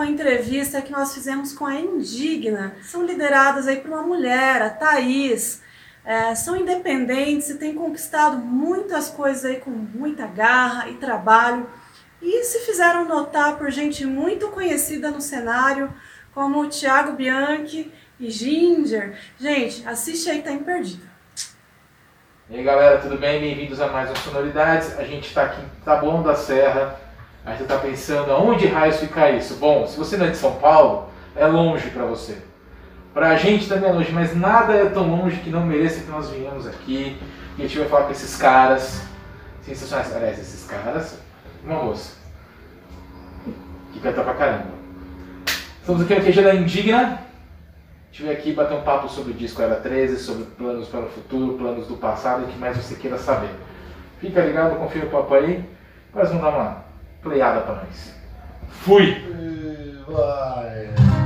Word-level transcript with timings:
com 0.00 0.04
a 0.04 0.08
entrevista 0.08 0.80
que 0.80 0.90
nós 0.90 1.12
fizemos 1.12 1.52
com 1.52 1.66
a 1.66 1.74
Indigna. 1.74 2.74
São 2.80 3.04
lideradas 3.04 3.68
aí 3.68 3.82
por 3.82 3.90
uma 3.90 4.02
mulher, 4.02 4.62
a 4.62 4.70
Thaís. 4.70 5.62
É, 6.02 6.34
são 6.34 6.56
independentes 6.56 7.50
e 7.50 7.58
têm 7.58 7.74
conquistado 7.74 8.38
muitas 8.38 9.10
coisas 9.10 9.44
aí 9.44 9.56
com 9.56 9.68
muita 9.68 10.26
garra 10.26 10.88
e 10.88 10.94
trabalho. 10.94 11.68
E 12.22 12.42
se 12.44 12.60
fizeram 12.60 13.04
notar 13.04 13.58
por 13.58 13.70
gente 13.70 14.06
muito 14.06 14.48
conhecida 14.48 15.10
no 15.10 15.20
cenário, 15.20 15.92
como 16.32 16.62
o 16.62 16.68
Thiago 16.68 17.12
Bianchi 17.12 17.92
e 18.18 18.30
Ginger. 18.30 19.18
Gente, 19.38 19.86
assiste 19.86 20.30
aí, 20.30 20.40
tá 20.40 20.50
imperdível. 20.50 21.10
E 22.48 22.56
aí 22.56 22.64
galera, 22.64 23.02
tudo 23.02 23.18
bem? 23.18 23.38
Bem-vindos 23.38 23.78
a 23.82 23.88
mais 23.88 24.10
um 24.10 24.16
Sonoridades. 24.16 24.98
A 24.98 25.04
gente 25.04 25.26
está 25.28 25.42
aqui 25.42 25.60
em 25.60 25.84
Taboão 25.84 26.22
da 26.22 26.34
Serra. 26.34 27.09
Aí 27.44 27.56
você 27.56 27.62
está 27.62 27.78
pensando, 27.78 28.30
aonde 28.32 28.66
raios 28.66 28.98
fica 28.98 29.30
isso? 29.30 29.56
Bom, 29.56 29.86
se 29.86 29.96
você 29.96 30.16
não 30.16 30.26
é 30.26 30.30
de 30.30 30.36
São 30.36 30.56
Paulo, 30.56 31.08
é 31.34 31.46
longe 31.46 31.88
para 31.90 32.04
você. 32.04 32.36
Pra 33.14 33.36
gente 33.36 33.68
também 33.68 33.88
é 33.88 33.92
longe, 33.92 34.12
mas 34.12 34.36
nada 34.36 34.74
é 34.74 34.84
tão 34.86 35.08
longe 35.08 35.38
que 35.38 35.50
não 35.50 35.64
mereça 35.64 36.00
que 36.00 36.10
nós 36.10 36.30
venhamos 36.30 36.66
aqui. 36.66 37.18
E 37.56 37.62
a 37.62 37.66
gente 37.66 37.78
vai 37.78 37.88
falar 37.88 38.04
com 38.04 38.12
esses 38.12 38.36
caras 38.36 39.02
sensacionais. 39.62 40.14
Aliás, 40.14 40.38
esses 40.38 40.66
caras, 40.66 41.18
uma 41.64 41.82
moça. 41.82 42.16
Que 43.92 44.00
canta 44.00 44.22
pra 44.22 44.34
caramba. 44.34 44.80
Estamos 45.80 46.02
aqui 46.02 46.14
no 46.14 46.24
QG 46.24 46.42
da 46.42 46.54
Indigna. 46.54 47.20
A 48.12 48.22
veio 48.22 48.32
aqui 48.32 48.52
bater 48.52 48.76
um 48.76 48.82
papo 48.82 49.08
sobre 49.08 49.32
o 49.32 49.34
disco 49.34 49.62
Era 49.62 49.76
13, 49.76 50.18
sobre 50.18 50.44
planos 50.44 50.88
para 50.88 51.00
o 51.00 51.08
futuro, 51.08 51.54
planos 51.54 51.86
do 51.86 51.96
passado 51.96 52.42
e 52.42 52.44
o 52.44 52.48
que 52.48 52.58
mais 52.58 52.76
você 52.76 52.94
queira 52.96 53.16
saber. 53.16 53.50
Fica 54.20 54.44
ligado, 54.44 54.76
confia 54.76 55.04
o 55.04 55.10
papo 55.10 55.34
aí. 55.34 55.64
Mas 56.12 56.28
vamos 56.28 56.42
dar 56.42 56.50
uma 56.50 56.89
playada 57.22 57.60
pra 57.60 57.74
nós. 57.76 58.14
Fui! 58.70 59.30
Vai. 60.06 61.19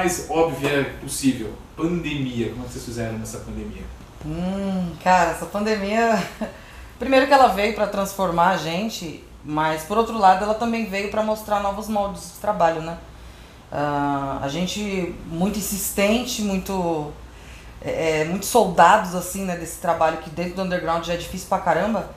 Mais 0.00 0.26
óbvia 0.30 0.94
possível. 1.00 1.52
Pandemia. 1.76 2.50
Como 2.50 2.62
é 2.62 2.66
que 2.66 2.72
vocês 2.72 2.84
fizeram 2.84 3.18
nessa 3.18 3.38
pandemia? 3.38 3.82
Hum, 4.24 4.92
cara, 5.04 5.32
essa 5.32 5.44
pandemia. 5.44 6.22
Primeiro 6.98 7.26
que 7.26 7.32
ela 7.32 7.48
veio 7.48 7.74
para 7.74 7.86
transformar 7.86 8.50
a 8.50 8.56
gente, 8.56 9.22
mas 9.44 9.82
por 9.84 9.98
outro 9.98 10.18
lado 10.18 10.44
ela 10.44 10.54
também 10.54 10.86
veio 10.86 11.10
para 11.10 11.22
mostrar 11.22 11.60
novos 11.60 11.88
moldes 11.88 12.32
de 12.32 12.38
trabalho, 12.38 12.82
né? 12.82 12.96
Ah, 13.70 14.40
a 14.42 14.48
gente 14.48 15.14
muito 15.26 15.58
insistente, 15.58 16.42
muito 16.42 17.12
é, 17.82 18.20
é, 18.20 18.24
muito 18.24 18.46
soldados 18.46 19.14
assim, 19.14 19.44
né, 19.44 19.56
desse 19.56 19.80
trabalho 19.80 20.18
que 20.18 20.28
dentro 20.30 20.56
do 20.56 20.62
underground 20.62 21.04
já 21.04 21.14
é 21.14 21.16
difícil 21.16 21.48
pra 21.48 21.58
caramba. 21.58 22.10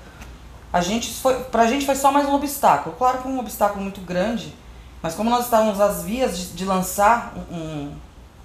A 0.72 0.82
gente 0.82 1.14
foi, 1.14 1.36
pra 1.46 1.68
gente 1.68 1.86
foi 1.86 1.96
só 1.96 2.12
mais 2.12 2.28
um 2.28 2.34
obstáculo. 2.34 2.96
Claro 2.98 3.20
que 3.20 3.28
um 3.28 3.40
obstáculo 3.40 3.82
muito 3.82 4.02
grande, 4.02 4.54
mas 5.04 5.14
como 5.14 5.30
nós 5.30 5.46
estávamos 5.46 5.80
às 5.80 6.02
vias 6.04 6.36
de, 6.38 6.46
de 6.54 6.66
lançar 6.66 7.34
um, 7.52 7.56
um- 7.56 7.96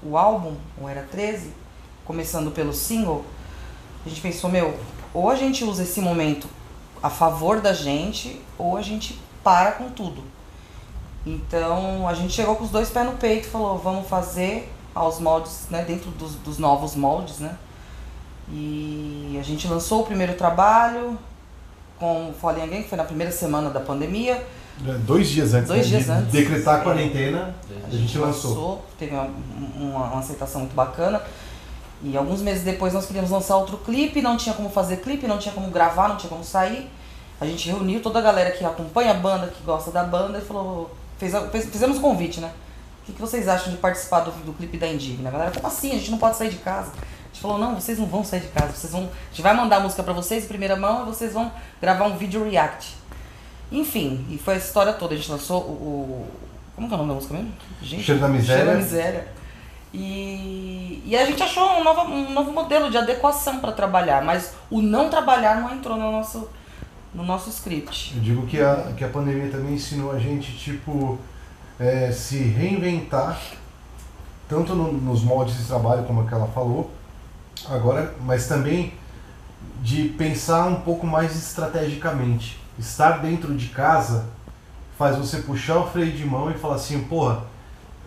o 0.03 0.17
álbum, 0.19 0.55
o 0.81 0.87
Era 0.89 1.03
13, 1.11 1.53
começando 2.05 2.51
pelo 2.51 2.73
single, 2.75 3.25
a 4.05 4.09
gente 4.09 4.21
pensou, 4.21 4.51
meu, 4.51 4.79
ou 5.15 5.31
a 5.31 5.35
gente 5.37 5.65
usa 5.65 5.83
esse 5.85 6.01
momento 6.01 6.47
a 7.03 7.09
favor 7.09 7.61
da 7.61 7.73
gente, 7.73 8.41
ou 8.59 8.77
a 8.77 8.83
gente 8.83 9.19
para 9.43 9.73
com 9.73 9.89
tudo. 9.91 10.23
Então 11.27 12.09
a 12.09 12.15
gente 12.15 12.33
chegou 12.33 12.57
com 12.57 12.65
os 12.65 12.71
dois 12.71 12.91
pés 12.91 13.07
no 13.07 13.13
peito 13.13 13.49
e 13.49 13.51
falou, 13.51 13.79
vamos 13.79 14.09
fazer 14.09 14.73
aos 14.95 15.19
moldes, 15.21 15.67
né, 15.71 15.83
dentro 15.85 16.11
dos, 16.13 16.35
dos 16.37 16.59
novos 16.59 16.95
moldes, 16.95 17.39
né? 17.39 17.57
E 18.51 19.37
a 19.39 19.43
gente 19.43 19.67
lançou 19.69 20.03
o 20.03 20.07
primeiro 20.07 20.35
trabalho 20.35 21.19
com 21.99 22.31
o 22.31 22.35
Fallen 22.35 22.63
Again, 22.65 22.83
que 22.83 22.89
foi 22.89 22.97
na 22.99 23.05
primeira 23.05 23.31
semana 23.33 23.69
da 23.71 23.81
pandemia. 23.81 24.45
Dois 25.05 25.29
dias 25.29 25.55
antes 25.55 25.69
Dois 25.69 25.83
né, 25.83 25.89
dias 25.99 26.05
de 26.05 26.11
antes. 26.11 26.33
decretar 26.33 26.77
a 26.77 26.81
quarentena, 26.85 27.55
a 27.87 27.91
gente 27.91 28.17
lançou. 28.19 28.85
teve 28.99 29.13
uma, 29.15 29.29
uma, 29.77 30.05
uma 30.07 30.19
aceitação 30.21 30.61
muito 30.63 30.75
bacana. 30.75 31.21
E 32.03 32.17
alguns 32.17 32.41
meses 32.43 32.63
depois 32.63 32.93
nós 32.93 33.07
queríamos 33.07 33.31
lançar 33.31 33.57
outro 33.57 33.77
clipe, 33.79 34.23
não 34.23 34.37
tinha 34.37 34.55
como 34.55 34.71
fazer 34.71 34.99
clipe, 34.99 35.27
não 35.27 35.39
tinha 35.39 35.53
como 35.53 35.69
gravar, 35.71 36.09
não 36.09 36.17
tinha 36.17 36.31
como 36.31 36.45
sair. 36.45 36.89
A 37.41 37.47
gente 37.47 37.69
reuniu 37.69 38.01
toda 38.01 38.19
a 38.21 38.23
galera 38.23 38.51
que 38.53 38.65
acompanha 38.65 39.11
a 39.13 39.15
banda, 39.15 39.49
que 39.49 39.63
gosta 39.65 39.91
da 39.91 40.05
banda, 40.05 40.39
e 40.39 40.41
falou. 40.43 40.91
Fez, 41.19 41.33
fez- 41.51 41.67
fizemos 41.67 41.99
convite, 41.99 42.41
né? 42.41 42.53
O 43.03 43.07
que, 43.07 43.13
que 43.15 43.21
vocês 43.21 43.49
acham 43.49 43.73
de 43.73 43.79
participar 43.79 44.21
do, 44.21 44.31
do 44.45 44.53
clipe 44.53 44.77
da 44.77 44.87
Indigna? 44.87 45.29
A 45.29 45.33
galera, 45.33 45.51
como 45.51 45.67
assim? 45.67 45.91
A 45.91 45.95
gente 45.95 46.11
não 46.11 46.19
pode 46.19 46.37
sair 46.37 46.51
de 46.51 46.57
casa. 46.59 46.93
A 46.93 47.27
gente 47.33 47.41
falou, 47.41 47.59
não, 47.59 47.75
vocês 47.75 47.99
não 47.99 48.07
vão 48.07 48.23
sair 48.23 48.41
de 48.41 48.49
casa, 48.49 48.73
vocês 48.73 48.93
vão. 48.93 49.03
A 49.05 49.31
gente 49.31 49.43
vai 49.43 49.55
mandar 49.55 49.77
a 49.77 49.81
música 49.81 50.03
pra 50.03 50.13
vocês 50.13 50.45
em 50.45 50.49
primeira 50.49 50.77
mão 50.77 51.03
e 51.03 51.07
vocês 51.07 51.33
vão 51.33 51.51
gravar 51.81 52.07
um 52.07 52.17
vídeo 52.17 52.45
react. 52.49 52.97
Enfim, 53.71 54.25
e 54.31 54.39
foi 54.39 54.55
a 54.55 54.57
história 54.59 54.93
toda. 54.93 55.15
A 55.15 55.17
gente 55.17 55.31
lançou 55.31 55.61
o. 55.63 56.27
como 56.75 56.89
que 56.89 56.95
é 56.95 56.97
o 56.97 56.99
nome 56.99 57.09
da 57.11 57.15
música 57.17 57.35
mesmo? 57.35 57.53
Gente, 57.83 58.03
Cheiro 58.03 58.21
da 58.21 58.29
Miséria. 58.29 58.57
Cheiro 58.65 58.71
da 58.79 58.85
Miséria. 58.85 59.29
E, 59.93 61.03
e 61.07 61.17
a 61.17 61.25
gente 61.25 61.43
achou 61.43 61.67
um 61.79 61.85
novo, 61.85 62.01
um 62.03 62.31
novo 62.33 62.53
modelo 62.53 62.91
de 62.91 62.97
adequação 62.99 63.59
para 63.59 63.73
trabalhar, 63.73 64.23
mas 64.23 64.53
o 64.71 64.83
não 64.83 65.09
trabalhar 65.09 65.61
não 65.61 65.73
entrou 65.75 65.97
no 65.97 66.13
nosso, 66.13 66.49
no 67.15 67.25
nosso 67.25 67.49
script. 67.51 68.13
Eu 68.17 68.23
digo 68.23 68.47
que 68.47 68.61
a, 68.61 68.93
que 68.97 69.03
a 69.05 69.09
pandemia 69.09 69.51
também 69.51 69.75
ensinou 69.75 70.13
a 70.13 70.19
gente, 70.19 70.53
tipo, 70.59 71.19
é, 71.81 72.13
se 72.13 72.39
reinventar, 72.39 73.39
tanto 74.49 74.75
no- 74.75 74.93
nos 74.93 75.23
moldes 75.23 75.57
de 75.57 75.65
trabalho, 75.65 76.05
como 76.05 76.21
a 76.21 76.27
que 76.27 76.35
ela 76.35 76.49
falou, 76.49 76.91
agora, 77.69 78.15
mas 78.21 78.47
também 78.47 78.93
de 79.83 80.05
pensar 80.11 80.67
um 80.67 80.81
pouco 80.83 81.07
mais 81.07 81.35
estrategicamente. 81.35 82.58
Estar 82.79 83.19
dentro 83.19 83.55
de 83.55 83.69
casa 83.69 84.27
faz 84.97 85.17
você 85.17 85.39
puxar 85.39 85.79
o 85.79 85.87
freio 85.89 86.13
de 86.13 86.25
mão 86.25 86.51
e 86.51 86.55
falar 86.55 86.77
assim, 86.77 87.05
porra, 87.05 87.43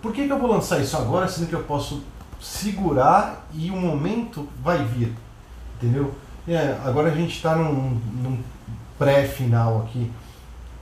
por 0.01 0.12
que, 0.12 0.25
que 0.25 0.31
eu 0.31 0.39
vou 0.39 0.51
lançar 0.51 0.79
isso 0.79 0.97
agora, 0.97 1.27
sendo 1.27 1.47
que 1.47 1.56
eu 1.56 1.63
posso 1.63 2.03
segurar 2.39 3.47
e 3.53 3.69
o 3.69 3.75
momento 3.75 4.47
vai 4.63 4.83
vir? 4.83 5.13
Entendeu? 5.77 6.13
É, 6.47 6.77
agora 6.83 7.09
a 7.09 7.15
gente 7.15 7.35
está 7.35 7.56
num, 7.56 8.00
num 8.21 8.39
pré-final 8.97 9.83
aqui. 9.83 10.12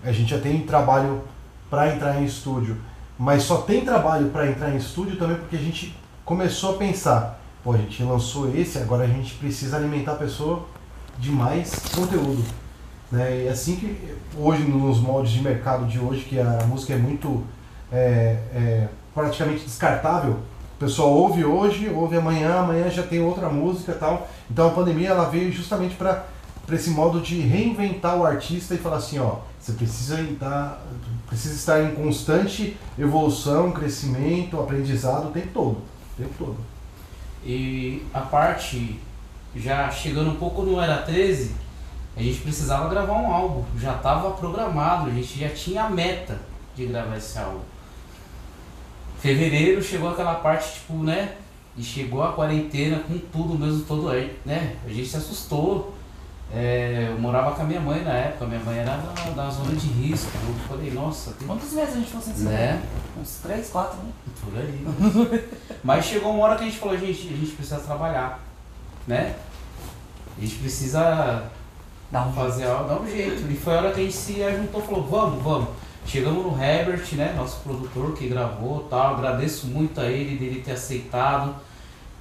A 0.04 0.12
gente 0.12 0.30
já 0.32 0.40
tem 0.40 0.62
trabalho 0.62 1.22
para 1.70 1.94
entrar 1.94 2.20
em 2.22 2.26
estúdio, 2.26 2.78
mas 3.18 3.44
só 3.44 3.62
tem 3.62 3.84
trabalho 3.84 4.30
para 4.30 4.50
entrar 4.50 4.72
em 4.72 4.78
estúdio 4.78 5.18
também 5.18 5.38
porque 5.38 5.58
a 5.58 5.60
gente 5.60 5.96
começou 6.24 6.76
a 6.76 6.78
pensar, 6.78 7.40
pô, 7.64 7.74
a 7.74 7.78
gente 7.78 8.02
lançou 8.04 8.54
esse, 8.56 8.78
agora 8.78 9.04
a 9.04 9.08
gente 9.08 9.36
precisa 9.36 9.78
alimentar 9.78 10.14
a 10.14 10.16
pessoa 10.16 10.66
de 11.18 11.30
mais 11.30 11.74
conteúdo. 11.94 12.44
Né? 13.12 13.46
E 13.46 13.48
assim 13.50 13.76
que 13.76 14.16
hoje, 14.38 14.64
nos 14.64 15.00
moldes 15.00 15.32
de 15.32 15.42
mercado 15.42 15.86
de 15.86 16.00
hoje, 16.00 16.26
que 16.26 16.40
a 16.40 16.64
música 16.68 16.94
é 16.94 16.98
muito 16.98 17.44
é, 17.92 18.38
é, 18.54 18.88
praticamente 19.14 19.64
descartável, 19.64 20.38
o 20.78 20.80
pessoal 20.80 21.10
ouve 21.10 21.44
hoje, 21.44 21.90
ouve 21.90 22.16
amanhã, 22.16 22.60
amanhã 22.60 22.90
já 22.90 23.04
tem 23.04 23.22
outra 23.22 23.50
música 23.50 23.94
tal. 23.94 24.30
Então 24.50 24.68
a 24.68 24.72
pandemia 24.72 25.10
ela 25.10 25.30
veio 25.30 25.52
justamente 25.52 25.96
para 25.96 26.24
esse 26.72 26.92
modo 26.92 27.20
de 27.20 27.42
reinventar 27.42 28.16
o 28.16 28.26
artista 28.26 28.76
e 28.76 28.78
falar 28.78 28.98
assim, 28.98 29.20
ó, 29.20 29.40
você 29.60 29.74
precisa 29.74 30.22
estar, 30.22 30.82
precisa 31.28 31.56
estar 31.56 31.84
em 31.84 31.94
constante 31.96 32.78
evolução, 32.98 33.72
crescimento, 33.72 34.58
aprendizado 34.58 35.28
o 35.28 35.32
tempo 35.32 35.50
todo. 35.54 35.78
O 35.78 36.22
tempo 36.22 36.34
todo. 36.38 36.58
E 37.44 38.04
a 38.14 38.22
parte, 38.22 39.00
já 39.56 39.90
chegando 39.92 40.30
um 40.30 40.36
pouco 40.36 40.62
no 40.62 40.80
Era 40.80 41.02
13, 41.02 41.52
a 42.16 42.22
gente 42.22 42.42
precisava 42.42 42.90
gravar 42.90 43.14
um 43.14 43.32
álbum. 43.32 43.64
Já 43.78 43.96
estava 43.96 44.32
programado, 44.32 45.10
a 45.10 45.14
gente 45.14 45.40
já 45.40 45.50
tinha 45.50 45.84
a 45.84 45.90
meta 45.90 46.40
de 46.76 46.86
gravar 46.86 47.18
esse 47.18 47.38
álbum. 47.38 47.62
Fevereiro 49.20 49.82
chegou 49.84 50.10
aquela 50.10 50.36
parte, 50.36 50.74
tipo, 50.76 50.94
né? 51.04 51.36
E 51.78 51.84
chegou 51.84 52.24
a 52.24 52.34
quarentena 52.34 53.00
com 53.00 53.18
tudo 53.18 53.58
mesmo, 53.58 53.84
todo 53.84 54.10
aí, 54.10 54.38
né? 54.46 54.76
A 54.86 54.90
gente 54.90 55.08
se 55.10 55.18
assustou. 55.18 55.94
É, 56.52 57.10
eu 57.10 57.20
morava 57.20 57.52
com 57.52 57.62
a 57.62 57.66
minha 57.66 57.80
mãe 57.80 58.04
na 58.04 58.12
época, 58.12 58.48
minha 58.48 58.60
mãe 58.62 58.80
era 58.80 58.98
da, 58.98 59.30
da 59.32 59.50
zona 59.52 59.76
de 59.76 59.88
risco. 59.88 60.32
Eu 60.48 60.56
falei, 60.68 60.90
nossa, 60.92 61.32
tem 61.34 61.48
Quantos 61.48 61.72
meses 61.74 61.94
a 61.94 61.98
gente 61.98 62.08
ficou 62.08 62.22
sem 62.22 62.34
se 62.34 62.42
Né? 62.44 62.82
ver? 63.16 63.22
Uns 63.22 63.36
três, 63.44 63.70
quatro, 63.70 63.98
né? 63.98 64.12
por 64.42 64.58
aí. 64.58 65.48
Mas 65.84 66.06
chegou 66.06 66.34
uma 66.34 66.46
hora 66.46 66.56
que 66.56 66.64
a 66.64 66.66
gente 66.68 66.80
falou, 66.80 66.98
gente, 66.98 67.28
a 67.28 67.38
gente 67.38 67.52
precisa 67.52 67.80
trabalhar, 67.80 68.40
né? 69.06 69.36
A 70.38 70.42
gente 70.42 70.56
precisa 70.56 71.44
Dá 72.12 72.26
um 72.26 72.34
fazer 72.34 72.66
algo, 72.66 72.90
dar 72.90 73.00
um 73.00 73.08
jeito. 73.08 73.50
E 73.52 73.56
foi 73.56 73.74
a 73.74 73.78
hora 73.78 73.92
que 73.92 74.02
a 74.02 74.04
gente 74.04 74.16
se 74.16 74.34
juntou 74.34 74.82
e 74.82 74.86
falou, 74.86 75.04
vamos, 75.04 75.44
vamos. 75.44 75.70
Chegamos 76.06 76.44
no 76.44 76.64
Herbert, 76.64 77.06
né, 77.14 77.34
nosso 77.38 77.60
produtor 77.62 78.16
que 78.16 78.28
gravou 78.28 78.88
tal. 78.90 79.16
Agradeço 79.16 79.68
muito 79.68 80.02
a 80.02 80.06
ele 80.06 80.38
dele 80.38 80.62
ter 80.62 80.72
aceitado. 80.72 81.56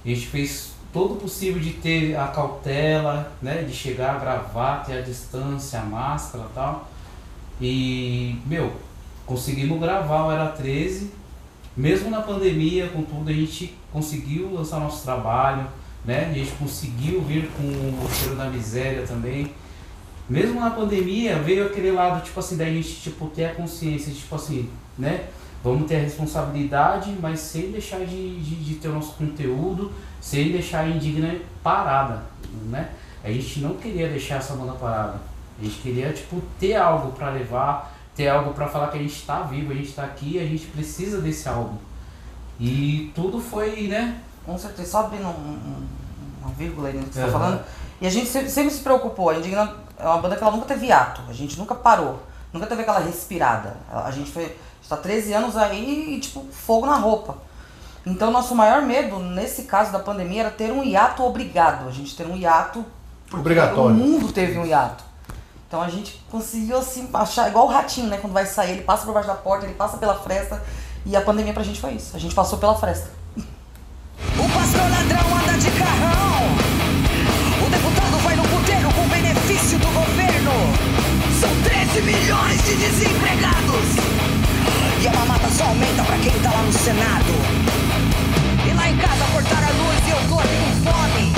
A 0.05 0.07
gente 0.07 0.27
fez 0.27 0.73
todo 0.93 1.15
o 1.15 1.17
possível 1.17 1.59
de 1.59 1.71
ter 1.71 2.15
a 2.15 2.27
cautela, 2.27 3.31
né, 3.41 3.63
de 3.63 3.73
chegar, 3.73 4.19
gravar, 4.19 4.85
ter 4.85 4.99
a 4.99 5.01
distância, 5.01 5.79
a 5.79 5.83
máscara 5.83 6.45
tal. 6.53 6.87
E, 7.59 8.39
meu, 8.45 8.73
conseguimos 9.25 9.79
gravar 9.79 10.27
o 10.27 10.31
Era 10.31 10.49
13. 10.49 11.11
Mesmo 11.75 12.09
na 12.09 12.21
pandemia, 12.21 12.89
com 12.89 13.01
tudo, 13.03 13.29
a 13.29 13.33
gente 13.33 13.75
conseguiu 13.91 14.53
lançar 14.53 14.79
nosso 14.79 15.03
trabalho, 15.03 15.65
né? 16.05 16.29
A 16.29 16.33
gente 16.33 16.51
conseguiu 16.51 17.21
vir 17.21 17.49
com 17.55 17.63
o 17.63 18.09
cheiro 18.11 18.35
da 18.35 18.45
miséria 18.45 19.05
também. 19.07 19.51
Mesmo 20.29 20.59
na 20.59 20.69
pandemia, 20.69 21.39
veio 21.39 21.65
aquele 21.65 21.91
lado, 21.91 22.23
tipo 22.23 22.39
assim, 22.39 22.55
da 22.55 22.65
gente, 22.65 23.01
tipo, 23.01 23.27
ter 23.27 23.45
a 23.45 23.55
consciência, 23.55 24.13
tipo 24.13 24.35
assim, 24.35 24.69
né? 24.97 25.25
Vamos 25.63 25.87
ter 25.87 25.95
a 25.97 25.99
responsabilidade, 26.01 27.15
mas 27.21 27.39
sem 27.39 27.71
deixar 27.71 27.99
de, 27.99 28.39
de, 28.39 28.55
de 28.63 28.75
ter 28.75 28.87
o 28.89 28.93
nosso 28.93 29.13
conteúdo, 29.13 29.91
sem 30.21 30.51
deixar 30.51 30.81
a 30.81 30.87
Indigna 30.87 31.35
parada, 31.63 32.23
né? 32.69 32.89
A 33.23 33.31
gente 33.31 33.59
não 33.59 33.73
queria 33.75 34.07
deixar 34.07 34.35
essa 34.35 34.53
banda 34.53 34.73
parada. 34.73 35.19
A 35.59 35.63
gente 35.65 35.81
queria, 35.81 36.13
tipo, 36.13 36.41
ter 36.59 36.75
algo 36.75 37.11
para 37.11 37.31
levar, 37.31 37.97
ter 38.15 38.29
algo 38.29 38.53
para 38.53 38.67
falar 38.67 38.87
que 38.89 38.97
a 38.97 39.01
gente 39.01 39.21
tá 39.25 39.41
vivo, 39.41 39.71
a 39.71 39.75
gente 39.75 39.91
tá 39.91 40.03
aqui, 40.03 40.39
a 40.39 40.45
gente 40.45 40.67
precisa 40.67 41.19
desse 41.19 41.49
álbum. 41.49 41.75
E 42.59 43.11
tudo 43.15 43.39
foi, 43.41 43.87
né? 43.87 44.19
Com 44.45 44.57
certeza, 44.57 44.89
só 44.91 44.99
abrindo 45.05 45.25
um, 45.27 45.29
um- 45.29 45.87
uma 46.41 46.51
vírgula 46.53 46.87
aí 46.89 46.95
no 46.97 47.03
que 47.05 47.13
você 47.13 47.19
Aham. 47.19 47.27
está 47.27 47.39
falando. 47.39 47.61
E 48.01 48.07
a 48.07 48.09
gente 48.09 48.27
sempre 48.29 48.69
se 48.71 48.81
preocupou. 48.81 49.29
A 49.29 49.35
Indigna 49.37 49.73
é 49.99 50.05
uma 50.05 50.17
banda 50.17 50.35
que 50.35 50.43
ela 50.43 50.51
nunca 50.51 50.65
teve 50.65 50.91
ato. 50.91 51.21
A 51.29 51.33
gente 51.33 51.57
nunca 51.57 51.75
parou. 51.75 52.21
Nunca 52.51 52.65
teve 52.65 52.81
aquela 52.81 52.99
respirada. 52.99 53.77
A, 53.91 54.05
a 54.05 54.11
gente 54.11 54.31
foi. 54.31 54.57
está 54.81 54.97
13 54.97 55.33
anos 55.33 55.57
aí 55.57 56.15
e, 56.15 56.19
tipo, 56.19 56.45
fogo 56.51 56.85
na 56.85 56.95
roupa. 56.95 57.37
Então, 58.05 58.31
nosso 58.31 58.55
maior 58.55 58.81
medo, 58.81 59.19
nesse 59.19 59.63
caso 59.63 59.91
da 59.91 59.99
pandemia, 59.99 60.41
era 60.41 60.51
ter 60.51 60.71
um 60.71 60.83
hiato 60.83 61.23
obrigado. 61.23 61.87
A 61.87 61.91
gente 61.91 62.15
ter 62.15 62.25
um 62.25 62.35
hiato. 62.35 62.83
Obrigatório. 63.31 63.95
O 63.95 63.99
mundo 63.99 64.31
teve 64.31 64.57
um 64.57 64.65
hiato. 64.65 65.03
Então 65.69 65.83
a 65.83 65.87
gente 65.87 66.19
conseguiu 66.31 66.79
assim, 66.79 67.07
achar 67.13 67.47
igual 67.47 67.67
o 67.67 67.69
ratinho, 67.69 68.07
né? 68.07 68.17
Quando 68.17 68.33
vai 68.33 68.43
sair, 68.43 68.71
ele 68.71 68.81
passa 68.81 69.05
por 69.05 69.13
baixo 69.13 69.27
da 69.27 69.35
porta, 69.35 69.67
ele 69.67 69.75
passa 69.75 69.97
pela 69.97 70.15
fresta. 70.15 70.59
E 71.05 71.15
a 71.15 71.21
pandemia 71.21 71.53
pra 71.53 71.61
gente 71.61 71.79
foi 71.79 71.91
isso. 71.91 72.15
A 72.15 72.19
gente 72.19 72.33
passou 72.33 72.57
pela 72.57 72.73
fresta. 72.75 73.11
O 73.37 74.49
pastor 74.51 74.81
ladrão 74.81 75.37
anda 75.37 75.57
de 75.59 75.71
carrão. 75.71 76.58
Benefício 79.59 79.79
do 79.79 79.87
governo. 79.87 80.51
São 81.39 81.49
13 81.63 82.01
milhões 82.01 82.63
de 82.63 82.75
desempregados. 82.75 83.89
E 85.01 85.07
a 85.07 85.13
mamata 85.13 85.49
só 85.49 85.65
aumenta 85.65 86.03
pra 86.03 86.17
quem 86.17 86.31
tá 86.39 86.51
lá 86.51 86.61
no 86.61 86.73
Senado. 86.73 87.33
E 88.69 88.73
lá 88.73 88.89
em 88.89 88.97
casa 88.97 89.25
cortaram 89.31 89.67
a 89.67 89.71
luz 89.71 90.07
e 90.07 90.11
eu 90.11 90.29
tô 90.29 90.39
aqui 90.39 90.55
com 90.63 90.91
fome. 90.91 91.33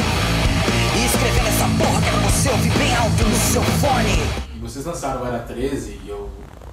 E 0.96 1.06
escrevendo 1.06 1.48
essa 1.48 1.66
porra 1.78 2.02
que 2.02 2.08
é 2.08 2.12
pra 2.12 2.30
você 2.30 2.50
ouvir 2.50 2.72
bem 2.78 2.96
alto 2.96 3.24
no 3.24 3.36
seu 3.36 3.64
fone. 3.64 4.56
E 4.56 4.60
vocês 4.60 4.86
lançaram 4.86 5.26
Era 5.26 5.40
13 5.40 6.00
e 6.04 6.10
eu 6.10 6.30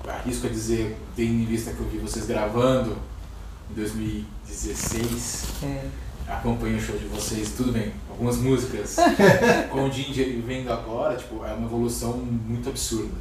arrisco 0.06 0.46
a 0.46 0.50
dizer, 0.50 0.99
tendo 1.14 1.42
em 1.42 1.44
vista 1.44 1.73
que 1.73 1.80
eu 1.80 1.88
vi 1.88 1.99
vocês 1.99 2.26
gravando 2.26 2.96
em 3.70 3.75
2016, 3.75 5.44
É. 5.62 5.84
acompanho 6.28 6.76
o 6.76 6.80
show 6.80 6.97
de 6.97 7.06
vocês, 7.06 7.52
tudo 7.56 7.73
bem, 7.73 7.92
algumas 8.11 8.37
músicas 8.37 8.97
com 9.73 9.85
o 9.85 9.92
Ginger 9.92 10.40
vendo 10.47 10.70
agora, 10.70 11.16
tipo, 11.16 11.44
é 11.44 11.52
uma 11.52 11.66
evolução 11.66 12.12
muito 12.12 12.68
absurda. 12.68 13.16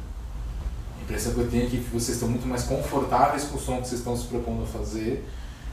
A 0.98 1.02
impressão 1.02 1.32
que 1.32 1.40
eu 1.40 1.50
tenho 1.50 1.66
é 1.66 1.70
que 1.70 1.76
vocês 1.76 2.16
estão 2.16 2.28
muito 2.28 2.46
mais 2.46 2.64
confortáveis 2.64 3.44
com 3.44 3.56
o 3.56 3.60
som 3.60 3.80
que 3.80 3.88
vocês 3.88 4.00
estão 4.00 4.16
se 4.16 4.26
propondo 4.26 4.62
a 4.62 4.66
fazer, 4.66 5.26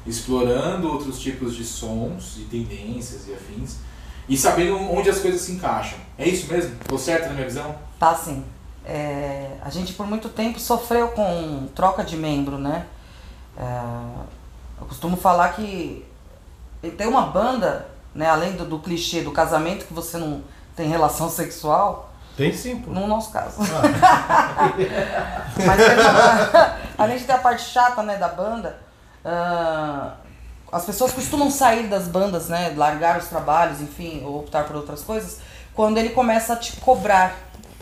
explorando 0.07 0.87
outros 0.87 1.19
tipos 1.19 1.55
de 1.55 1.65
sons 1.65 2.37
e 2.37 2.43
tendências 2.43 3.27
e 3.27 3.33
afins, 3.33 3.77
e 4.29 4.37
sabendo 4.37 4.77
onde 4.77 5.09
as 5.09 5.19
coisas 5.19 5.41
se 5.41 5.51
encaixam. 5.51 5.99
É 6.17 6.27
isso 6.27 6.51
mesmo? 6.51 6.75
Tô 6.87 6.97
certo 6.97 7.27
na 7.27 7.33
minha 7.33 7.45
visão? 7.45 7.75
Tá 7.99 8.11
assim. 8.11 8.43
é, 8.85 9.57
a 9.61 9.69
gente 9.69 9.93
por 9.93 10.07
muito 10.07 10.29
tempo 10.29 10.59
sofreu 10.59 11.09
com 11.09 11.67
troca 11.73 12.03
de 12.03 12.15
membro, 12.15 12.57
né? 12.57 12.85
É, 13.57 13.81
eu 14.79 14.85
costumo 14.87 15.17
falar 15.17 15.49
que 15.49 16.05
ter 16.91 17.07
uma 17.07 17.23
banda, 17.23 17.87
né, 18.13 18.27
além 18.29 18.53
do, 18.53 18.65
do 18.65 18.79
clichê 18.79 19.21
do 19.21 19.31
casamento 19.31 19.85
que 19.85 19.93
você 19.93 20.17
não 20.17 20.41
tem 20.75 20.87
relação 20.87 21.29
sexual, 21.29 22.11
Tem 22.37 22.51
sim, 22.53 22.77
pô. 22.79 22.91
no 22.91 23.07
nosso 23.07 23.31
caso. 23.31 23.57
Mas 25.65 25.77
teve 25.77 26.01
uma- 26.01 26.75
além 26.97 27.17
de 27.17 27.23
ter 27.23 27.33
a 27.33 27.37
parte 27.37 27.63
chata 27.63 28.01
né, 28.03 28.17
da 28.17 28.27
banda, 28.27 28.77
ah, 29.23 30.13
as 30.71 30.85
pessoas 30.85 31.13
costumam 31.13 31.49
sair 31.49 31.87
das 31.87 32.07
bandas, 32.07 32.47
né? 32.49 32.73
Largar 32.75 33.17
os 33.17 33.27
trabalhos, 33.27 33.79
enfim, 33.81 34.21
ou 34.25 34.39
optar 34.39 34.65
por 34.65 34.75
outras 34.75 35.01
coisas, 35.01 35.39
quando 35.73 35.97
ele 35.97 36.09
começa 36.09 36.53
a 36.53 36.55
te 36.57 36.73
cobrar. 36.77 37.33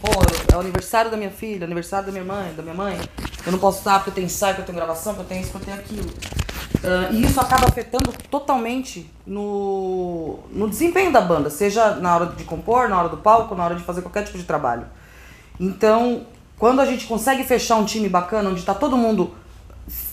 Pô, 0.03 0.09
é 0.51 0.57
o 0.57 0.59
aniversário 0.59 1.09
da 1.09 1.15
minha 1.15 1.31
filha, 1.31 1.63
aniversário 1.63 2.07
da 2.07 2.11
minha 2.11 2.25
mãe, 2.25 2.53
da 2.53 2.61
minha 2.61 2.75
mãe. 2.75 2.99
Eu 3.45 3.53
não 3.53 3.59
posso 3.59 3.77
estar 3.77 3.99
porque 3.99 4.09
eu 4.09 4.15
tenho 4.15 4.25
ensaio, 4.25 4.53
porque 4.53 4.63
eu 4.63 4.73
tenho 4.73 4.85
gravação, 4.85 5.13
porque 5.13 5.23
eu 5.23 5.29
tenho 5.29 5.41
isso, 5.41 5.51
porque 5.53 5.71
eu 5.71 5.75
tenho 5.75 5.85
aquilo. 5.85 6.13
Ah, 6.83 7.09
e 7.13 7.23
isso 7.23 7.39
acaba 7.39 7.67
afetando 7.67 8.11
totalmente 8.29 9.09
no, 9.25 10.39
no 10.51 10.69
desempenho 10.69 11.09
da 11.09 11.21
banda, 11.21 11.49
seja 11.49 11.95
na 11.95 12.13
hora 12.13 12.25
de 12.25 12.43
compor, 12.43 12.89
na 12.89 12.99
hora 12.99 13.07
do 13.07 13.15
palco, 13.15 13.55
na 13.55 13.63
hora 13.63 13.75
de 13.75 13.83
fazer 13.83 14.01
qualquer 14.01 14.25
tipo 14.25 14.37
de 14.37 14.43
trabalho. 14.43 14.85
Então, 15.57 16.27
quando 16.59 16.81
a 16.81 16.85
gente 16.85 17.07
consegue 17.07 17.45
fechar 17.45 17.77
um 17.77 17.85
time 17.85 18.09
bacana, 18.09 18.49
onde 18.49 18.59
está 18.59 18.73
todo 18.73 18.97
mundo 18.97 19.33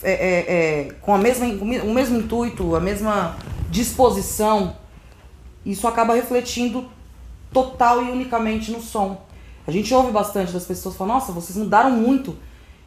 é, 0.05 0.13
é, 0.13 0.55
é, 0.89 0.93
com 1.01 1.13
a 1.13 1.19
mesma, 1.19 1.47
o 1.47 1.93
mesmo 1.93 2.17
intuito, 2.17 2.77
a 2.77 2.81
mesma 2.81 3.37
disposição, 3.69 4.77
isso 5.67 5.89
acaba 5.89 6.15
refletindo 6.15 6.89
total 7.53 8.05
e 8.05 8.11
unicamente 8.13 8.71
no 8.71 8.81
som. 8.81 9.29
A 9.67 9.71
gente 9.71 9.93
ouve 9.95 10.11
bastante 10.11 10.53
das 10.53 10.65
pessoas 10.65 10.97
falando, 10.97 11.15
nossa, 11.15 11.33
vocês 11.33 11.57
mudaram 11.57 11.91
muito. 11.91 12.37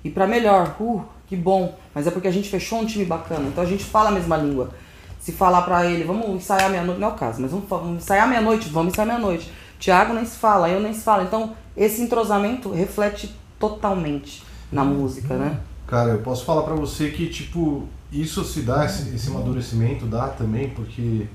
E 0.03 0.10
pra 0.10 0.27
melhor, 0.27 0.75
uh, 0.80 1.03
que 1.27 1.36
bom. 1.36 1.77
Mas 1.94 2.08
é 2.08 2.12
porque 2.12 2.27
a 2.27 2.32
gente 2.32 2.50
fechou 2.50 2.80
um 2.80 2.86
time 2.86 3.06
bacana. 3.06 3.48
Então 3.48 3.63
a 3.63 3.68
gente 3.68 3.84
fala 3.84 4.10
a 4.10 4.12
mesma 4.12 4.38
língua. 4.38 4.72
Se 5.20 5.32
falar 5.32 5.62
pra 5.62 5.86
ele, 5.86 6.03
vamos 6.03 6.27
ensaiar 6.30 6.70
meia-noite, 6.70 7.00
não 7.00 7.08
é 7.08 7.12
o 7.12 7.15
caso, 7.15 7.42
mas 7.42 7.51
vamos, 7.51 7.70
vamos 7.70 8.03
ensaiar 8.03 8.27
meia-noite, 8.27 8.68
vamos 8.68 8.92
ensaiar 8.92 9.08
meia-noite. 9.08 9.50
Tiago 9.80 10.13
nem 10.13 10.25
se 10.25 10.38
fala, 10.38 10.70
eu 10.70 10.82
nem 10.82 10.94
se 10.94 11.01
fala. 11.01 11.24
Então 11.24 11.53
esse 11.77 12.01
entrosamento 12.01 12.72
reflete 12.72 13.34
totalmente 13.58 14.44
na 14.72 14.84
música, 14.84 15.36
né? 15.36 15.60
Cara, 15.88 16.12
eu 16.12 16.20
posso 16.20 16.44
falar 16.44 16.63
pra 16.63 16.75
você 16.75 17.10
que, 17.10 17.27
tipo, 17.27 17.88
isso 18.12 18.44
se 18.44 18.62
dá, 18.62 18.86
esse, 18.86 19.15
esse 19.15 19.30
amadurecimento 19.30 20.06
dá 20.06 20.27
também, 20.27 20.70
porque 20.70 21.27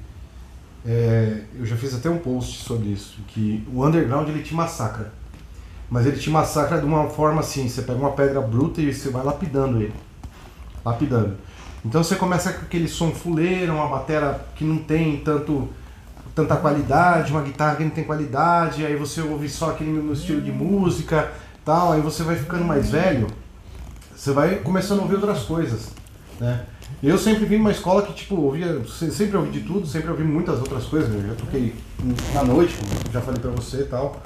é, 0.86 1.42
eu 1.58 1.66
já 1.66 1.76
fiz 1.76 1.94
até 1.94 2.08
um 2.08 2.18
post 2.18 2.64
sobre 2.64 2.88
isso, 2.88 3.18
que 3.28 3.66
o 3.72 3.84
underground 3.86 4.28
ele 4.28 4.42
te 4.42 4.54
massacra. 4.54 5.12
Mas 5.90 6.06
ele 6.06 6.18
te 6.18 6.28
massacra 6.30 6.78
de 6.78 6.84
uma 6.84 7.08
forma 7.08 7.40
assim, 7.40 7.68
você 7.68 7.82
pega 7.82 7.98
uma 7.98 8.12
pedra 8.12 8.40
bruta 8.40 8.80
e 8.80 8.92
você 8.92 9.08
vai 9.10 9.24
lapidando 9.24 9.80
ele. 9.80 9.94
Lapidando. 10.84 11.36
Então 11.84 12.02
você 12.02 12.16
começa 12.16 12.52
com 12.52 12.62
aquele 12.66 12.88
som 12.88 13.10
fuleiro, 13.12 13.72
uma 13.74 13.88
bateria 13.88 14.38
que 14.54 14.64
não 14.64 14.78
tem 14.78 15.18
tanto 15.20 15.68
tanta 16.34 16.54
qualidade, 16.56 17.32
uma 17.32 17.42
guitarra 17.42 17.74
que 17.76 17.82
não 17.82 17.90
tem 17.90 18.04
qualidade, 18.04 18.86
aí 18.86 18.94
você 18.94 19.20
ouve 19.20 19.48
só 19.48 19.70
aquele 19.70 19.90
mesmo 19.90 20.12
estilo 20.12 20.40
de 20.40 20.52
música, 20.52 21.32
tal, 21.64 21.90
aí 21.92 22.00
você 22.00 22.22
vai 22.22 22.36
ficando 22.36 22.64
mais 22.64 22.90
velho, 22.90 23.26
você 24.14 24.30
vai 24.30 24.54
começando 24.56 25.00
a 25.00 25.02
ouvir 25.02 25.16
outras 25.16 25.40
coisas, 25.42 25.88
né? 26.38 26.64
Eu 27.02 27.18
sempre 27.18 27.44
vim 27.44 27.58
numa 27.58 27.72
escola 27.72 28.02
que, 28.02 28.12
tipo, 28.12 28.36
ouvia, 28.36 28.80
se- 28.86 29.10
sempre 29.10 29.36
ouvi 29.36 29.50
de 29.50 29.60
tudo, 29.62 29.84
sempre 29.84 30.10
ouvi 30.12 30.22
muitas 30.22 30.60
outras 30.60 30.84
coisas, 30.84 31.12
eu 31.12 31.26
já 31.28 31.34
toquei 31.34 31.74
na 32.32 32.44
noite, 32.44 32.76
já 33.12 33.20
falei 33.20 33.40
pra 33.40 33.50
você 33.50 33.78
e 33.80 33.84
tal, 33.86 34.22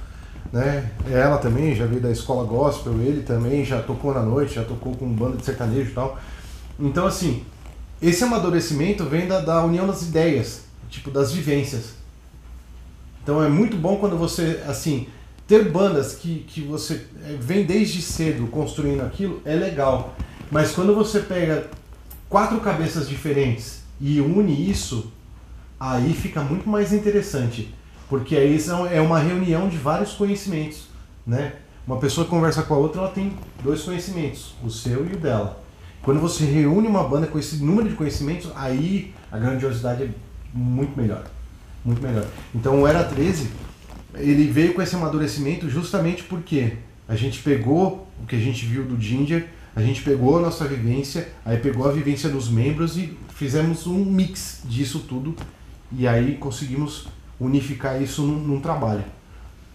né? 0.52 0.90
Ela 1.11 1.38
também 1.38 1.75
já 1.75 1.87
veio 1.87 2.00
da 2.00 2.11
escola 2.11 2.44
gospel, 2.44 2.92
ele 3.00 3.23
também 3.23 3.64
já 3.64 3.80
tocou 3.80 4.12
na 4.12 4.23
noite, 4.23 4.54
já 4.54 4.64
tocou 4.64 4.94
com 4.94 5.09
banda 5.09 5.37
de 5.38 5.44
sertanejo 5.44 5.90
e 5.90 5.94
tal. 5.94 6.18
Então, 6.78 7.06
assim, 7.06 7.44
esse 8.00 8.23
amadurecimento 8.23 9.04
vem 9.04 9.26
da, 9.26 9.40
da 9.40 9.64
união 9.64 9.87
das 9.87 10.02
ideias, 10.02 10.62
tipo, 10.90 11.11
das 11.11 11.32
vivências. 11.32 11.94
Então 13.23 13.42
é 13.42 13.49
muito 13.49 13.76
bom 13.76 13.97
quando 13.97 14.18
você, 14.18 14.61
assim, 14.66 15.06
ter 15.47 15.71
bandas 15.71 16.14
que, 16.14 16.40
que 16.40 16.61
você 16.61 17.06
eh, 17.25 17.37
vem 17.40 17.64
desde 17.64 18.02
cedo 18.02 18.49
construindo 18.49 19.02
aquilo 19.02 19.40
é 19.44 19.54
legal. 19.54 20.16
Mas 20.50 20.73
quando 20.73 20.94
você 20.94 21.21
pega 21.21 21.68
quatro 22.28 22.61
cabeças 22.61 23.09
diferentes 23.09 23.82
e 24.00 24.21
une 24.21 24.71
isso, 24.71 25.12
aí 25.78 26.12
fica 26.12 26.42
muito 26.42 26.68
mais 26.68 26.92
interessante. 26.92 27.73
Porque 28.12 28.37
aí 28.37 28.61
são, 28.61 28.87
é 28.87 29.00
uma 29.00 29.19
reunião 29.19 29.71
de 29.71 29.78
vários 29.78 30.12
conhecimentos, 30.12 30.83
né? 31.26 31.54
Uma 31.87 31.97
pessoa 31.97 32.26
conversa 32.26 32.62
com 32.62 32.75
a 32.75 32.76
outra, 32.76 33.00
ela 33.00 33.11
tem 33.11 33.33
dois 33.64 33.81
conhecimentos, 33.81 34.54
o 34.62 34.69
seu 34.69 35.07
e 35.07 35.14
o 35.14 35.16
dela. 35.16 35.64
Quando 36.02 36.21
você 36.21 36.45
reúne 36.45 36.87
uma 36.87 37.04
banda 37.04 37.26
com 37.26 37.38
esse 37.38 37.64
número 37.64 37.88
de 37.88 37.95
conhecimentos, 37.95 38.50
aí 38.54 39.14
a 39.31 39.38
grandiosidade 39.38 40.02
é 40.02 40.09
muito 40.52 40.95
melhor. 40.95 41.25
Muito 41.83 42.02
melhor. 42.02 42.26
Então 42.54 42.83
o 42.83 42.87
Era 42.87 43.02
13, 43.02 43.49
ele 44.16 44.47
veio 44.47 44.75
com 44.75 44.83
esse 44.83 44.95
amadurecimento 44.95 45.71
justamente 45.71 46.23
porque 46.23 46.75
a 47.09 47.16
gente 47.16 47.38
pegou 47.38 48.07
o 48.23 48.26
que 48.26 48.37
a 48.37 48.40
gente 48.40 48.66
viu 48.66 48.85
do 48.85 49.00
Ginger, 49.00 49.49
a 49.75 49.81
gente 49.81 50.02
pegou 50.02 50.37
a 50.37 50.42
nossa 50.42 50.66
vivência, 50.66 51.28
aí 51.47 51.57
pegou 51.57 51.88
a 51.88 51.90
vivência 51.90 52.28
dos 52.28 52.50
membros 52.50 52.99
e 52.99 53.16
fizemos 53.35 53.87
um 53.87 54.04
mix 54.04 54.61
disso 54.66 54.99
tudo 55.09 55.35
e 55.90 56.07
aí 56.07 56.37
conseguimos 56.37 57.09
unificar 57.44 58.00
isso 58.00 58.22
num, 58.22 58.38
num 58.38 58.61
trabalho. 58.61 59.04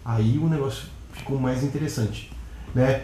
Aí 0.06 0.38
o 0.38 0.48
negócio 0.48 0.86
ficou 1.14 1.38
mais 1.40 1.64
interessante, 1.64 2.32
né? 2.74 3.04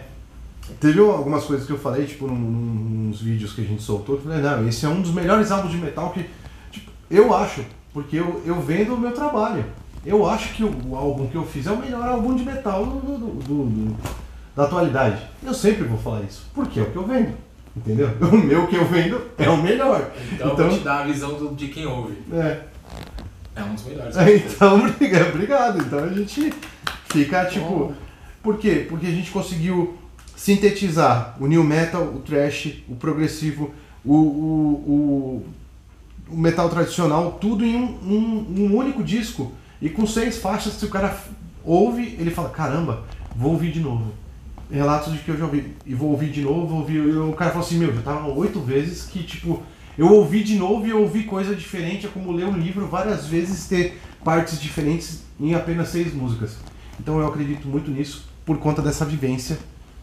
Teve 0.80 0.98
algumas 1.00 1.44
coisas 1.44 1.66
que 1.66 1.72
eu 1.72 1.78
falei, 1.78 2.06
tipo, 2.06 2.26
num, 2.26 2.34
num- 2.34 3.08
nos 3.08 3.20
vídeos 3.20 3.52
que 3.52 3.60
a 3.60 3.64
gente 3.64 3.82
soltou, 3.82 4.16
que 4.16 4.26
eu 4.26 4.32
falei, 4.32 4.42
não, 4.42 4.66
esse 4.66 4.86
é 4.86 4.88
um 4.88 5.02
dos 5.02 5.12
melhores 5.12 5.50
álbuns 5.50 5.72
de 5.72 5.76
metal 5.78 6.10
que. 6.10 6.24
tipo, 6.70 6.90
eu 7.10 7.34
acho, 7.36 7.62
porque 7.92 8.16
eu, 8.16 8.40
eu 8.46 8.60
vendo 8.62 8.94
o 8.94 8.98
meu 8.98 9.12
trabalho. 9.12 9.64
Eu 10.06 10.26
acho 10.28 10.54
que 10.54 10.64
o, 10.64 10.72
o 10.88 10.96
álbum 10.96 11.26
que 11.28 11.34
eu 11.34 11.44
fiz 11.44 11.66
é 11.66 11.70
o 11.72 11.78
melhor 11.78 12.06
álbum 12.08 12.34
de 12.34 12.44
metal 12.44 12.84
do, 12.86 12.98
do- 13.00 13.18
do- 13.18 13.64
do- 13.66 13.96
da 14.56 14.64
atualidade. 14.64 15.20
Eu 15.42 15.52
sempre 15.52 15.84
vou 15.84 15.98
falar 15.98 16.22
isso, 16.22 16.46
porque 16.54 16.80
é 16.80 16.82
o 16.82 16.90
que 16.90 16.96
eu 16.96 17.06
vendo. 17.06 17.34
Entendeu? 17.76 18.08
O 18.32 18.36
meu 18.36 18.66
que 18.66 18.76
eu 18.76 18.86
vendo 18.86 19.20
é 19.36 19.48
o 19.50 19.62
melhor. 19.62 20.12
Então, 20.32 20.56
vou 20.56 20.78
te 20.78 20.84
dar 20.84 21.00
a 21.02 21.04
visão 21.04 21.54
de 21.54 21.68
quem 21.68 21.86
ouve. 21.86 22.14
é. 22.32 22.62
É 23.56 23.62
um 23.62 23.74
dos 23.74 23.84
melhores. 23.84 24.16
Então, 24.54 24.86
obrigado, 24.86 25.28
obrigado. 25.34 25.78
Então 25.80 26.04
a 26.04 26.08
gente 26.08 26.52
fica 27.08 27.44
tipo. 27.46 27.94
Por 28.42 28.58
quê? 28.58 28.86
Porque 28.88 29.06
a 29.06 29.10
gente 29.10 29.30
conseguiu 29.30 29.96
sintetizar 30.36 31.36
o 31.40 31.46
new 31.46 31.64
metal, 31.64 32.02
o 32.02 32.18
thrash, 32.18 32.82
o 32.88 32.94
progressivo, 32.94 33.72
o, 34.04 34.14
o, 34.14 34.74
o, 34.86 35.46
o 36.28 36.36
metal 36.36 36.68
tradicional, 36.68 37.38
tudo 37.40 37.64
em 37.64 37.76
um, 37.76 37.98
um, 38.02 38.54
um 38.58 38.76
único 38.76 39.02
disco. 39.02 39.52
E 39.80 39.88
com 39.88 40.06
seis 40.06 40.38
faixas, 40.38 40.74
se 40.74 40.84
o 40.84 40.90
cara 40.90 41.16
ouve, 41.64 42.16
ele 42.18 42.30
fala: 42.30 42.50
caramba, 42.50 43.04
vou 43.34 43.52
ouvir 43.52 43.72
de 43.72 43.80
novo. 43.80 44.12
Relatos 44.70 45.12
de 45.12 45.18
que 45.20 45.30
eu 45.30 45.36
já 45.36 45.44
ouvi. 45.44 45.74
E 45.86 45.94
vou 45.94 46.10
ouvir 46.10 46.30
de 46.30 46.42
novo, 46.42 46.66
vou 46.66 46.78
ouvir. 46.80 46.96
E 46.96 47.16
o 47.16 47.32
cara 47.32 47.50
falou 47.50 47.66
assim: 47.66 47.78
meu, 47.78 47.94
já 47.94 48.02
tava 48.02 48.28
oito 48.28 48.60
vezes 48.60 49.04
que 49.04 49.22
tipo. 49.22 49.62
Eu 49.96 50.12
ouvi 50.12 50.42
de 50.42 50.56
novo 50.56 50.86
e 50.86 50.90
eu 50.90 51.00
ouvi 51.00 51.22
coisa 51.24 51.54
diferente, 51.54 52.06
é 52.06 52.08
como 52.08 52.32
ler 52.32 52.46
um 52.46 52.56
livro 52.56 52.86
várias 52.88 53.26
vezes 53.26 53.66
ter 53.68 54.00
partes 54.24 54.60
diferentes 54.60 55.22
em 55.38 55.54
apenas 55.54 55.88
seis 55.88 56.12
músicas. 56.12 56.56
Então 56.98 57.20
eu 57.20 57.26
acredito 57.26 57.68
muito 57.68 57.90
nisso 57.90 58.28
por 58.44 58.58
conta 58.58 58.82
dessa 58.82 59.04
vivência 59.04 59.58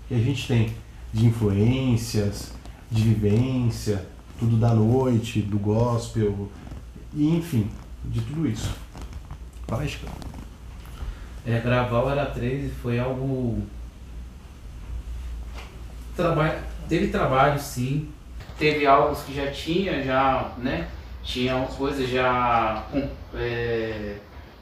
que 0.07 0.13
a 0.13 0.17
gente 0.17 0.47
tem 0.47 0.73
de 1.13 1.25
influências, 1.25 2.53
de 2.89 3.01
vivência, 3.03 4.05
tudo 4.39 4.57
da 4.57 4.73
noite, 4.73 5.41
do 5.41 5.59
gospel, 5.59 6.49
e 7.13 7.35
enfim, 7.35 7.69
de 8.05 8.21
tudo 8.21 8.47
isso. 8.47 8.73
Fala 9.67 9.81
aí, 9.81 9.89
Chico. 9.89 10.07
É, 11.45 11.59
gravar 11.59 12.03
o 12.03 12.09
Era 12.09 12.25
3 12.25 12.71
foi 12.81 12.99
algo. 12.99 13.61
Traba... 16.15 16.59
Teve 16.87 17.07
trabalho, 17.07 17.59
sim. 17.59 18.09
Teve 18.61 18.85
álbuns 18.85 19.23
que 19.23 19.33
já 19.33 19.49
tinha, 19.49 20.03
já, 20.03 20.51
né? 20.59 20.87
Tinha 21.23 21.67
coisas 21.75 22.07
já. 22.07 22.83
é, 23.33 24.17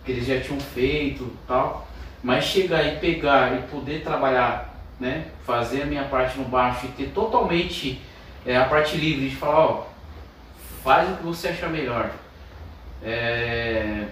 que 0.06 0.12
eles 0.14 0.26
já 0.26 0.40
tinham 0.40 0.58
feito 0.58 1.30
tal. 1.46 1.86
Mas 2.24 2.46
chegar 2.46 2.82
e 2.82 2.96
pegar 2.96 3.60
e 3.60 3.64
poder 3.64 4.02
trabalhar, 4.02 4.74
né? 4.98 5.26
Fazer 5.46 5.82
a 5.82 5.86
minha 5.86 6.06
parte 6.06 6.38
no 6.38 6.46
baixo 6.46 6.86
e 6.86 6.90
ter 6.94 7.10
totalmente 7.10 8.02
é, 8.46 8.56
a 8.56 8.64
parte 8.64 8.96
livre 8.96 9.28
de 9.28 9.36
falar, 9.36 9.66
ó, 9.66 9.88
faz 10.82 11.10
o 11.10 11.18
que 11.18 11.24
você 11.24 11.50
achar 11.50 11.70
melhor. 11.70 12.10
É, 13.04 14.06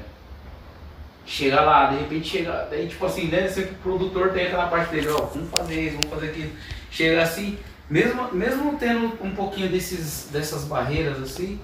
chegar 1.25 1.61
lá, 1.61 1.85
de 1.85 1.99
repente 1.99 2.27
chega, 2.27 2.67
daí 2.69 2.89
tipo 2.89 3.05
assim, 3.05 3.27
né, 3.27 3.47
sempre 3.47 3.71
o 3.71 3.75
produtor 3.75 4.33
tem 4.33 4.47
aquela 4.47 4.67
parte 4.67 4.91
dele, 4.91 5.07
ó, 5.07 5.21
vamos 5.21 5.49
fazer 5.49 5.79
isso, 5.79 5.95
vamos 5.95 6.09
fazer 6.09 6.27
aquilo. 6.27 6.51
Chega 6.91 7.21
assim, 7.21 7.57
mesmo, 7.89 8.31
mesmo 8.33 8.77
tendo 8.77 9.13
um 9.23 9.31
pouquinho 9.31 9.69
desses, 9.69 10.29
dessas 10.31 10.63
barreiras 10.65 11.21
assim, 11.21 11.59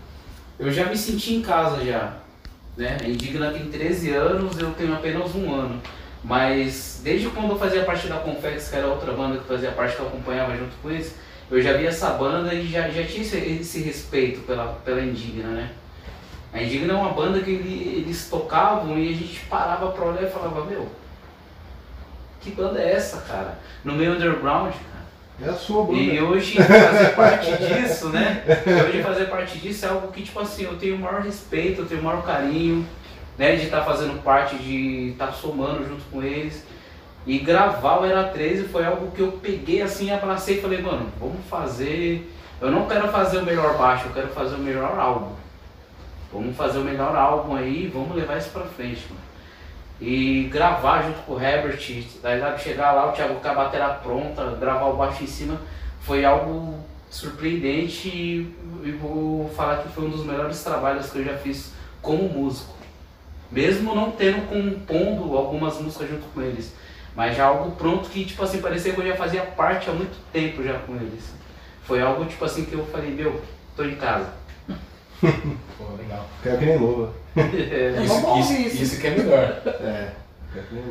eu 0.60 0.72
já 0.72 0.86
me 0.86 0.98
senti 0.98 1.36
em 1.36 1.42
casa 1.42 1.84
já. 1.84 2.13
Né? 2.77 2.98
A 3.01 3.08
Indigna 3.08 3.51
tem 3.51 3.70
13 3.70 4.12
anos, 4.12 4.58
eu 4.58 4.72
tenho 4.72 4.94
apenas 4.94 5.36
um 5.36 5.53
ano. 5.53 5.82
Mas 6.24 7.01
desde 7.03 7.30
quando 7.30 7.51
eu 7.51 7.60
fazia 7.60 7.84
parte 7.84 8.08
da 8.08 8.15
Confex, 8.18 8.70
que 8.70 8.75
era 8.75 8.88
outra 8.88 9.12
banda 9.12 9.38
que 9.39 9.46
fazia 9.48 9.72
parte 9.72 9.96
que 9.96 10.01
eu 10.01 10.08
acompanhava 10.08 10.56
junto 10.56 10.72
com 10.82 10.89
eles, 10.89 11.15
eu 11.51 11.62
já 11.62 11.74
via 11.74 11.89
essa 11.89 12.12
banda 12.12 12.53
e 12.53 12.68
já, 12.68 12.89
já 12.89 13.03
tinha 13.06 13.22
esse, 13.22 13.38
esse 13.38 13.80
respeito 13.82 14.39
pela, 14.42 14.74
pela 14.86 15.01
Indigna, 15.01 15.50
né? 15.50 15.72
A 16.53 16.63
Indigna 16.63 16.94
é 16.94 16.96
uma 16.96 17.12
banda 17.12 17.42
que 17.42 17.50
ele- 17.51 17.98
eles 17.98 18.30
tocavam 18.30 18.98
e 18.98 19.10
a 19.10 19.13
gente 19.18 19.39
parava 19.48 19.92
pra 19.92 20.06
olhar 20.06 20.24
e 20.24 20.30
falava, 20.32 20.63
meu, 20.65 20.88
que 22.39 22.51
banda 22.51 22.80
é 22.80 22.94
essa, 22.94 23.18
cara? 23.22 23.60
No 23.84 23.94
meio 23.94 24.13
underground. 24.13 24.74
É 25.46 25.50
a 25.50 25.54
sua 25.54 25.84
banda. 25.84 26.00
E 26.00 26.22
hoje 26.22 26.56
fazer 26.56 27.16
parte 27.16 27.52
disso, 27.58 28.10
né? 28.10 28.44
Hoje 28.88 29.04
fazer 29.04 29.26
parte 29.26 29.58
disso 29.58 29.86
é 29.86 29.90
algo 29.90 30.12
que, 30.12 30.22
tipo 30.22 30.40
assim, 30.40 30.64
eu 30.64 30.76
tenho 30.78 30.96
o 30.96 31.00
maior 31.00 31.22
respeito, 31.22 31.82
eu 31.82 31.86
tenho 31.86 32.02
o 32.02 32.04
maior 32.04 32.24
carinho, 32.24 32.86
né? 33.38 33.56
De 33.56 33.66
estar 33.66 33.84
fazendo 33.84 34.22
parte, 34.24 34.56
de 34.56 35.10
estar 35.10 35.32
somando 35.32 35.88
junto 35.88 36.04
com 36.12 36.24
eles. 36.24 36.66
E 37.26 37.40
gravar 37.40 38.02
o 38.02 38.06
Era 38.06 38.26
13 38.26 38.64
foi 38.64 38.86
algo 38.86 39.12
que 39.12 39.22
eu 39.22 39.34
peguei 39.42 39.82
assim, 39.82 40.12
abracei 40.12 40.58
e 40.58 40.62
falei, 40.62 40.82
mano, 40.82 41.08
vamos 41.20 41.40
fazer. 41.50 42.32
Eu 42.62 42.72
não 42.72 42.88
quero 42.88 43.08
fazer 43.10 43.38
o 43.40 43.46
melhor 43.46 43.78
baixo, 43.78 44.08
eu 44.08 44.14
quero 44.14 44.28
fazer 44.30 44.56
o 44.56 44.60
melhor 44.60 44.98
álbum. 44.98 45.34
Vamos 46.32 46.56
fazer 46.56 46.80
o 46.80 46.84
melhor 46.84 47.16
álbum 47.16 47.56
aí, 47.56 47.92
vamos 47.94 48.16
levar 48.16 48.38
isso 48.38 48.50
pra 48.50 48.64
frente, 48.64 49.06
mano. 49.10 49.22
E 50.05 50.50
gravar 50.51 51.03
junto 51.03 51.19
com 51.19 51.36
o 51.36 51.41
Herbert, 51.41 51.79
daí 52.22 52.38
lá 52.38 52.57
chegar 52.57 52.91
lá, 52.91 53.07
o 53.07 53.13
Thiago 53.13 53.36
com 53.36 53.48
a 53.48 53.53
bateria 53.53 53.88
pronta, 53.88 54.51
gravar 54.60 54.88
o 54.88 54.98
baixo 54.98 55.24
em 55.24 55.27
cima, 55.27 55.62
foi 56.01 56.25
algo 56.25 56.77
surpreendente 57.10 58.10
e, 58.10 58.53
e 58.83 58.91
vou 58.91 59.50
falar 59.55 59.77
que 59.77 59.88
foi 59.93 60.03
um 60.03 60.10
dos 60.10 60.25
melhores 60.25 60.62
trabalhos 60.62 61.10
que 61.10 61.19
eu 61.19 61.24
já 61.24 61.38
fiz 61.38 61.72
como 62.01 62.27
músico. 62.27 62.74
Mesmo 63.50 63.95
não 63.95 64.12
tendo 64.12 64.45
compondo 64.50 65.38
algumas 65.38 65.79
músicas 65.79 66.10
junto 66.10 66.25
com 66.33 66.41
eles. 66.41 66.75
Mas 67.15 67.38
já 67.38 67.45
algo 67.45 67.72
pronto 67.72 68.10
que, 68.10 68.25
tipo 68.25 68.43
assim, 68.43 68.60
parecia 68.60 68.91
que 68.91 69.00
eu 69.00 69.07
já 69.07 69.15
fazia 69.15 69.43
parte 69.43 69.89
há 69.89 69.93
muito 69.93 70.17
tempo 70.33 70.62
já 70.62 70.79
com 70.79 70.95
eles. 70.95 71.33
Foi 71.86 72.01
algo, 72.01 72.25
tipo 72.25 72.43
assim, 72.43 72.65
que 72.65 72.74
eu 72.74 72.86
falei, 72.88 73.12
meu, 73.12 73.41
tô 73.74 73.86
em 73.86 73.95
casa. 73.95 74.33
Pô, 75.77 75.96
legal. 75.98 76.25
Quero 76.42 76.58
que 76.58 76.65
nem 76.65 76.77
Lula. 76.77 77.13
Isso, 77.36 78.13
vamos 78.22 78.39
isso, 78.46 78.53
ouvir 78.53 78.68
isso. 78.68 78.84
isso 78.84 79.00
que 79.01 79.08
é 79.08 79.10
melhor. 79.12 79.62
É, 79.65 80.12
quero 80.53 80.68
que 80.68 80.75
nem. 80.75 80.84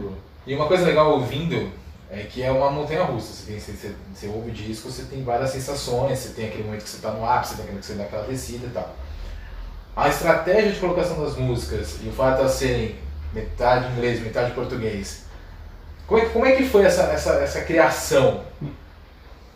E 0.46 0.54
uma 0.56 0.66
coisa 0.66 0.84
legal 0.84 1.12
ouvindo 1.12 1.70
é 2.10 2.18
que 2.24 2.42
é 2.42 2.50
uma 2.50 2.70
montanha 2.70 3.04
russa. 3.04 3.32
Você, 3.32 3.52
tem, 3.52 3.60
você, 3.60 3.72
você, 3.72 3.94
você 4.14 4.26
ouve 4.26 4.50
o 4.50 4.52
disco, 4.52 4.90
você 4.90 5.04
tem 5.04 5.22
várias 5.22 5.50
sensações, 5.50 6.18
você 6.18 6.30
tem 6.30 6.46
aquele 6.48 6.64
momento 6.64 6.82
que 6.82 6.90
você 6.90 6.96
está 6.96 7.12
no 7.12 7.24
ápice, 7.24 7.54
tem 7.56 7.64
aquele 7.64 7.78
que 7.80 7.86
você 7.86 7.94
dá 7.94 8.04
aquela 8.04 8.26
descida 8.26 8.66
e 8.66 8.70
tal. 8.70 8.94
A 9.94 10.08
estratégia 10.08 10.72
de 10.72 10.80
colocação 10.80 11.22
das 11.22 11.36
músicas 11.36 11.98
e 12.02 12.08
o 12.08 12.12
fato 12.12 12.34
de 12.36 12.40
elas 12.40 12.52
serem 12.52 12.96
metade 13.32 13.92
inglês, 13.92 14.20
metade 14.20 14.50
português. 14.52 15.22
Como 16.06 16.20
é, 16.20 16.24
que- 16.24 16.30
como 16.32 16.46
é 16.46 16.52
que 16.52 16.64
foi 16.68 16.84
essa, 16.84 17.02
essa, 17.04 17.34
essa 17.34 17.60
criação? 17.62 18.42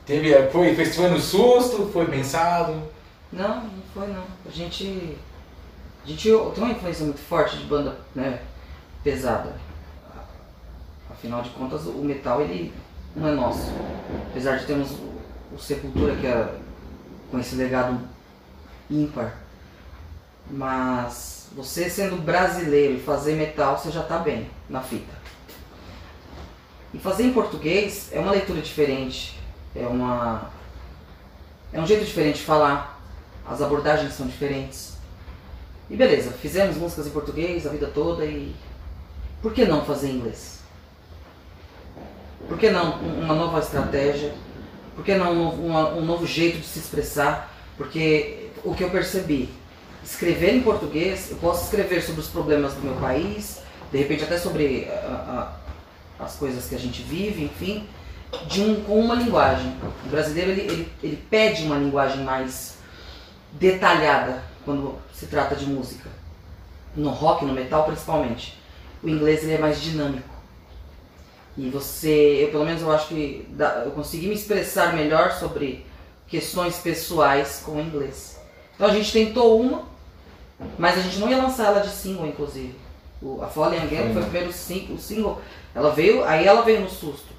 Teve, 0.06 0.32
foi, 0.50 0.74
foi, 0.74 0.84
foi 0.86 1.08
no 1.08 1.18
susto? 1.20 1.90
Foi 1.92 2.06
pensado? 2.06 2.80
Não, 3.36 3.64
não 3.64 3.82
foi 3.92 4.06
não. 4.08 4.24
A 4.46 4.50
gente. 4.50 5.18
A 6.02 6.08
gente 6.08 6.22
tem 6.22 6.64
uma 6.64 6.70
influência 6.72 7.04
muito 7.04 7.20
forte 7.20 7.58
de 7.58 7.64
banda 7.64 7.98
né, 8.14 8.40
pesada. 9.04 9.54
Afinal 11.10 11.42
de 11.42 11.50
contas, 11.50 11.84
o 11.86 12.02
metal 12.02 12.40
ele 12.40 12.72
não 13.14 13.28
é 13.28 13.32
nosso. 13.32 13.70
Apesar 14.30 14.56
de 14.56 14.66
termos 14.66 14.90
o, 15.52 15.58
Sepultura, 15.58 16.16
que 16.16 16.26
é 16.26 16.54
com 17.30 17.38
esse 17.38 17.56
legado 17.56 18.00
ímpar. 18.90 19.36
Mas 20.50 21.48
você 21.52 21.90
sendo 21.90 22.16
brasileiro 22.16 22.94
e 22.94 23.00
fazer 23.00 23.34
metal, 23.34 23.76
você 23.76 23.90
já 23.90 24.02
tá 24.02 24.18
bem 24.18 24.48
na 24.70 24.80
fita. 24.80 25.14
E 26.94 26.98
fazer 26.98 27.24
em 27.24 27.32
português 27.32 28.08
é 28.12 28.20
uma 28.20 28.30
leitura 28.32 28.62
diferente. 28.62 29.38
É 29.74 29.86
uma. 29.86 30.50
É 31.72 31.80
um 31.80 31.86
jeito 31.86 32.04
diferente 32.04 32.36
de 32.36 32.44
falar. 32.44 32.95
As 33.48 33.62
abordagens 33.62 34.12
são 34.14 34.26
diferentes. 34.26 34.94
E 35.88 35.96
beleza, 35.96 36.32
fizemos 36.32 36.76
músicas 36.76 37.06
em 37.06 37.10
português 37.10 37.66
a 37.66 37.70
vida 37.70 37.86
toda 37.92 38.24
e. 38.24 38.54
Por 39.40 39.52
que 39.52 39.64
não 39.64 39.84
fazer 39.84 40.08
em 40.08 40.16
inglês? 40.16 40.60
Por 42.48 42.58
que 42.58 42.70
não 42.70 42.96
um- 43.02 43.24
uma 43.24 43.34
nova 43.34 43.58
estratégia? 43.60 44.34
Por 44.94 45.04
que 45.04 45.14
não 45.14 45.32
um 45.32 45.44
novo, 45.44 45.62
um 45.98 46.04
novo 46.04 46.26
jeito 46.26 46.58
de 46.58 46.66
se 46.66 46.78
expressar? 46.78 47.52
Porque 47.76 48.48
o 48.64 48.74
que 48.74 48.82
eu 48.82 48.90
percebi, 48.90 49.48
escrever 50.04 50.54
em 50.54 50.62
português, 50.62 51.30
eu 51.30 51.36
posso 51.36 51.64
escrever 51.64 52.02
sobre 52.02 52.20
os 52.22 52.28
problemas 52.28 52.72
do 52.74 52.80
meu 52.80 52.94
país, 52.94 53.60
de 53.92 53.98
repente 53.98 54.24
até 54.24 54.38
sobre 54.38 54.88
a- 54.90 55.52
a- 56.18 56.24
as 56.24 56.34
coisas 56.36 56.66
que 56.66 56.74
a 56.74 56.78
gente 56.78 57.02
vive, 57.02 57.44
enfim, 57.44 57.86
de 58.48 58.60
um, 58.62 58.82
com 58.82 58.98
uma 58.98 59.14
linguagem. 59.14 59.76
O 60.04 60.08
brasileiro 60.08 60.50
ele, 60.52 60.60
ele, 60.62 60.92
ele 61.02 61.16
pede 61.30 61.62
uma 61.64 61.76
linguagem 61.76 62.24
mais 62.24 62.75
detalhada 63.52 64.42
quando 64.64 64.96
se 65.14 65.26
trata 65.26 65.54
de 65.56 65.66
música. 65.66 66.08
No 66.94 67.10
rock, 67.10 67.44
no 67.44 67.52
metal 67.52 67.84
principalmente. 67.84 68.58
O 69.02 69.08
inglês 69.08 69.42
ele 69.42 69.54
é 69.54 69.58
mais 69.58 69.80
dinâmico. 69.80 70.34
E 71.56 71.70
você, 71.70 72.44
eu 72.44 72.48
pelo 72.50 72.64
menos 72.64 72.82
eu 72.82 72.92
acho 72.92 73.08
que 73.08 73.46
dá- 73.50 73.82
eu 73.84 73.90
consegui 73.92 74.28
me 74.28 74.34
expressar 74.34 74.94
melhor 74.94 75.32
sobre 75.32 75.86
questões 76.28 76.76
pessoais 76.78 77.62
com 77.64 77.72
o 77.72 77.80
inglês. 77.80 78.38
Então 78.74 78.86
a 78.88 78.92
gente 78.92 79.10
tentou 79.12 79.58
uma, 79.60 79.84
mas 80.78 80.98
a 80.98 81.00
gente 81.00 81.18
não 81.18 81.30
ia 81.30 81.38
lançar 81.38 81.66
ela 81.66 81.80
de 81.80 81.88
single, 81.90 82.26
inclusive. 82.26 82.74
O, 83.22 83.42
a 83.42 83.46
Fallen 83.46 83.80
Again 83.80 84.12
foi 84.12 84.20
o 84.22 84.24
primeiro 84.26 84.52
sing, 84.52 84.92
o 84.92 84.98
single. 84.98 85.40
Ela 85.74 85.90
veio, 85.90 86.24
aí 86.24 86.46
ela 86.46 86.62
veio 86.62 86.80
no 86.82 86.90
susto. 86.90 87.32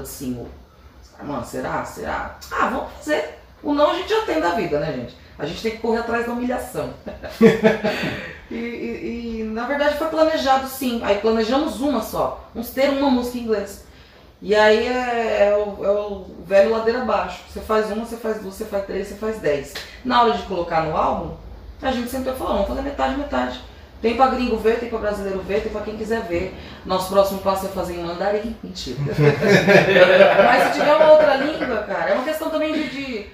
De 0.00 1.10
caras, 1.12 1.26
Mano, 1.28 1.44
será? 1.44 1.84
Será? 1.84 2.36
Ah, 2.50 2.66
vamos 2.68 2.92
fazer. 2.98 3.38
O 3.62 3.74
não 3.74 3.90
a 3.90 3.94
gente 3.94 4.08
já 4.10 4.22
tem 4.22 4.40
da 4.40 4.50
vida, 4.50 4.80
né, 4.80 4.92
gente? 4.92 5.16
A 5.38 5.46
gente 5.46 5.62
tem 5.62 5.72
que 5.72 5.78
correr 5.78 5.98
atrás 5.98 6.26
da 6.26 6.32
humilhação. 6.32 6.92
e, 8.50 8.54
e- 8.54 9.40
e, 9.40 9.44
na 9.44 9.66
verdade 9.66 9.96
foi 9.96 10.08
planejado 10.08 10.66
sim. 10.68 11.00
Aí 11.04 11.18
planejamos 11.18 11.80
uma 11.80 12.02
só. 12.02 12.48
Vamos 12.54 12.70
ter 12.70 12.90
uma 12.90 13.10
música 13.10 13.38
em 13.38 13.42
inglês. 13.42 13.84
E 14.40 14.54
aí 14.54 14.86
é, 14.86 15.48
é 15.48 15.56
o, 15.56 15.84
é 15.84 15.90
o 15.90 16.26
velho 16.44 16.70
ladeira 16.72 17.02
abaixo. 17.02 17.42
Você 17.48 17.60
faz 17.60 17.90
uma, 17.90 18.04
você 18.04 18.16
faz 18.16 18.40
duas, 18.40 18.54
você 18.54 18.64
faz 18.64 18.84
três, 18.86 19.08
você 19.08 19.14
faz 19.14 19.38
dez. 19.38 19.74
Na 20.04 20.22
hora 20.22 20.32
de 20.36 20.42
colocar 20.44 20.82
no 20.84 20.96
álbum, 20.96 21.36
a 21.80 21.92
gente 21.92 22.10
sempre 22.10 22.32
falou, 22.32 22.54
vamos 22.54 22.68
fazer 22.68 22.82
metade, 22.82 23.16
metade. 23.16 23.60
Tem 24.02 24.16
pra 24.16 24.26
gringo 24.26 24.56
ver, 24.58 24.80
tem 24.80 24.88
pra 24.90 24.98
brasileiro 24.98 25.40
ver, 25.42 25.62
tem 25.62 25.70
pra 25.72 25.80
quem 25.82 25.96
quiser 25.96 26.22
ver. 26.22 26.54
Nosso 26.84 27.08
próximo 27.08 27.38
passo 27.40 27.66
é 27.66 27.68
fazer 27.68 27.94
em 27.94 28.02
mandarim. 28.04 28.54
Mentira. 28.62 28.98
Mas 30.44 30.64
se 30.74 30.80
tiver 30.80 30.96
uma 30.96 31.12
outra 31.12 31.36
língua, 31.36 31.78
cara, 31.84 32.10
é 32.10 32.14
uma 32.14 32.24
questão 32.24 32.50
também 32.50 32.72
de. 32.72 32.88
de- 32.90 33.26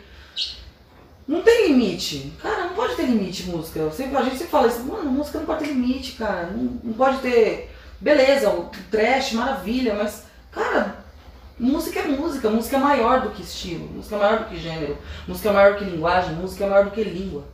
Não 1.27 1.41
tem 1.43 1.69
limite. 1.69 2.33
Cara, 2.43 2.65
não 2.65 2.75
pode 2.75 2.95
ter 2.97 3.07
limite 3.07 3.45
música. 3.45 3.79
Eu 3.81 3.91
sempre, 3.91 4.17
a 4.17 4.23
gente 4.23 4.37
sempre 4.37 4.51
fala 4.53 4.69
isso, 4.69 4.85
mano, 4.85 5.11
música 5.11 5.39
não 5.39 5.47
pode 5.47 5.61
ter 5.65 5.71
limite, 5.73 6.13
cara. 6.13 6.51
Não, 6.55 6.79
não 6.85 6.93
pode 6.93 7.19
ter. 7.19 7.75
Beleza, 8.01 8.51
o 8.51 8.71
trash, 8.91 9.33
maravilha, 9.33 9.95
mas, 9.95 10.25
cara, 10.53 10.97
música 11.59 11.99
é 12.01 12.05
música. 12.09 12.49
Música 12.51 12.77
é 12.77 12.81
maior 12.81 13.23
do 13.23 13.31
que 13.31 13.43
estilo, 13.43 13.87
música 13.89 14.17
é 14.17 14.19
maior 14.19 14.39
do 14.41 14.45
que 14.45 14.57
gênero, 14.61 14.97
música 15.27 15.49
é 15.49 15.53
maior 15.53 15.73
do 15.73 15.79
que 15.79 15.85
linguagem, 15.91 16.35
música 16.35 16.65
é 16.65 16.69
maior 16.69 16.85
do 16.85 16.91
que 16.93 17.03
língua. 17.03 17.45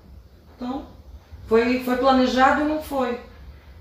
Então, 0.56 0.86
foi, 1.46 1.80
foi 1.84 1.96
planejado 1.96 2.62
e 2.62 2.64
não 2.64 2.82
foi. 2.82 3.18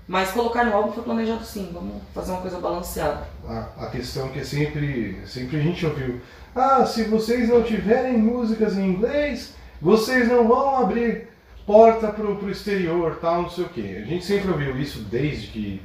Mas 0.06 0.30
colocar 0.32 0.64
no 0.66 0.74
álbum 0.74 0.92
foi 0.92 1.02
planejado 1.02 1.44
sim. 1.44 1.70
Vamos 1.72 2.02
fazer 2.14 2.32
uma 2.32 2.40
coisa 2.42 2.58
balanceada. 2.58 3.26
A, 3.48 3.84
a 3.84 3.86
questão 3.86 4.28
que 4.28 4.44
sempre, 4.44 5.18
sempre 5.26 5.56
a 5.58 5.60
gente 5.62 5.84
ouviu. 5.86 6.20
Ah, 6.54 6.84
se 6.84 7.04
vocês 7.04 7.48
não 7.48 7.62
tiverem 7.62 8.18
músicas 8.18 8.76
em 8.76 8.86
inglês, 8.90 9.54
vocês 9.80 10.28
não 10.28 10.46
vão 10.46 10.76
abrir 10.76 11.28
porta 11.66 12.08
pro, 12.08 12.36
pro 12.36 12.50
exterior, 12.50 13.18
tal, 13.20 13.42
não 13.42 13.50
sei 13.50 13.64
o 13.64 13.68
quê. 13.70 14.02
A 14.04 14.06
gente 14.06 14.24
sempre 14.24 14.50
ouviu 14.50 14.78
isso 14.78 15.00
desde 15.00 15.46
que. 15.48 15.82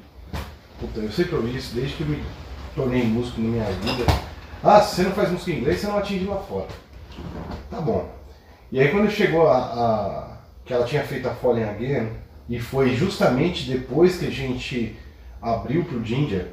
Puta, 0.80 1.00
eu 1.00 1.12
sempre 1.12 1.36
ouvi 1.36 1.56
isso 1.58 1.74
desde 1.74 1.96
que 1.96 2.04
me 2.04 2.22
tornei 2.76 3.04
músico 3.04 3.40
na 3.42 3.50
minha 3.50 3.66
vida. 3.66 4.04
Ah, 4.62 4.82
se 4.82 4.96
você 4.98 5.04
não 5.04 5.12
faz 5.12 5.32
música 5.32 5.52
em 5.52 5.60
inglês, 5.60 5.80
você 5.80 5.88
não 5.88 5.98
atinge 5.98 6.26
lá 6.26 6.38
fora. 6.38 6.68
Tá 7.72 7.80
bom. 7.82 8.10
E 8.72 8.80
aí 8.80 8.90
quando 8.90 9.10
chegou 9.10 9.50
a, 9.50 9.58
a- 9.58 10.29
que 10.70 10.74
ela 10.76 10.86
tinha 10.86 11.04
feito 11.04 11.28
a 11.28 11.34
Fallen 11.34 11.64
Again, 11.64 12.12
e 12.48 12.60
foi 12.60 12.96
justamente 12.96 13.68
depois 13.68 14.20
que 14.20 14.28
a 14.28 14.30
gente 14.30 14.96
abriu 15.42 15.84
pro 15.84 16.06
Ginger, 16.06 16.46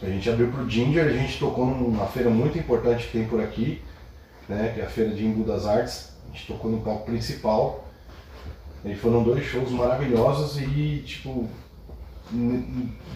A 0.00 0.06
gente 0.06 0.30
abriu 0.30 0.52
pro 0.52 0.70
Ginger, 0.70 1.06
a 1.06 1.12
gente 1.12 1.40
tocou 1.40 1.66
numa 1.66 2.06
feira 2.06 2.30
muito 2.30 2.56
importante 2.56 3.06
que 3.06 3.12
tem 3.18 3.26
por 3.26 3.40
aqui, 3.40 3.82
né, 4.48 4.70
que 4.72 4.80
é 4.80 4.84
a 4.84 4.88
feira 4.88 5.10
de 5.10 5.26
Embu 5.26 5.42
das 5.42 5.66
Artes. 5.66 6.12
A 6.28 6.32
gente 6.32 6.46
tocou 6.46 6.70
no 6.70 6.82
palco 6.82 7.06
principal. 7.06 7.89
E 8.84 8.94
foram 8.94 9.22
dois 9.22 9.44
shows 9.44 9.70
maravilhosos 9.70 10.58
e, 10.58 11.02
tipo, 11.04 11.48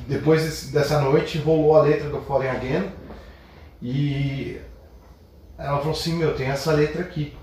depois 0.06 0.70
dessa 0.70 1.00
noite 1.00 1.38
rolou 1.38 1.76
a 1.76 1.82
letra 1.82 2.10
do 2.10 2.20
Falling 2.20 2.48
Again 2.48 2.90
e 3.80 4.60
ela 5.58 5.78
falou 5.78 5.92
assim, 5.92 6.14
meu, 6.16 6.34
tem 6.34 6.48
essa 6.48 6.72
letra 6.72 7.02
aqui. 7.02 7.34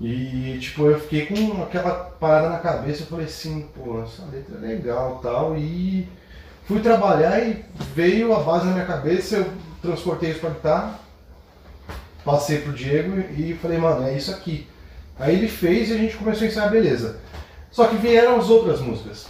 E 0.00 0.58
tipo, 0.60 0.86
eu 0.86 1.00
fiquei 1.00 1.26
com 1.26 1.62
aquela 1.62 1.94
parada 1.94 2.50
na 2.50 2.58
cabeça, 2.58 3.02
eu 3.02 3.06
falei 3.06 3.26
assim, 3.26 3.68
pô, 3.74 4.02
essa 4.02 4.24
letra 4.26 4.56
é 4.56 4.60
legal 4.60 5.20
tal. 5.22 5.56
E 5.56 6.08
fui 6.64 6.80
trabalhar 6.80 7.40
e 7.40 7.64
veio 7.94 8.34
a 8.34 8.40
base 8.40 8.66
na 8.66 8.72
minha 8.72 8.86
cabeça, 8.86 9.36
eu 9.36 9.52
transportei 9.80 10.30
isso 10.30 10.40
pra 10.40 10.50
guitarra, 10.50 11.00
passei 12.24 12.60
pro 12.60 12.72
Diego 12.72 13.18
e 13.38 13.54
falei, 13.54 13.78
mano, 13.78 14.06
é 14.06 14.16
isso 14.16 14.30
aqui. 14.30 14.66
Aí 15.18 15.34
ele 15.34 15.48
fez 15.48 15.88
e 15.88 15.94
a 15.94 15.96
gente 15.98 16.16
começou 16.16 16.44
a 16.44 16.50
ensaiar, 16.50 16.70
beleza. 16.70 17.18
Só 17.70 17.86
que 17.86 17.96
vieram 17.96 18.38
as 18.38 18.48
outras 18.48 18.80
músicas. 18.80 19.26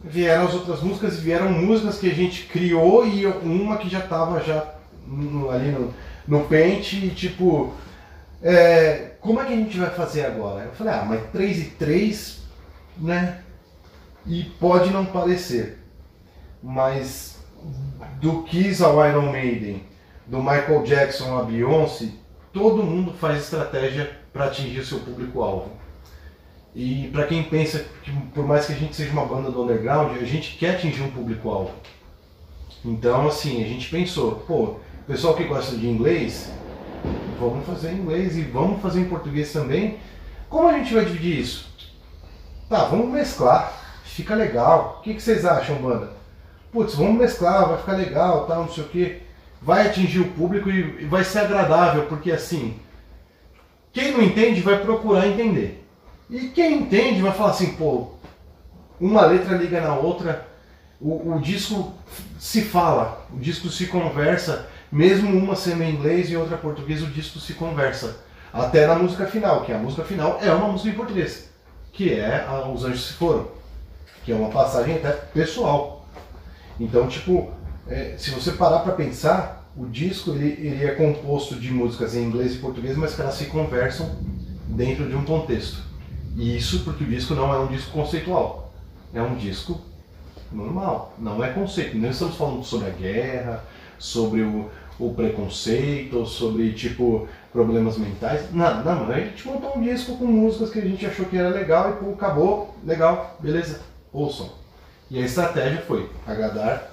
Vieram 0.00 0.46
as 0.46 0.54
outras 0.54 0.80
músicas 0.82 1.18
e 1.18 1.20
vieram 1.20 1.50
músicas 1.50 1.98
que 1.98 2.10
a 2.10 2.14
gente 2.14 2.44
criou 2.44 3.06
e 3.06 3.26
uma 3.26 3.76
que 3.78 3.88
já 3.88 4.00
tava 4.00 4.40
já 4.42 4.74
no- 5.06 5.50
ali 5.50 5.70
no, 5.70 5.92
no 6.26 6.44
pente 6.44 6.96
e 7.06 7.10
tipo, 7.10 7.72
é, 8.42 9.12
como 9.20 9.40
é 9.40 9.44
que 9.44 9.52
a 9.52 9.56
gente 9.56 9.78
vai 9.78 9.90
fazer 9.90 10.26
agora? 10.26 10.64
Eu 10.64 10.72
falei, 10.72 10.92
ah, 10.92 11.04
mas 11.08 11.22
3 11.32 11.58
e 11.58 11.64
3, 11.70 12.38
né? 12.98 13.40
E 14.26 14.44
pode 14.60 14.90
não 14.90 15.04
parecer, 15.06 15.78
mas 16.62 17.38
do 18.20 18.42
Kiss 18.42 18.82
ao 18.82 19.04
Iron 19.08 19.30
Maiden, 19.30 19.82
do 20.26 20.38
Michael 20.38 20.82
Jackson 20.82 21.38
a 21.38 21.42
Beyoncé, 21.42 22.08
todo 22.52 22.82
mundo 22.82 23.12
faz 23.12 23.42
estratégia 23.44 24.10
para 24.36 24.46
atingir 24.46 24.80
o 24.80 24.84
seu 24.84 24.98
público-alvo. 25.00 25.70
E 26.74 27.08
para 27.10 27.26
quem 27.26 27.42
pensa 27.42 27.86
que 28.02 28.12
por 28.34 28.46
mais 28.46 28.66
que 28.66 28.74
a 28.74 28.76
gente 28.76 28.94
seja 28.94 29.10
uma 29.10 29.24
banda 29.24 29.50
do 29.50 29.62
underground, 29.62 30.14
a 30.20 30.24
gente 30.26 30.58
quer 30.58 30.74
atingir 30.74 31.02
um 31.02 31.10
público-alvo. 31.10 31.72
Então, 32.84 33.26
assim, 33.26 33.64
a 33.64 33.66
gente 33.66 33.88
pensou, 33.88 34.32
pô, 34.46 34.76
pessoal 35.06 35.34
que 35.34 35.44
gosta 35.44 35.74
de 35.74 35.88
inglês, 35.88 36.52
vamos 37.40 37.64
fazer 37.66 37.92
em 37.92 37.96
inglês 37.96 38.36
e 38.36 38.42
vamos 38.42 38.82
fazer 38.82 39.00
em 39.00 39.08
português 39.08 39.50
também. 39.54 39.98
Como 40.50 40.68
a 40.68 40.74
gente 40.74 40.92
vai 40.92 41.06
dividir 41.06 41.40
isso? 41.40 41.66
Tá, 42.68 42.84
vamos 42.84 43.08
mesclar, 43.08 43.72
fica 44.04 44.34
legal. 44.34 44.98
O 44.98 45.02
que, 45.02 45.14
que 45.14 45.22
vocês 45.22 45.46
acham, 45.46 45.76
banda? 45.76 46.12
Putz, 46.70 46.94
vamos 46.94 47.16
mesclar, 47.16 47.70
vai 47.70 47.78
ficar 47.78 47.92
legal, 47.92 48.46
tal, 48.46 48.64
não 48.64 48.72
sei 48.72 48.84
o 48.84 48.88
que. 48.88 49.22
Vai 49.62 49.86
atingir 49.86 50.20
o 50.20 50.32
público 50.32 50.68
e 50.68 51.06
vai 51.06 51.24
ser 51.24 51.38
agradável, 51.38 52.04
porque 52.04 52.30
assim, 52.30 52.78
quem 53.96 54.12
não 54.12 54.20
entende 54.20 54.60
vai 54.60 54.78
procurar 54.78 55.26
entender. 55.26 55.82
E 56.28 56.48
quem 56.48 56.82
entende 56.82 57.22
vai 57.22 57.32
falar 57.32 57.52
assim, 57.52 57.76
pô, 57.76 58.08
uma 59.00 59.24
letra 59.24 59.56
liga 59.56 59.80
na 59.80 59.94
outra, 59.94 60.46
o, 61.00 61.32
o 61.32 61.40
disco 61.40 61.94
se 62.38 62.60
fala, 62.60 63.26
o 63.32 63.38
disco 63.38 63.70
se 63.70 63.86
conversa, 63.86 64.68
mesmo 64.92 65.30
uma 65.30 65.56
sendo 65.56 65.82
em 65.82 65.94
inglês 65.94 66.28
e 66.28 66.36
outra 66.36 66.58
português, 66.58 67.02
o 67.02 67.06
disco 67.06 67.38
se 67.38 67.54
conversa. 67.54 68.18
Até 68.52 68.86
na 68.86 68.96
música 68.96 69.26
final, 69.26 69.64
que 69.64 69.72
a 69.72 69.78
música 69.78 70.04
final 70.04 70.40
é 70.42 70.52
uma 70.52 70.68
música 70.68 70.90
em 70.90 70.94
português, 70.94 71.48
que 71.90 72.12
é 72.12 72.44
a 72.46 72.68
Os 72.68 72.84
Anjos 72.84 73.06
Se 73.06 73.12
Foram, 73.14 73.48
que 74.26 74.30
é 74.30 74.34
uma 74.34 74.50
passagem 74.50 74.96
até 74.96 75.10
pessoal. 75.10 76.06
Então, 76.78 77.08
tipo, 77.08 77.50
é, 77.88 78.14
se 78.18 78.30
você 78.30 78.52
parar 78.52 78.80
para 78.80 78.92
pensar, 78.92 79.65
o 79.76 79.86
disco 79.86 80.30
ele, 80.30 80.66
ele 80.66 80.84
é 80.84 80.92
composto 80.92 81.54
de 81.56 81.70
músicas 81.70 82.14
em 82.14 82.24
inglês 82.24 82.54
e 82.54 82.58
português, 82.58 82.96
mas 82.96 83.14
que 83.14 83.20
elas 83.20 83.34
se 83.34 83.46
conversam 83.46 84.16
dentro 84.68 85.08
de 85.08 85.14
um 85.14 85.24
contexto. 85.24 85.82
E 86.34 86.56
isso 86.56 86.80
porque 86.80 87.04
o 87.04 87.06
disco 87.06 87.34
não 87.34 87.52
é 87.52 87.58
um 87.58 87.66
disco 87.66 87.90
conceitual, 87.92 88.72
é 89.12 89.20
um 89.20 89.36
disco 89.36 89.80
normal, 90.52 91.14
não 91.18 91.42
é 91.44 91.50
conceito. 91.50 91.96
Não 91.96 92.10
estamos 92.10 92.36
falando 92.36 92.64
sobre 92.64 92.88
a 92.88 92.90
guerra, 92.90 93.64
sobre 93.98 94.42
o, 94.42 94.70
o 94.98 95.12
preconceito, 95.14 96.24
sobre 96.26 96.72
tipo 96.72 97.28
problemas 97.52 97.98
mentais. 97.98 98.52
Não, 98.52 98.84
não, 98.84 99.10
a 99.10 99.18
gente 99.18 99.46
montou 99.46 99.76
um 99.76 99.82
disco 99.82 100.16
com 100.16 100.26
músicas 100.26 100.70
que 100.70 100.78
a 100.78 100.82
gente 100.82 101.06
achou 101.06 101.26
que 101.26 101.36
era 101.36 101.48
legal 101.48 101.90
e 101.90 102.04
pô, 102.04 102.12
acabou, 102.12 102.74
legal, 102.84 103.36
beleza, 103.40 103.80
ouçam. 104.12 104.50
E 105.10 105.18
a 105.18 105.24
estratégia 105.24 105.82
foi 105.82 106.10
agradar 106.26 106.90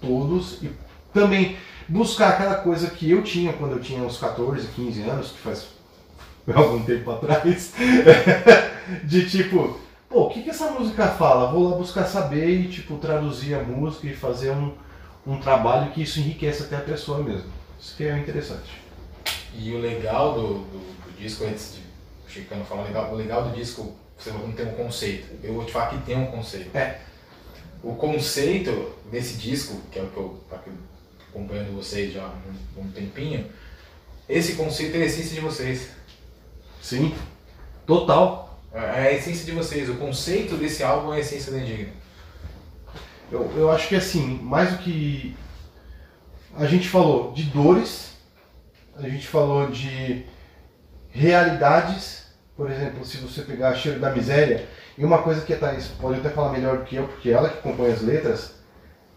todos 0.00 0.62
e 0.62 0.70
também 1.12 1.56
buscar 1.88 2.30
aquela 2.30 2.56
coisa 2.56 2.90
que 2.90 3.10
eu 3.10 3.22
tinha 3.22 3.52
quando 3.52 3.72
eu 3.72 3.80
tinha 3.80 4.02
uns 4.02 4.18
14, 4.18 4.66
15 4.68 5.02
anos, 5.02 5.30
que 5.30 5.38
faz 5.38 5.68
algum 6.52 6.82
tempo 6.82 7.10
atrás, 7.10 7.72
de 9.04 9.28
tipo, 9.28 9.78
pô, 10.08 10.24
o 10.24 10.30
que, 10.30 10.42
que 10.42 10.50
essa 10.50 10.70
música 10.70 11.08
fala? 11.08 11.52
Vou 11.52 11.70
lá 11.70 11.76
buscar 11.76 12.04
saber 12.06 12.48
e 12.48 12.68
tipo 12.68 12.96
traduzir 12.98 13.54
a 13.54 13.62
música 13.62 14.06
e 14.06 14.14
fazer 14.14 14.50
um, 14.50 14.72
um 15.26 15.38
trabalho 15.38 15.92
que 15.92 16.02
isso 16.02 16.20
enriquece 16.20 16.62
até 16.62 16.76
a 16.76 16.80
pessoa 16.80 17.22
mesmo. 17.22 17.50
Isso 17.80 17.96
que 17.96 18.04
é 18.04 18.18
interessante. 18.18 18.82
E 19.54 19.72
o 19.72 19.80
legal 19.80 20.34
do, 20.34 20.48
do, 20.58 20.78
do 21.04 21.18
disco, 21.18 21.44
antes 21.44 21.74
de 21.74 21.80
o 22.26 22.30
Chicano 22.30 22.64
falar 22.64 22.84
legal, 22.84 23.12
o 23.12 23.16
legal 23.16 23.44
do 23.44 23.54
disco, 23.54 23.94
você 24.16 24.30
não 24.30 24.52
tem 24.52 24.66
um 24.66 24.72
conceito. 24.72 25.26
Eu 25.42 25.54
vou 25.54 25.64
te 25.64 25.72
falar 25.72 25.88
que 25.88 25.98
tem 25.98 26.16
um 26.16 26.26
conceito. 26.26 26.76
É. 26.76 27.00
O 27.82 27.94
conceito 27.94 28.94
desse 29.10 29.36
disco, 29.36 29.80
que 29.90 29.98
é 29.98 30.02
o 30.02 30.06
que 30.06 30.16
eu 30.16 30.40
acompanhando 31.32 31.74
vocês 31.74 32.12
já 32.12 32.22
há 32.22 32.32
um, 32.76 32.82
um 32.82 32.90
tempinho, 32.90 33.46
esse 34.28 34.54
conceito 34.54 34.96
é 34.96 35.02
a 35.02 35.06
essência 35.06 35.34
de 35.34 35.40
vocês. 35.40 35.90
Sim, 36.80 37.14
total. 37.86 38.60
É 38.72 39.08
a 39.08 39.12
essência 39.12 39.44
de 39.44 39.52
vocês. 39.52 39.88
O 39.88 39.96
conceito 39.96 40.56
desse 40.56 40.82
álbum 40.82 41.12
é 41.12 41.16
a 41.16 41.20
essência 41.20 41.52
da 41.52 41.58
Indigna. 41.58 41.92
Eu, 43.30 43.50
eu 43.56 43.70
acho 43.70 43.88
que 43.88 43.96
assim, 43.96 44.38
mais 44.42 44.70
do 44.72 44.78
que 44.78 45.34
a 46.56 46.66
gente 46.66 46.88
falou 46.88 47.32
de 47.32 47.44
dores, 47.44 48.12
a 48.96 49.08
gente 49.08 49.26
falou 49.26 49.70
de 49.70 50.24
realidades, 51.10 52.26
por 52.56 52.70
exemplo, 52.70 53.04
se 53.04 53.18
você 53.18 53.42
pegar 53.42 53.74
Cheiro 53.74 54.00
da 54.00 54.10
Miséria, 54.10 54.66
e 54.96 55.04
uma 55.04 55.22
coisa 55.22 55.40
que 55.44 55.52
a 55.54 55.58
Thaís 55.58 55.88
pode 56.00 56.20
até 56.20 56.28
falar 56.28 56.52
melhor 56.52 56.78
do 56.78 56.84
que 56.84 56.96
eu, 56.96 57.08
porque 57.08 57.30
ela 57.30 57.48
que 57.48 57.62
compõe 57.62 57.90
as 57.90 58.02
letras, 58.02 58.54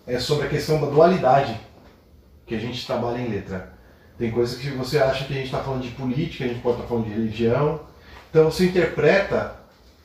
é 0.08 0.18
sobre 0.20 0.48
a 0.48 0.50
questão 0.50 0.80
da 0.80 0.88
dualidade 0.88 1.60
que 2.46 2.56
a 2.56 2.60
gente 2.60 2.86
trabalha 2.86 3.20
em 3.20 3.30
letra. 3.30 3.74
Tem 4.18 4.32
coisas 4.32 4.58
que 4.58 4.70
você 4.70 5.00
acha 5.00 5.26
que 5.26 5.34
a 5.34 5.36
gente 5.36 5.48
está 5.48 5.60
falando 5.60 5.82
de 5.82 5.90
política, 5.90 6.46
a 6.46 6.48
gente 6.48 6.62
pode 6.62 6.78
estar 6.78 6.88
falando 6.88 7.06
de 7.06 7.12
religião. 7.12 7.82
Então 8.30 8.50
você 8.50 8.66
interpreta 8.66 9.56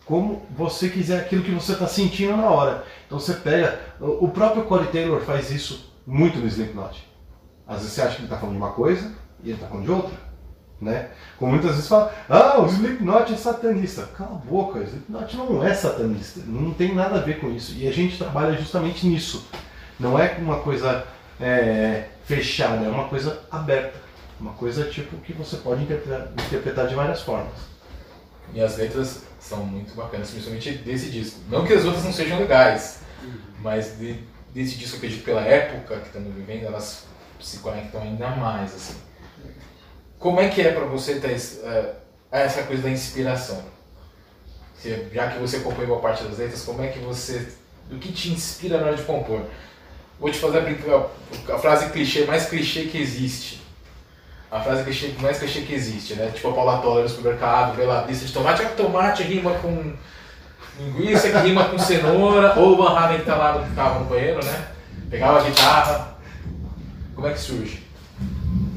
como 0.05 0.43
você 0.57 0.89
quiser 0.89 1.21
aquilo 1.21 1.45
que 1.45 1.53
você 1.53 1.73
está 1.73 1.87
sentindo 1.87 2.37
na 2.37 2.51
hora. 2.51 2.85
Então 3.07 3.19
você 3.19 3.35
pega. 3.35 3.81
O 4.01 4.25
o 4.25 4.29
próprio 4.29 4.65
Corey 4.65 4.89
Taylor 4.89 5.21
faz 5.21 5.51
isso 5.51 5.93
muito 6.07 6.39
no 6.39 6.47
Slipknot. 6.47 7.07
Às 7.67 7.79
vezes 7.79 7.93
você 7.93 8.03
acha 8.03 8.11
que 8.17 8.23
ele 8.23 8.27
está 8.27 8.37
falando 8.37 8.57
de 8.57 8.63
uma 8.63 8.73
coisa 8.73 9.13
e 9.45 9.51
ele 9.51 9.55
está 9.55 9.69
falando 9.69 9.85
de 9.85 9.91
outra. 9.93 10.31
Né? 10.81 11.11
Como 11.39 11.53
muitas 11.53 11.73
vezes 11.73 11.89
fala, 11.89 12.13
ah, 12.29 12.59
o 12.59 12.67
Slipknot 12.67 13.33
é 13.33 13.37
satanista. 13.37 14.09
Cala 14.17 14.33
a 14.33 14.35
boca, 14.35 14.81
o 14.81 14.83
Slipknot 14.83 15.37
não 15.37 15.65
é 15.65 15.73
satanista. 15.73 16.41
Não 16.47 16.73
tem 16.73 16.95
nada 16.95 17.19
a 17.19 17.21
ver 17.21 17.39
com 17.39 17.51
isso. 17.51 17.75
E 17.77 17.87
a 17.87 17.93
gente 17.93 18.19
trabalha 18.19 18.57
justamente 18.57 19.07
nisso. 19.07 19.49
Não 19.99 20.19
é 20.19 20.37
uma 20.39 20.61
coisa 20.61 21.07
é, 21.39 22.07
fechada, 22.25 22.85
é 22.85 22.89
uma 22.89 23.09
coisa 23.09 23.41
aberta. 23.51 23.99
Uma 24.39 24.53
coisa 24.55 24.85
tipo 24.85 25.19
que 25.19 25.33
você 25.35 25.57
pode 25.59 25.83
interpretar, 25.83 26.29
interpretar 26.33 26.87
de 26.89 26.95
várias 26.95 27.21
formas. 27.21 27.53
E 28.55 28.61
as 28.61 28.77
letras 28.79 29.23
são 29.39 29.65
muito 29.65 29.95
bacanas, 29.95 30.31
principalmente 30.31 30.73
desse 30.79 31.11
disco. 31.11 31.41
Não 31.49 31.65
que 31.67 31.73
as 31.75 31.85
outras 31.85 32.05
não 32.05 32.13
sejam 32.13 32.39
legais, 32.39 33.01
mas 33.61 33.99
de- 33.99 34.19
desse 34.55 34.77
disco, 34.77 34.95
eu 34.95 34.99
acredito 34.99 35.25
pela 35.25 35.43
época 35.43 35.97
que 36.01 36.07
estamos 36.07 36.35
vivendo, 36.35 36.65
elas 36.65 37.05
se 37.41 37.59
conectam 37.59 38.01
ainda 38.03 38.29
mais. 38.31 38.75
Assim. 38.75 38.97
Como 40.19 40.41
é 40.41 40.49
que 40.49 40.63
é 40.63 40.73
para 40.73 40.85
você 40.87 41.21
ter 41.21 41.33
eh, 41.63 41.95
essa 42.31 42.63
coisa 42.63 42.83
da 42.83 42.91
inspiração? 42.91 43.63
Já 45.13 45.29
que 45.31 45.39
você 45.39 45.61
compõe 45.61 45.85
boa 45.85 46.01
parte 46.01 46.25
das 46.25 46.39
letras, 46.39 46.63
como 46.63 46.83
é 46.83 46.89
que 46.89 46.99
você. 47.01 47.47
O 47.91 47.99
que 47.99 48.11
te 48.13 48.31
inspira 48.31 48.79
na 48.79 48.87
hora 48.87 48.97
de 48.97 49.03
compor? 49.03 49.45
Vou 50.21 50.31
te 50.31 50.39
fazer 50.39 50.59
a, 50.59 51.55
a 51.55 51.59
frase 51.59 51.91
clichê 51.91 52.27
mais 52.27 52.47
clichê 52.47 52.83
que 52.83 52.99
existe. 52.99 53.63
A 54.51 54.61
frase 54.61 54.85
clichê 54.85 55.15
mais 55.21 55.39
clichê 55.39 55.63
que 55.63 55.73
existe, 55.73 56.15
né? 56.15 56.31
Tipo 56.35 56.51
a 56.51 56.53
Paula 56.53 56.79
Toller 56.83 57.05
no 57.05 57.09
supermercado, 57.09 57.75
vê 57.75 57.85
lá 57.85 58.05
lista 58.07 58.27
de 58.27 58.33
tomate, 58.33 58.63
ah, 58.63 58.69
tomate 58.77 59.23
rima 59.23 59.55
com 59.55 59.95
linguiça, 60.79 61.31
que 61.31 61.39
rima 61.39 61.65
com 61.65 61.79
cenoura, 61.79 62.59
ou 62.59 62.75
o 62.75 62.77
Van 62.77 62.99
Halen 62.99 63.21
que 63.21 63.25
tá 63.25 63.37
lá 63.37 63.59
no 63.59 63.75
carro 63.75 64.01
no 64.01 64.07
banheiro, 64.07 64.45
né? 64.45 64.69
Pegava 65.09 65.41
a 65.41 65.43
guitarra. 65.43 66.19
Como 67.15 67.27
é 67.27 67.33
que 67.33 67.41
surge? 67.41 67.83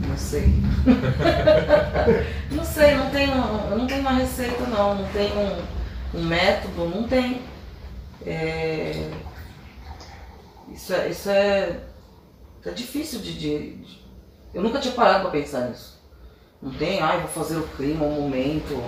Não 0.07 0.17
sei. 0.17 0.53
não 2.51 2.63
sei, 2.63 2.95
não 2.95 3.11
eu 3.71 3.77
não 3.77 3.87
tenho 3.87 4.01
uma 4.01 4.13
receita 4.13 4.65
não, 4.65 4.95
não 4.95 5.05
tenho 5.09 5.39
um, 5.39 5.61
um 6.13 6.23
método, 6.23 6.85
não 6.89 7.03
tem. 7.03 7.41
É, 8.25 9.09
isso 10.73 10.93
é, 10.93 11.09
isso 11.09 11.29
é, 11.29 11.79
é 12.65 12.71
difícil 12.71 13.19
de, 13.19 13.33
de- 13.33 13.75
de- 13.77 14.03
Eu 14.53 14.61
nunca 14.61 14.79
tinha 14.79 14.93
parado 14.93 15.21
para 15.21 15.31
pensar 15.31 15.69
nisso. 15.69 16.01
Não 16.61 16.71
tem, 16.73 17.01
ai, 17.01 17.19
vou 17.19 17.27
fazer 17.29 17.57
o 17.57 17.67
clima, 17.69 18.05
o 18.05 18.11
momento, 18.11 18.81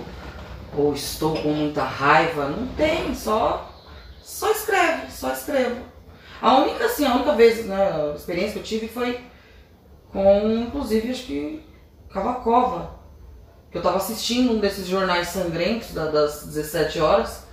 ou 0.76 0.94
estou 0.94 1.34
com 1.42 1.48
muita 1.52 1.82
raiva. 1.84 2.48
Não 2.48 2.66
tem, 2.74 3.14
só, 3.14 3.70
só 4.22 4.50
escreve, 4.50 5.10
só 5.12 5.32
escrevo. 5.32 5.82
A 6.40 6.58
única, 6.58 6.84
assim, 6.86 7.04
a 7.04 7.14
única 7.14 7.32
vez, 7.34 7.64
né, 7.66 7.76
a 8.12 8.14
experiência 8.14 8.52
que 8.54 8.58
eu 8.58 8.62
tive 8.62 8.88
foi 8.88 9.20
com, 10.12 10.48
inclusive, 10.50 11.10
acho 11.10 11.24
que 11.24 11.62
Cavacova. 12.10 12.96
Que 13.70 13.78
eu 13.78 13.82
tava 13.82 13.96
assistindo 13.98 14.52
um 14.52 14.58
desses 14.60 14.86
jornais 14.86 15.28
sangrentos 15.28 15.92
da- 15.92 16.10
das 16.10 16.46
17 16.46 16.98
horas. 17.00 17.45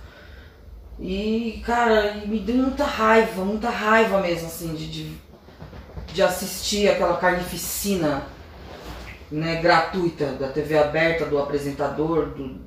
E, 0.98 1.62
cara, 1.64 2.22
me 2.26 2.38
deu 2.38 2.56
muita 2.56 2.84
raiva, 2.84 3.44
muita 3.44 3.68
raiva 3.68 4.20
mesmo, 4.20 4.46
assim, 4.46 4.74
de, 4.74 4.86
de, 4.88 5.12
de 6.12 6.22
assistir 6.22 6.88
aquela 6.88 7.16
carnificina 7.16 8.22
né, 9.30 9.56
gratuita 9.56 10.26
da 10.32 10.48
TV 10.48 10.78
aberta, 10.78 11.26
do 11.26 11.38
apresentador, 11.38 12.26
do, 12.26 12.60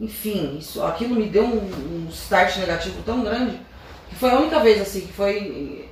enfim, 0.00 0.58
isso, 0.58 0.82
aquilo 0.82 1.14
me 1.14 1.28
deu 1.28 1.44
um, 1.44 2.06
um 2.06 2.08
start 2.10 2.56
negativo 2.58 3.02
tão 3.04 3.22
grande 3.22 3.60
que 4.08 4.14
foi 4.14 4.30
a 4.30 4.38
única 4.38 4.60
vez 4.60 4.80
assim 4.80 5.02
que 5.02 5.12
foi 5.12 5.88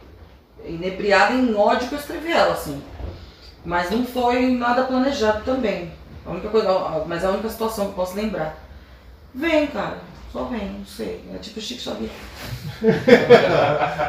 inebriada 0.64 1.34
em 1.34 1.54
ódio 1.54 1.88
que 1.88 1.94
eu 1.94 1.98
escrevi 1.98 2.32
ela, 2.32 2.52
assim. 2.54 2.82
Mas 3.64 3.90
não 3.90 4.04
foi 4.04 4.46
nada 4.52 4.84
planejado 4.84 5.44
também. 5.44 5.92
A 6.24 6.30
única 6.30 6.48
coisa, 6.48 7.04
mas 7.06 7.24
a 7.24 7.30
única 7.30 7.48
situação 7.48 7.88
que 7.88 7.94
posso 7.94 8.16
lembrar. 8.16 8.56
Vem, 9.34 9.66
cara, 9.66 9.98
só 10.36 10.44
vem, 10.44 10.68
não 10.70 10.84
sei. 10.84 11.24
É 11.34 11.38
tipo 11.38 11.60
Chico 11.60 11.80
Xavier. 11.80 12.10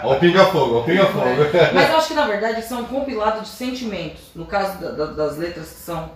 O 0.04 0.16
pinga-fogo, 0.20 0.76
ó 0.76 0.80
o 0.82 0.84
pinga-fogo. 0.84 1.26
Mas 1.74 1.90
eu 1.90 1.98
acho 1.98 2.08
que 2.10 2.14
na 2.14 2.26
verdade 2.28 2.62
são 2.64 2.82
um 2.82 2.86
compilado 2.86 3.42
de 3.42 3.48
sentimentos. 3.48 4.22
No 4.36 4.46
caso 4.46 4.78
da- 4.80 4.92
da- 4.92 5.06
das 5.14 5.38
letras 5.38 5.68
que 5.70 5.80
são 5.80 6.10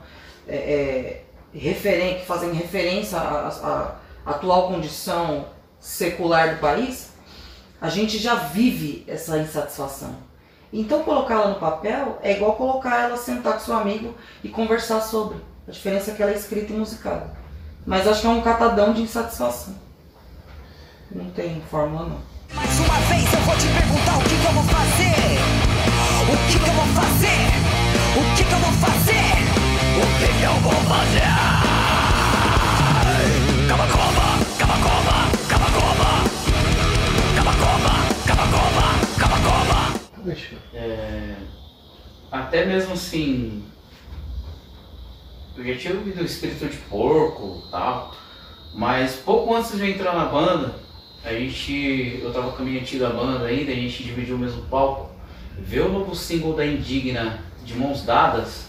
é, 0.47 0.55
é, 0.55 1.23
referen- 1.57 2.15
que 2.19 2.25
fazem 2.25 2.51
referência 2.53 3.17
à, 3.17 3.47
à- 3.47 3.95
à 4.25 4.31
atual 4.31 4.67
condição 4.67 5.45
secular 5.79 6.55
do 6.55 6.59
país, 6.59 7.11
a 7.79 7.89
gente 7.89 8.17
já 8.17 8.35
vive 8.35 9.05
essa 9.07 9.37
insatisfação. 9.37 10.15
Então 10.73 11.03
colocá-la 11.03 11.47
no 11.49 11.55
papel 11.55 12.17
é 12.21 12.33
igual 12.33 12.53
colocar 12.55 13.03
ela 13.03 13.17
sentar 13.17 13.53
com 13.53 13.59
seu 13.59 13.75
amigo 13.75 14.13
e 14.43 14.49
conversar 14.49 15.01
sobre. 15.01 15.37
A 15.67 15.71
diferença 15.71 16.11
é 16.11 16.13
que 16.15 16.21
ela 16.21 16.31
é 16.31 16.35
escrita 16.35 16.73
e 16.73 16.75
musicada. 16.75 17.31
Mas 17.85 18.07
acho 18.07 18.21
que 18.21 18.27
é 18.27 18.29
um 18.29 18.41
catadão 18.41 18.93
de 18.93 19.01
insatisfação. 19.01 19.73
Não 21.13 21.29
tem 21.31 21.61
fórmula 21.69 22.05
não. 22.07 22.21
Mais 22.55 22.79
uma 22.79 22.99
vez 23.01 23.33
eu 23.33 23.39
vou 23.41 23.55
te 23.57 23.67
perguntar 23.67 24.17
o 24.17 24.21
que, 24.23 24.29
que 24.29 24.45
eu 24.45 24.53
vou 24.53 24.63
fazer. 24.63 25.41
O 26.23 26.37
que, 26.47 26.59
que 26.59 26.69
eu 26.69 26.73
vou 26.73 26.85
fazer? 26.87 27.51
O 28.15 28.35
que, 28.35 28.43
que 28.43 28.53
eu 28.53 28.59
vou 28.59 28.71
fazer? 28.73 29.35
O 29.97 30.05
que, 30.19 30.27
que 30.37 30.43
eu 30.43 30.53
vou 30.61 30.73
fazer? 30.73 31.31
Cabacoma, 33.67 34.27
cabacoma, 34.57 35.17
cabacoma. 35.49 36.11
Cabacoma, 37.35 37.93
cabacoma, 38.25 38.85
cabacoma. 39.17 39.99
Deixa. 40.23 40.55
É, 40.73 41.35
até 42.31 42.65
mesmo 42.65 42.93
assim. 42.93 43.65
Eu 45.57 45.65
já 45.65 45.75
tinha 45.77 45.93
ouvido 45.95 46.21
o 46.21 46.25
espírito 46.25 46.67
de 46.67 46.77
porco 46.77 47.63
e 47.67 47.71
tal. 47.71 48.15
Mas 48.73 49.15
pouco 49.15 49.53
antes 49.53 49.75
de 49.75 49.81
eu 49.81 49.89
entrar 49.89 50.15
na 50.15 50.25
banda, 50.25 50.75
a 51.23 51.33
gente. 51.33 52.19
Eu 52.21 52.31
tava 52.33 52.51
com 52.51 52.61
a 52.61 52.65
minha 52.65 52.81
antiga 52.81 53.09
banda 53.09 53.45
ainda, 53.45 53.71
a 53.71 53.75
gente 53.75 54.03
dividiu 54.03 54.35
o 54.35 54.39
mesmo 54.39 54.63
palco. 54.63 55.11
Ver 55.57 55.81
o 55.81 55.89
novo 55.89 56.15
single 56.15 56.55
da 56.55 56.65
Indigna 56.65 57.39
de 57.63 57.75
mãos 57.75 58.03
dadas 58.03 58.67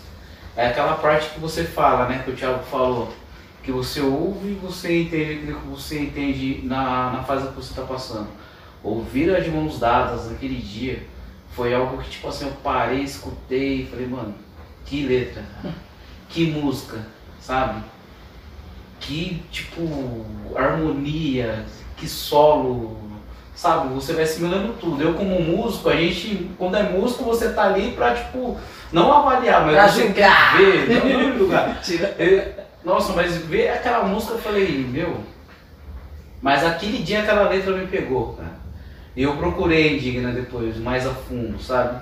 é 0.57 0.67
aquela 0.69 0.95
parte 0.95 1.31
que 1.31 1.41
você 1.41 1.65
fala, 1.65 2.09
né? 2.09 2.23
Que 2.25 2.31
o 2.31 2.37
Thiago 2.37 2.63
falou. 2.65 3.13
Que 3.63 3.71
você 3.71 4.01
ouve 4.01 4.51
e 4.51 4.55
você 4.61 5.03
entende 5.03 5.35
aquilo 5.35 5.61
que 5.61 5.69
você 5.69 6.01
entende 6.01 6.61
na, 6.65 7.11
na 7.11 7.23
fase 7.23 7.49
que 7.49 7.55
você 7.55 7.71
está 7.71 7.83
passando. 7.83 8.29
Ouvir 8.83 9.35
a 9.35 9.41
de 9.41 9.51
mãos 9.51 9.79
dadas 9.79 10.31
naquele 10.31 10.57
dia 10.57 11.07
foi 11.51 11.73
algo 11.73 12.03
que, 12.03 12.11
tipo 12.11 12.29
assim, 12.29 12.47
eu 12.47 12.53
parei, 12.63 13.03
escutei 13.03 13.83
e 13.83 13.87
falei, 13.87 14.07
mano, 14.07 14.35
que 14.85 15.07
letra, 15.07 15.45
que 16.29 16.51
música, 16.51 17.07
sabe? 17.41 17.83
Que, 18.99 19.43
tipo, 19.51 20.27
harmonia, 20.57 21.65
que 22.03 22.09
solo, 22.09 22.97
sabe? 23.55 23.95
Você 23.95 24.13
vai 24.13 24.25
assimilando 24.25 24.73
tudo. 24.75 25.01
Eu, 25.01 25.15
como 25.15 25.41
músico, 25.41 25.89
a 25.89 25.95
gente, 25.95 26.51
quando 26.59 26.77
é 26.77 26.83
músico, 26.83 27.23
você 27.23 27.53
tá 27.53 27.63
ali 27.65 27.93
pra, 27.93 28.13
tipo, 28.15 28.59
não 28.93 29.13
avaliar, 29.13 29.65
mas 29.65 29.75
Pra 29.77 29.89
você 29.89 30.07
julgar. 30.09 30.57
quer 30.59 30.87
ver, 30.87 30.89
não, 30.89 31.21
não 31.31 31.39
julgar. 31.39 31.81
Eu- 32.19 32.63
nossa, 32.85 33.13
mas 33.13 33.37
ver 33.37 33.69
aquela 33.69 34.03
música, 34.05 34.33
eu 34.35 34.39
falei, 34.41 34.85
meu. 34.91 35.19
Mas 36.41 36.65
aquele 36.65 36.99
dia 36.99 37.21
aquela 37.21 37.49
letra 37.49 37.77
me 37.77 37.87
pegou, 37.87 38.33
cara. 38.35 38.61
E 39.15 39.23
eu 39.23 39.37
procurei 39.37 39.89
a 39.91 39.93
Indigna 39.93 40.33
depois, 40.33 40.77
mais 40.79 41.07
a 41.07 41.11
fundo, 41.11 41.63
sabe? 41.63 42.01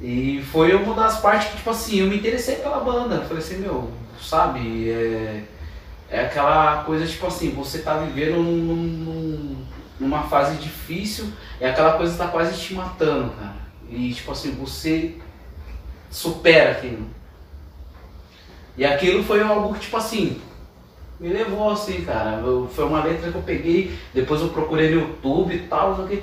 E 0.00 0.40
foi 0.52 0.74
uma 0.74 0.94
das 0.94 1.18
partes 1.18 1.48
que, 1.48 1.56
tipo 1.56 1.70
assim, 1.70 2.00
eu 2.00 2.06
me 2.06 2.16
interessei 2.18 2.56
pela 2.56 2.78
banda. 2.78 3.16
Eu 3.16 3.22
falei 3.22 3.38
assim, 3.42 3.56
meu, 3.58 3.90
sabe? 4.20 4.88
É, 4.90 5.42
é 6.10 6.20
aquela 6.26 6.82
coisa, 6.84 7.06
tipo 7.06 7.26
assim, 7.26 7.50
você 7.50 7.78
tá 7.80 7.94
vivendo 7.98 8.36
num- 8.42 8.76
num- 8.76 9.56
numa 10.00 10.22
fase 10.24 10.56
difícil, 10.56 11.28
é 11.60 11.70
aquela 11.70 11.92
coisa 11.94 12.16
tá 12.16 12.28
quase 12.28 12.58
te 12.60 12.74
matando, 12.74 13.30
cara. 13.38 13.54
E, 13.88 14.12
tipo 14.12 14.32
assim, 14.32 14.52
você 14.52 15.16
supera 16.10 16.72
aquilo. 16.72 17.06
E 18.76 18.84
aquilo 18.84 19.22
foi 19.22 19.40
algo 19.42 19.72
que, 19.74 19.80
tipo 19.80 19.96
assim, 19.96 20.40
me 21.20 21.28
levou 21.28 21.70
assim, 21.70 22.02
cara. 22.02 22.40
Eu- 22.44 22.68
foi 22.74 22.84
uma 22.84 23.02
letra 23.04 23.30
que 23.30 23.36
eu 23.36 23.42
peguei, 23.42 23.96
depois 24.12 24.40
eu 24.40 24.48
procurei 24.48 24.90
no 24.94 25.00
YouTube 25.02 25.54
e 25.54 25.60
tal, 25.60 25.96
não 25.96 26.08
sei. 26.08 26.22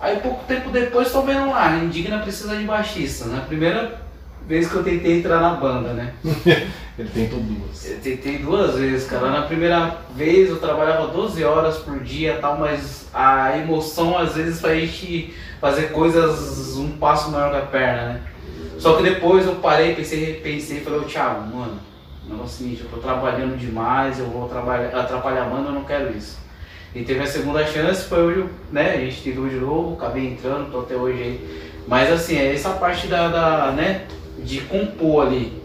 Aí 0.00 0.18
pouco 0.20 0.44
tempo 0.46 0.70
depois 0.70 1.12
tô 1.12 1.22
vendo 1.22 1.50
lá, 1.50 1.76
Indigna 1.76 2.20
precisa 2.20 2.56
de 2.56 2.64
baixista. 2.64 3.26
Na 3.26 3.42
primeira 3.42 4.00
vez 4.46 4.68
que 4.68 4.74
eu 4.74 4.82
tentei 4.82 5.18
entrar 5.18 5.40
na 5.40 5.54
banda, 5.54 5.92
né? 5.92 6.14
Ele 6.98 7.08
tentou 7.08 7.40
duas. 7.40 7.88
Eu 7.88 8.00
tentei 8.00 8.38
duas 8.38 8.74
vezes, 8.76 9.08
cara. 9.08 9.30
Na 9.30 9.42
primeira 9.42 9.98
vez 10.14 10.50
eu 10.50 10.58
trabalhava 10.58 11.08
12 11.08 11.42
horas 11.44 11.78
por 11.78 12.00
dia 12.00 12.38
tal, 12.40 12.58
mas 12.58 13.08
a 13.14 13.56
emoção 13.56 14.18
às 14.18 14.34
vezes 14.34 14.60
faz 14.60 14.76
a 14.76 14.80
gente 14.80 15.34
fazer 15.60 15.92
coisas 15.92 16.76
um 16.76 16.90
passo 16.92 17.30
maior 17.30 17.50
que 17.50 17.56
a 17.56 17.62
perna, 17.62 18.12
né? 18.12 18.22
Só 18.78 18.96
que 18.96 19.02
depois 19.02 19.46
eu 19.46 19.56
parei, 19.56 19.94
pensei, 19.94 20.24
repensei 20.24 20.78
e 20.78 20.80
falei, 20.80 21.00
Thiago, 21.00 21.54
mano, 21.54 21.78
o 22.26 22.30
negócio 22.30 22.42
é 22.42 22.44
o 22.44 22.48
seguinte, 22.48 22.82
eu 22.82 22.90
tô 22.90 22.96
trabalhando 22.96 23.58
demais, 23.58 24.18
eu 24.18 24.26
vou 24.26 24.48
trabalhar, 24.48 24.98
atrapalhar 24.98 25.44
banda, 25.44 25.68
eu 25.68 25.74
não 25.74 25.84
quero 25.84 26.16
isso. 26.16 26.38
E 26.94 27.02
teve 27.02 27.20
a 27.20 27.26
segunda 27.26 27.64
chance, 27.66 28.08
foi 28.08 28.22
hoje, 28.22 28.46
né? 28.72 28.94
A 28.94 28.96
gente 28.98 29.22
tentou 29.22 29.48
de 29.48 29.56
novo, 29.56 29.94
acabei 29.94 30.26
entrando, 30.26 30.72
tô 30.72 30.80
até 30.80 30.96
hoje 30.96 31.22
aí. 31.22 31.72
Mas 31.86 32.10
assim, 32.10 32.36
é 32.36 32.54
essa 32.54 32.70
parte 32.70 33.06
da, 33.06 33.28
da 33.28 33.72
né, 33.72 34.06
de 34.38 34.62
compor 34.62 35.26
ali. 35.26 35.59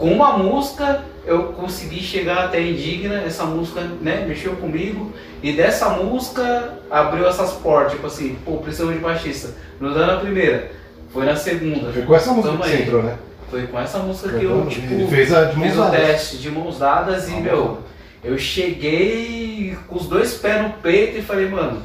Com 0.00 0.10
uma 0.14 0.38
música 0.38 1.04
eu 1.26 1.52
consegui 1.52 2.00
chegar 2.00 2.46
até 2.46 2.58
Indigna, 2.62 3.20
essa 3.20 3.44
música 3.44 3.82
né, 4.00 4.24
mexeu 4.26 4.56
comigo, 4.56 5.12
e 5.42 5.52
dessa 5.52 5.90
música 5.90 6.78
abriu 6.90 7.28
essas 7.28 7.52
portas, 7.52 7.92
tipo 7.92 8.06
assim, 8.06 8.38
pô, 8.42 8.56
precisamos 8.56 8.94
de 8.94 9.00
baixista. 9.00 9.50
Não 9.78 9.92
dá 9.92 10.06
na 10.06 10.16
primeira, 10.16 10.70
foi 11.12 11.26
na 11.26 11.36
segunda. 11.36 11.92
Foi 11.92 12.02
com 12.02 12.14
essa 12.14 12.32
música 12.32 12.52
Tamo 12.52 12.64
que 12.64 12.70
você 12.70 12.82
entrou, 12.82 13.02
né? 13.02 13.16
Foi 13.50 13.66
com 13.66 13.78
essa 13.78 13.98
música 13.98 14.38
que 14.38 14.44
eu, 14.44 14.66
tipo, 14.66 14.94
Ele 14.94 15.06
fez 15.06 15.34
a 15.34 15.44
de 15.44 15.58
mãos 15.58 15.68
fiz 15.68 15.78
o 15.78 15.90
teste 15.90 16.38
de 16.38 16.50
mãos 16.50 16.78
dadas 16.78 17.28
e, 17.28 17.34
Ah, 17.34 17.40
meu, 17.40 17.78
eu 18.24 18.38
cheguei 18.38 19.76
com 19.86 19.96
os 19.96 20.06
dois 20.06 20.32
pés 20.34 20.62
no 20.62 20.70
peito 20.70 21.18
e 21.18 21.22
falei, 21.22 21.46
mano, 21.46 21.82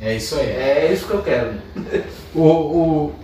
É 0.00 0.14
isso 0.14 0.36
aí. 0.36 0.46
é 0.46 0.90
isso 0.92 1.08
que 1.08 1.14
eu 1.14 1.22
quero. 1.22 1.54
O, 2.32 2.42
o, 2.42 3.14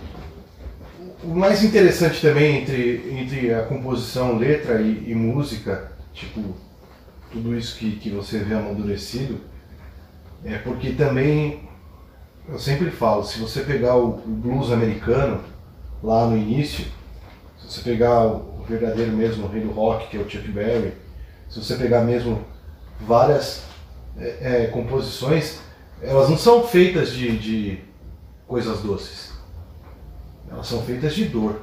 o 1.25 1.35
mais 1.35 1.63
interessante 1.63 2.21
também 2.21 2.61
entre, 2.61 3.19
entre 3.19 3.53
a 3.53 3.63
composição, 3.63 4.37
letra 4.37 4.81
e, 4.81 5.11
e 5.11 5.15
música, 5.15 5.91
tipo, 6.13 6.55
tudo 7.31 7.57
isso 7.57 7.77
que, 7.77 7.95
que 7.97 8.09
você 8.09 8.39
vê 8.39 8.53
amadurecido, 8.53 9.41
é 10.43 10.57
porque 10.59 10.91
também, 10.91 11.67
eu 12.47 12.59
sempre 12.59 12.91
falo, 12.91 13.23
se 13.23 13.39
você 13.39 13.61
pegar 13.61 13.95
o, 13.95 14.17
o 14.17 14.27
blues 14.27 14.71
americano, 14.71 15.43
lá 16.03 16.27
no 16.27 16.37
início, 16.37 16.85
se 17.57 17.71
você 17.71 17.81
pegar 17.81 18.25
o 18.27 18.63
verdadeiro 18.67 19.11
mesmo, 19.11 19.45
o 19.45 19.49
rei 19.49 19.61
do 19.63 19.71
rock, 19.71 20.09
que 20.09 20.17
é 20.17 20.19
o 20.19 20.29
Chuck 20.29 20.47
Berry, 20.49 20.93
se 21.49 21.61
você 21.63 21.75
pegar 21.75 22.01
mesmo 22.01 22.45
várias 23.01 23.63
é, 24.17 24.63
é, 24.63 24.67
composições, 24.67 25.59
elas 26.01 26.29
não 26.29 26.37
são 26.37 26.63
feitas 26.63 27.11
de, 27.11 27.37
de 27.37 27.79
coisas 28.47 28.81
doces. 28.81 29.34
Elas 30.49 30.67
são 30.67 30.81
feitas 30.83 31.13
de 31.15 31.25
dor. 31.25 31.61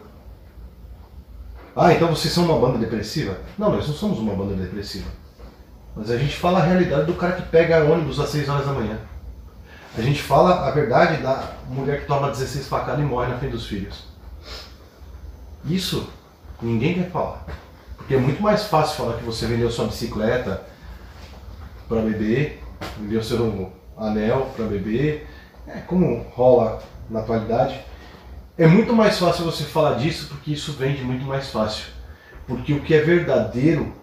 Ah, 1.75 1.93
então 1.93 2.09
vocês 2.09 2.33
são 2.33 2.45
uma 2.45 2.59
banda 2.59 2.79
depressiva? 2.79 3.39
Não, 3.57 3.71
nós 3.71 3.87
não 3.87 3.95
somos 3.95 4.19
uma 4.19 4.35
banda 4.35 4.55
depressiva. 4.55 5.11
Mas 5.97 6.11
a 6.11 6.17
gente 6.17 6.37
fala 6.37 6.59
a 6.59 6.65
realidade 6.65 7.07
do 7.07 7.15
cara 7.15 7.33
que 7.33 7.49
pega 7.49 7.85
ônibus 7.85 8.19
às 8.19 8.31
6 8.31 8.49
horas 8.49 8.67
da 8.67 8.73
manhã. 8.73 8.99
A 9.97 10.01
gente 10.01 10.23
fala 10.23 10.67
a 10.67 10.71
verdade 10.71 11.23
da 11.23 11.53
mulher 11.69 12.01
que 12.01 12.07
toma 12.07 12.31
16 12.31 12.67
facadas 12.67 13.01
e 13.01 13.05
morre 13.05 13.29
na 13.29 13.39
frente 13.39 13.53
dos 13.53 13.67
filhos. 13.67 14.05
Isso 15.67 16.09
ninguém 16.63 16.95
quer 16.95 17.11
falar. 17.11 17.45
Porque 17.97 18.15
é 18.15 18.19
muito 18.19 18.43
mais 18.43 18.65
fácil 18.65 18.97
falar 18.97 19.19
que 19.19 19.25
você 19.25 19.47
vendeu 19.47 19.71
sua 19.71 19.87
bicicleta 19.87 20.63
para 21.89 22.01
beber, 22.01 22.63
vendeu 22.99 23.23
seu 23.23 23.71
anel 23.97 24.51
para 24.57 24.65
beber, 24.65 25.29
é, 25.67 25.81
como 25.81 26.27
rola 26.35 26.83
na 27.11 27.21
atualidade, 27.21 27.81
é 28.57 28.67
muito 28.67 28.93
mais 28.93 29.19
fácil 29.19 29.45
você 29.45 29.65
falar 29.65 29.95
disso 29.95 30.29
porque 30.29 30.53
isso 30.53 30.73
vende 30.73 31.03
muito 31.03 31.25
mais 31.25 31.49
fácil. 31.51 31.87
Porque 32.47 32.73
o 32.73 32.81
que 32.81 32.95
é 32.95 33.01
verdadeiro 33.01 33.95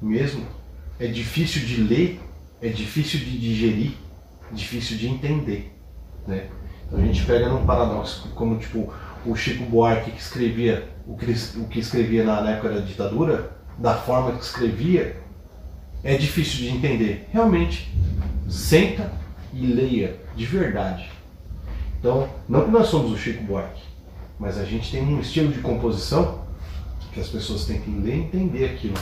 mesmo 0.00 0.46
é 0.98 1.06
difícil 1.06 1.66
de 1.66 1.82
ler, 1.82 2.20
é 2.60 2.68
difícil 2.68 3.20
de 3.20 3.38
digerir, 3.38 3.92
difícil 4.50 4.96
de 4.96 5.08
entender. 5.08 5.76
Né? 6.26 6.46
Então 6.86 6.98
a 6.98 7.02
gente 7.02 7.24
pega 7.24 7.48
num 7.48 7.66
paradoxo, 7.66 8.30
como 8.34 8.58
tipo 8.58 8.92
o 9.24 9.36
Chico 9.36 9.64
Buarque 9.64 10.10
que 10.10 10.20
escrevia 10.20 10.88
o 11.06 11.16
que, 11.16 11.30
o 11.58 11.64
que 11.68 11.78
escrevia 11.80 12.24
na, 12.24 12.40
na 12.40 12.50
época 12.52 12.70
da 12.70 12.80
ditadura, 12.80 13.56
da 13.78 13.94
forma 13.94 14.32
que 14.32 14.44
escrevia, 14.44 15.16
é 16.04 16.16
difícil 16.16 16.58
de 16.58 16.68
entender. 16.68 17.28
Realmente, 17.32 17.92
senta 18.48 19.12
e 19.52 19.66
leia 19.66 20.20
de 20.34 20.46
verdade. 20.46 21.10
Então, 22.02 22.28
não 22.48 22.64
que 22.64 22.70
nós 22.72 22.88
somos 22.88 23.12
o 23.12 23.16
Chico 23.16 23.44
Buarque, 23.44 23.80
mas 24.36 24.58
a 24.58 24.64
gente 24.64 24.90
tem 24.90 25.04
um 25.04 25.20
estilo 25.20 25.52
de 25.52 25.60
composição 25.60 26.44
que 27.12 27.20
as 27.20 27.28
pessoas 27.28 27.64
têm 27.64 27.80
que 27.80 27.88
ler 27.92 28.16
e 28.16 28.20
entender 28.22 28.64
aquilo. 28.64 28.96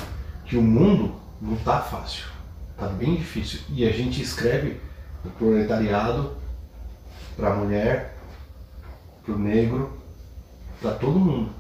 Que 0.44 0.58
o 0.58 0.62
mundo 0.62 1.14
não 1.40 1.54
está 1.54 1.80
fácil, 1.80 2.26
está 2.72 2.88
bem 2.88 3.16
difícil. 3.16 3.60
E 3.70 3.88
a 3.88 3.90
gente 3.90 4.20
escreve 4.20 4.78
o 5.24 5.30
proletariado, 5.30 6.36
para 7.38 7.54
a 7.54 7.56
mulher, 7.56 8.18
para 9.24 9.34
o 9.34 9.38
negro, 9.38 9.98
para 10.78 10.90
todo 10.90 11.18
mundo 11.18 11.54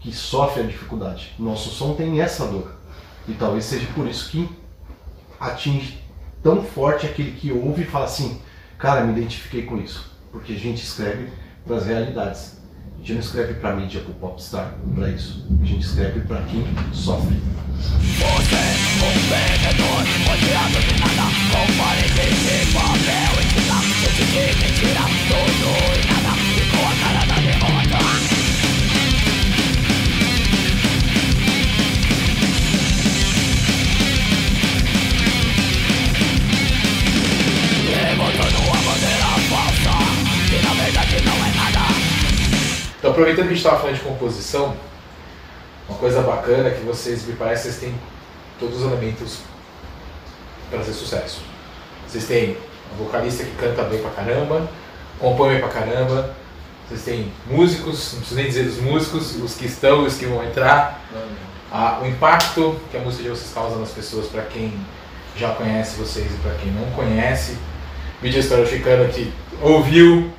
que 0.00 0.10
sofre 0.10 0.62
a 0.62 0.66
dificuldade. 0.66 1.34
Nosso 1.38 1.68
som 1.68 1.92
tem 1.92 2.22
essa 2.22 2.46
dor. 2.46 2.72
E 3.26 3.34
talvez 3.34 3.66
seja 3.66 3.86
por 3.94 4.06
isso 4.06 4.30
que 4.30 4.48
atinge 5.38 6.02
tão 6.42 6.62
forte 6.64 7.04
aquele 7.04 7.32
que 7.32 7.52
ouve 7.52 7.82
e 7.82 7.86
fala 7.86 8.06
assim: 8.06 8.40
cara, 8.78 9.04
me 9.04 9.12
identifiquei 9.12 9.66
com 9.66 9.76
isso. 9.76 10.16
Porque 10.30 10.52
a 10.52 10.58
gente 10.58 10.82
escreve 10.82 11.28
para 11.66 11.76
as 11.76 11.86
realidades. 11.86 12.58
A 12.94 12.98
gente 12.98 13.12
não 13.14 13.20
escreve 13.20 13.54
para 13.54 13.76
mídia, 13.76 14.00
para 14.00 14.10
o 14.10 14.14
popstar, 14.14 14.74
para 14.94 15.08
isso. 15.10 15.46
A 15.62 15.64
gente 15.64 15.84
escreve 15.84 16.20
para 16.20 16.42
quem 16.42 16.64
sofre. 16.92 17.36
Então, 43.08 43.22
aproveitando 43.22 43.46
que 43.46 43.52
a 43.52 43.56
gente 43.56 43.64
estava 43.64 43.80
falando 43.80 43.96
de 43.96 44.02
composição, 44.02 44.76
uma 45.88 45.96
coisa 45.96 46.20
bacana 46.20 46.68
é 46.68 46.72
que 46.72 46.84
vocês, 46.84 47.24
me 47.26 47.32
parece, 47.32 47.62
vocês 47.62 47.76
têm 47.78 47.94
todos 48.60 48.82
os 48.82 48.82
elementos 48.82 49.38
para 50.68 50.80
fazer 50.80 50.92
sucesso. 50.92 51.40
Vocês 52.06 52.26
têm 52.26 52.58
um 52.92 53.02
vocalista 53.02 53.44
que 53.44 53.52
canta 53.52 53.82
bem 53.84 54.02
pra 54.02 54.10
caramba, 54.10 54.68
compõe 55.18 55.52
bem 55.52 55.60
pra 55.60 55.70
caramba, 55.70 56.34
vocês 56.86 57.02
têm 57.02 57.32
músicos, 57.46 58.12
não 58.12 58.18
preciso 58.20 58.40
nem 58.40 58.46
dizer 58.46 58.64
dos 58.64 58.78
músicos, 58.78 59.36
os 59.36 59.54
que 59.54 59.64
estão 59.64 60.02
e 60.02 60.06
os 60.06 60.18
que 60.18 60.26
vão 60.26 60.44
entrar, 60.44 61.00
Ah, 61.72 62.00
o 62.02 62.06
impacto 62.06 62.78
que 62.90 62.96
a 62.98 63.00
música 63.00 63.22
de 63.22 63.30
vocês 63.30 63.52
causa 63.54 63.76
nas 63.76 63.90
pessoas, 63.90 64.26
para 64.26 64.42
quem 64.42 64.74
já 65.34 65.54
conhece 65.54 65.96
vocês 65.96 66.26
e 66.30 66.36
para 66.42 66.52
quem 66.56 66.70
não 66.72 66.90
conhece. 66.90 67.56
Vídeo 68.20 68.40
História 68.40 68.66
Chicana 68.66 69.06
que 69.08 69.32
ouviu, 69.62 70.30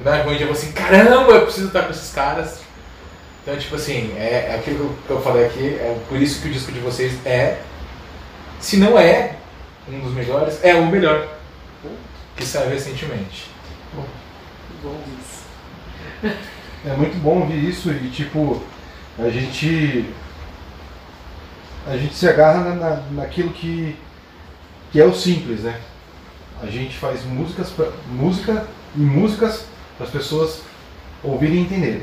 né, 0.00 0.18
quando 0.22 0.28
a 0.28 0.32
gente 0.32 0.40
falou 0.40 0.52
assim, 0.54 0.72
caramba, 0.72 1.32
eu 1.32 1.42
preciso 1.42 1.68
estar 1.68 1.82
com 1.84 1.90
esses 1.90 2.12
caras. 2.12 2.60
Então, 3.42 3.56
tipo 3.58 3.74
assim, 3.76 4.12
é, 4.16 4.50
é 4.50 4.54
aquilo 4.58 4.96
que 5.06 5.10
eu 5.10 5.20
falei 5.20 5.46
aqui, 5.46 5.74
é 5.74 5.98
por 6.08 6.20
isso 6.20 6.40
que 6.40 6.48
o 6.48 6.52
disco 6.52 6.72
de 6.72 6.80
vocês 6.80 7.14
é, 7.26 7.60
se 8.58 8.78
não 8.78 8.98
é 8.98 9.36
um 9.88 10.00
dos 10.00 10.14
melhores, 10.14 10.58
é 10.64 10.74
o 10.74 10.86
melhor 10.86 11.28
que 12.36 12.44
saiu 12.44 12.70
recentemente. 12.70 13.50
É 16.86 16.94
muito 16.96 17.16
bom 17.22 17.40
ouvir 17.40 17.68
isso 17.68 17.90
e 17.90 18.10
tipo, 18.10 18.62
a 19.18 19.28
gente. 19.30 20.06
A 21.86 21.96
gente 21.96 22.14
se 22.14 22.26
agarra 22.28 22.60
na, 22.60 22.74
na- 22.74 23.02
naquilo 23.10 23.50
que, 23.50 23.94
que 24.90 24.98
é 25.00 25.04
o 25.04 25.14
simples, 25.14 25.60
né? 25.60 25.78
A 26.62 26.66
gente 26.66 26.96
faz 26.96 27.24
músicas 27.24 27.68
pra, 27.70 27.88
música 28.08 28.66
e 28.96 29.00
músicas 29.00 29.66
para 29.96 30.06
as 30.06 30.12
pessoas 30.12 30.62
ouvirem 31.22 31.56
e 31.56 31.60
entenderem. 31.60 32.02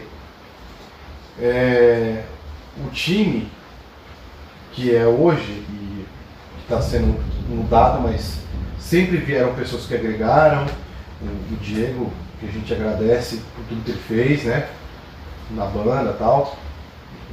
É, 1.39 2.23
o 2.77 2.89
time 2.89 3.49
que 4.71 4.95
é 4.95 5.05
hoje 5.05 5.65
e 5.69 6.05
está 6.61 6.81
sendo 6.81 7.19
mudado, 7.49 8.01
mas 8.01 8.39
sempre 8.79 9.17
vieram 9.17 9.53
pessoas 9.53 9.85
que 9.85 9.93
agregaram, 9.93 10.65
o, 11.21 11.53
o 11.53 11.57
Diego, 11.61 12.11
que 12.39 12.47
a 12.47 12.51
gente 12.51 12.73
agradece 12.73 13.41
por 13.55 13.63
tudo 13.65 13.83
que 13.83 13.91
ele 13.91 13.99
fez, 13.99 14.43
né? 14.43 14.67
Na 15.51 15.65
banda 15.65 16.13
tal. 16.13 16.57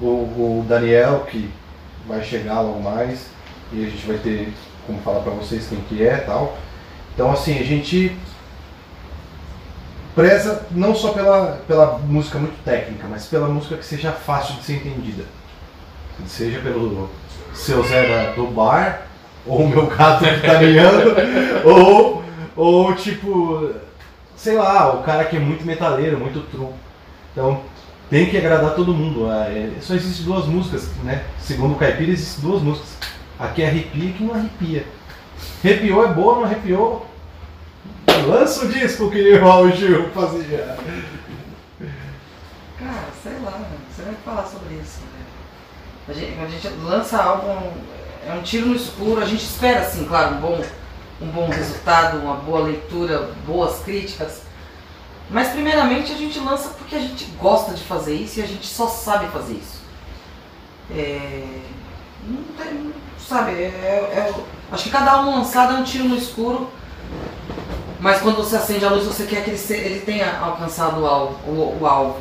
O, 0.01 0.07
o 0.07 0.67
Daniel, 0.69 1.27
que 1.31 1.51
vai 2.07 2.23
chegar 2.23 2.61
logo 2.61 2.81
mais, 2.83 3.27
e 3.73 3.85
a 3.85 3.89
gente 3.89 4.07
vai 4.07 4.19
ter 4.19 4.53
como 4.87 5.01
falar 5.03 5.21
pra 5.21 5.33
vocês 5.33 5.69
quem 5.69 5.81
que 5.83 6.07
é 6.07 6.17
tal. 6.19 6.57
Então 7.15 7.31
assim, 7.31 7.59
a 7.59 7.65
gente 7.65 8.17
preza 10.19 10.67
não 10.73 10.97
só 10.97 11.13
pela, 11.13 11.61
pela 11.69 11.97
música 11.99 12.41
muito 12.41 12.61
técnica, 12.65 13.07
mas 13.09 13.27
pela 13.27 13.47
música 13.47 13.77
que 13.77 13.85
seja 13.85 14.11
fácil 14.11 14.57
de 14.57 14.65
ser 14.65 14.75
entendida. 14.75 15.23
Seja 16.27 16.59
pelo 16.59 17.09
seu 17.55 17.85
Zé 17.85 18.33
do 18.35 18.49
bar, 18.49 19.03
ou 19.47 19.61
o 19.61 19.69
meu 19.69 19.87
gato 19.87 20.25
que 20.25 20.41
tá 20.45 20.59
miando, 20.59 21.15
ou, 21.65 22.25
ou 22.57 22.95
tipo, 22.97 23.71
sei 24.35 24.57
lá, 24.57 24.93
o 24.93 25.05
cara 25.05 25.25
que 25.25 25.37
é 25.37 25.41
muito 25.41 25.65
metaleiro, 25.65 26.19
muito 26.19 26.41
true. 26.51 26.75
Então 27.31 27.61
tem 28.11 28.27
que 28.27 28.37
agradar 28.37 28.75
todo 28.75 28.93
mundo. 28.93 29.31
é, 29.31 29.71
só 29.81 29.95
existem 29.95 30.27
duas 30.27 30.47
músicas, 30.47 30.89
né? 31.05 31.23
Segundo 31.39 31.75
o 31.75 31.79
Caipira, 31.79 32.11
existem 32.11 32.43
duas 32.43 32.61
músicas. 32.61 32.91
Aqui 33.39 33.63
arrepia 33.63 34.05
e 34.05 34.11
aqui 34.11 34.25
não 34.25 34.35
arrepia. 34.35 34.85
Arrepiou 35.63 36.05
é 36.05 36.09
boa, 36.09 36.35
não 36.35 36.45
arrepiou. 36.45 37.07
Lança 38.27 38.65
o 38.65 38.69
disco 38.69 39.11
que 39.11 39.33
o 39.35 39.41
Raul 39.45 39.71
Gil 39.73 40.11
fazia. 40.11 40.77
Cara, 42.79 43.05
sei 43.23 43.33
lá, 43.45 43.61
você 43.91 44.03
vai 44.03 44.15
falar 44.25 44.45
sobre 44.47 44.75
isso. 44.75 45.01
né? 45.01 45.25
A 46.09 46.13
gente, 46.13 46.41
a 46.41 46.47
gente 46.47 46.69
lança 46.85 47.23
álbum, 47.23 47.73
é 48.27 48.33
um 48.33 48.43
tiro 48.43 48.67
no 48.69 48.77
escuro, 48.77 49.21
a 49.21 49.27
gente 49.27 49.43
espera, 49.45 49.81
assim, 49.81 50.05
claro, 50.07 50.37
um 50.37 50.41
bom, 50.41 50.65
um 51.21 51.27
bom 51.29 51.49
resultado, 51.49 52.19
uma 52.19 52.37
boa 52.37 52.61
leitura, 52.61 53.31
boas 53.47 53.81
críticas. 53.81 54.43
Mas 55.31 55.49
primeiramente 55.49 56.13
a 56.13 56.17
gente 56.17 56.39
lança 56.39 56.71
porque 56.71 56.95
a 56.97 57.01
gente 57.01 57.25
gosta 57.39 57.75
de 57.75 57.83
fazer 57.85 58.15
isso 58.15 58.41
e 58.41 58.43
a 58.43 58.47
gente 58.47 58.67
só 58.67 58.87
sabe 58.89 59.27
fazer 59.29 59.55
isso. 59.55 59.83
É, 60.91 61.61
não 62.27 62.43
tem, 62.57 62.95
sabe, 63.19 63.53
é, 63.53 63.67
é- 63.67 64.35
acho 64.73 64.85
que 64.85 64.91
cada 64.91 65.13
álbum 65.13 65.33
lançado 65.37 65.75
é 65.75 65.79
um 65.81 65.85
tiro 65.85 66.05
no 66.05 66.17
escuro, 66.17 66.71
mas 68.01 68.21
quando 68.21 68.37
você 68.37 68.57
acende 68.57 68.85
a 68.85 68.91
luz 68.91 69.05
você 69.05 69.27
quer 69.27 69.43
que 69.45 69.51
ele, 69.51 69.59
se- 69.59 69.75
ele 69.75 70.01
tenha 70.01 70.39
alcançado 70.39 71.01
o 71.01 71.07
alvo. 71.07 71.35
O, 71.51 71.79
o 71.81 71.87
alvo. 71.87 72.21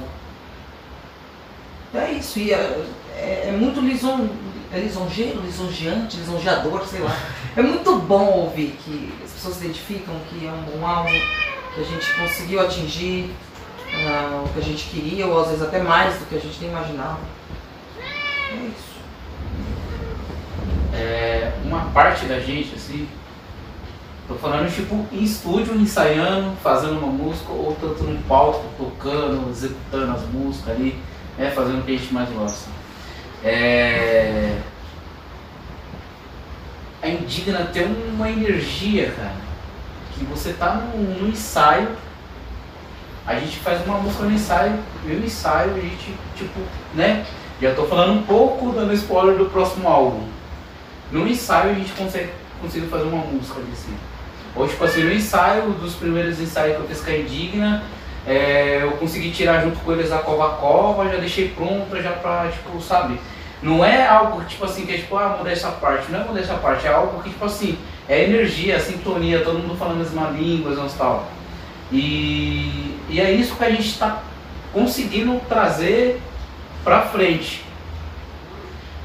É 1.93 2.11
isso, 2.11 2.39
e 2.39 2.51
é, 2.53 2.85
é- 3.15 3.45
é 3.49 3.51
muito 3.51 3.79
lison, 3.79 4.27
é 4.73 4.79
lisonjeiro, 4.79 5.39
lisonjeante, 5.41 6.17
lisonjeador, 6.17 6.85
sei 6.85 6.99
lá. 7.01 7.15
É 7.55 7.61
muito 7.61 7.95
bom 7.99 8.25
ouvir 8.31 8.77
que 8.83 9.13
as 9.23 9.31
pessoas 9.31 9.55
se 9.55 9.65
identificam 9.65 10.13
que 10.29 10.45
é 10.45 10.51
um 10.51 10.61
bom 10.79 10.85
álbum, 10.85 11.09
que 11.73 11.81
a 11.81 11.83
gente 11.83 12.05
conseguiu 12.19 12.59
atingir 12.61 13.31
ah, 14.09 14.43
o 14.45 14.49
que 14.53 14.59
a 14.59 14.63
gente 14.63 14.85
queria, 14.89 15.25
ou 15.27 15.41
às 15.41 15.47
vezes 15.47 15.63
até 15.63 15.79
mais 15.79 16.15
do 16.19 16.25
que 16.25 16.35
a 16.35 16.39
gente 16.39 16.59
nem 16.59 16.69
imaginava. 16.69 17.17
É 18.51 18.55
isso. 18.67 18.97
é, 20.93 21.51
uma 21.65 21.81
parte 21.91 22.25
da 22.25 22.39
gente, 22.39 22.75
assim, 22.75 23.07
tô 24.27 24.35
falando 24.35 24.73
tipo 24.73 25.05
em 25.11 25.23
estúdio, 25.23 25.75
ensaiando, 25.75 26.55
fazendo 26.61 26.97
uma 26.99 27.07
música, 27.07 27.51
ou 27.51 27.75
tanto 27.79 28.03
no 28.03 28.21
palco, 28.23 28.65
tocando, 28.77 29.49
executando 29.49 30.11
as 30.11 30.21
músicas 30.27 30.75
ali, 30.75 30.99
né, 31.37 31.49
fazendo 31.51 31.79
o 31.79 31.83
que 31.83 31.95
a 31.95 31.97
gente 31.97 32.13
mais 32.13 32.29
gosta. 32.29 32.69
É... 33.43 34.59
A 37.01 37.07
Indigna 37.07 37.69
tem 37.71 37.85
uma 37.85 38.29
energia, 38.29 39.11
cara, 39.11 39.35
que 40.13 40.25
você 40.25 40.51
tá 40.53 40.73
no, 40.75 41.29
ensaio, 41.29 41.89
a 43.25 43.35
gente 43.35 43.57
faz 43.59 43.85
uma 43.85 43.99
música 43.99 44.23
no 44.23 44.31
ensaio, 44.31 44.79
e 45.05 45.07
no 45.07 45.25
ensaio 45.25 45.75
a 45.75 45.79
gente, 45.79 46.13
tipo, 46.35 46.59
né, 46.93 47.25
já 47.61 47.73
tô 47.73 47.85
falando 47.85 48.19
um 48.19 48.23
pouco, 48.23 48.71
dando 48.71 48.93
spoiler 48.93 49.37
do 49.37 49.45
próximo 49.45 49.87
álbum. 49.87 50.27
No 51.11 51.25
ensaio 51.27 51.71
a 51.71 51.73
gente 51.75 51.93
consegue, 51.93 52.31
conseguiu 52.61 52.89
fazer 52.89 53.05
uma 53.05 53.23
música 53.23 53.59
ali 53.59 53.69
assim. 53.71 53.95
Hoje, 54.57 54.71
tipo 54.71 54.85
assim, 54.85 55.03
no 55.03 55.13
ensaio, 55.13 55.69
dos 55.73 55.93
primeiros 55.93 56.39
ensaios 56.39 56.77
que 56.77 56.81
eu 56.81 56.87
fiz 56.87 57.01
com 57.01 57.11
a 57.11 57.17
Indigna, 57.17 57.83
é, 58.25 58.79
eu 58.81 58.91
consegui 58.93 59.29
tirar 59.29 59.61
junto 59.61 59.77
com 59.79 59.91
eles 59.91 60.11
a 60.11 60.17
cova-cova, 60.17 61.07
já 61.07 61.17
deixei 61.17 61.49
pronta, 61.49 62.01
já 62.01 62.13
pra, 62.13 62.49
tipo, 62.51 62.81
sabe? 62.81 63.19
Não 63.61 63.85
é 63.85 64.07
algo, 64.07 64.43
tipo 64.45 64.65
assim, 64.65 64.85
que 64.85 64.93
é 64.93 64.97
tipo, 64.97 65.15
ah, 65.15 65.35
mudar 65.37 65.51
essa 65.51 65.69
parte. 65.69 66.11
Não 66.11 66.21
é 66.21 66.23
mudar 66.23 66.39
essa 66.39 66.55
parte, 66.55 66.87
é 66.87 66.91
algo 66.91 67.21
que, 67.21 67.29
tipo 67.29 67.45
assim, 67.45 67.77
é 68.09 68.23
energia, 68.23 68.79
sintonia, 68.79 69.41
todo 69.41 69.59
mundo 69.59 69.77
falando 69.77 69.97
a 69.97 70.03
mesma 70.03 70.29
língua 70.31 70.71
e 70.73 70.97
tal. 70.97 71.27
E, 71.91 72.99
e 73.09 73.21
é 73.21 73.31
isso 73.31 73.55
que 73.55 73.63
a 73.63 73.69
gente 73.69 73.87
está 73.87 74.23
conseguindo 74.73 75.39
trazer 75.47 76.19
pra 76.83 77.03
frente. 77.03 77.63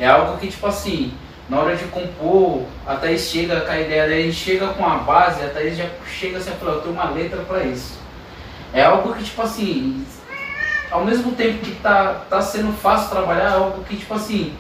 É 0.01 0.07
algo 0.07 0.39
que, 0.39 0.49
tipo 0.49 0.67
assim, 0.67 1.13
na 1.49 1.59
hora 1.59 1.77
de 1.77 1.85
compor, 1.87 2.63
a 2.87 2.95
Thaís 2.97 3.23
chega 3.23 3.61
com 3.63 3.71
a 3.73 3.81
ideia, 3.81 4.07
daí 4.09 4.23
a 4.23 4.27
gente 4.27 4.37
chega 4.37 4.69
com 4.69 4.87
a 4.87 4.97
base, 4.99 5.43
a 5.45 5.49
Thaís 5.49 5.77
já 5.77 5.87
chega 6.07 6.39
assim 6.39 6.51
fala, 6.53 6.73
eu 6.75 6.81
tenho 6.81 6.95
uma 6.95 7.11
letra 7.11 7.43
pra 7.43 7.63
isso. 7.65 7.99
É 8.73 8.85
algo 8.85 9.13
que, 9.15 9.25
tipo 9.25 9.43
assim, 9.43 10.05
ao 10.91 11.05
mesmo 11.05 11.33
tempo 11.33 11.59
que 11.59 11.73
tá, 11.83 12.23
tá 12.31 12.41
sendo 12.41 12.73
fácil 12.73 13.11
trabalhar, 13.11 13.45
é 13.51 13.55
algo 13.55 13.85
que, 13.85 13.97
tipo 13.97 14.15
assim, 14.15 14.55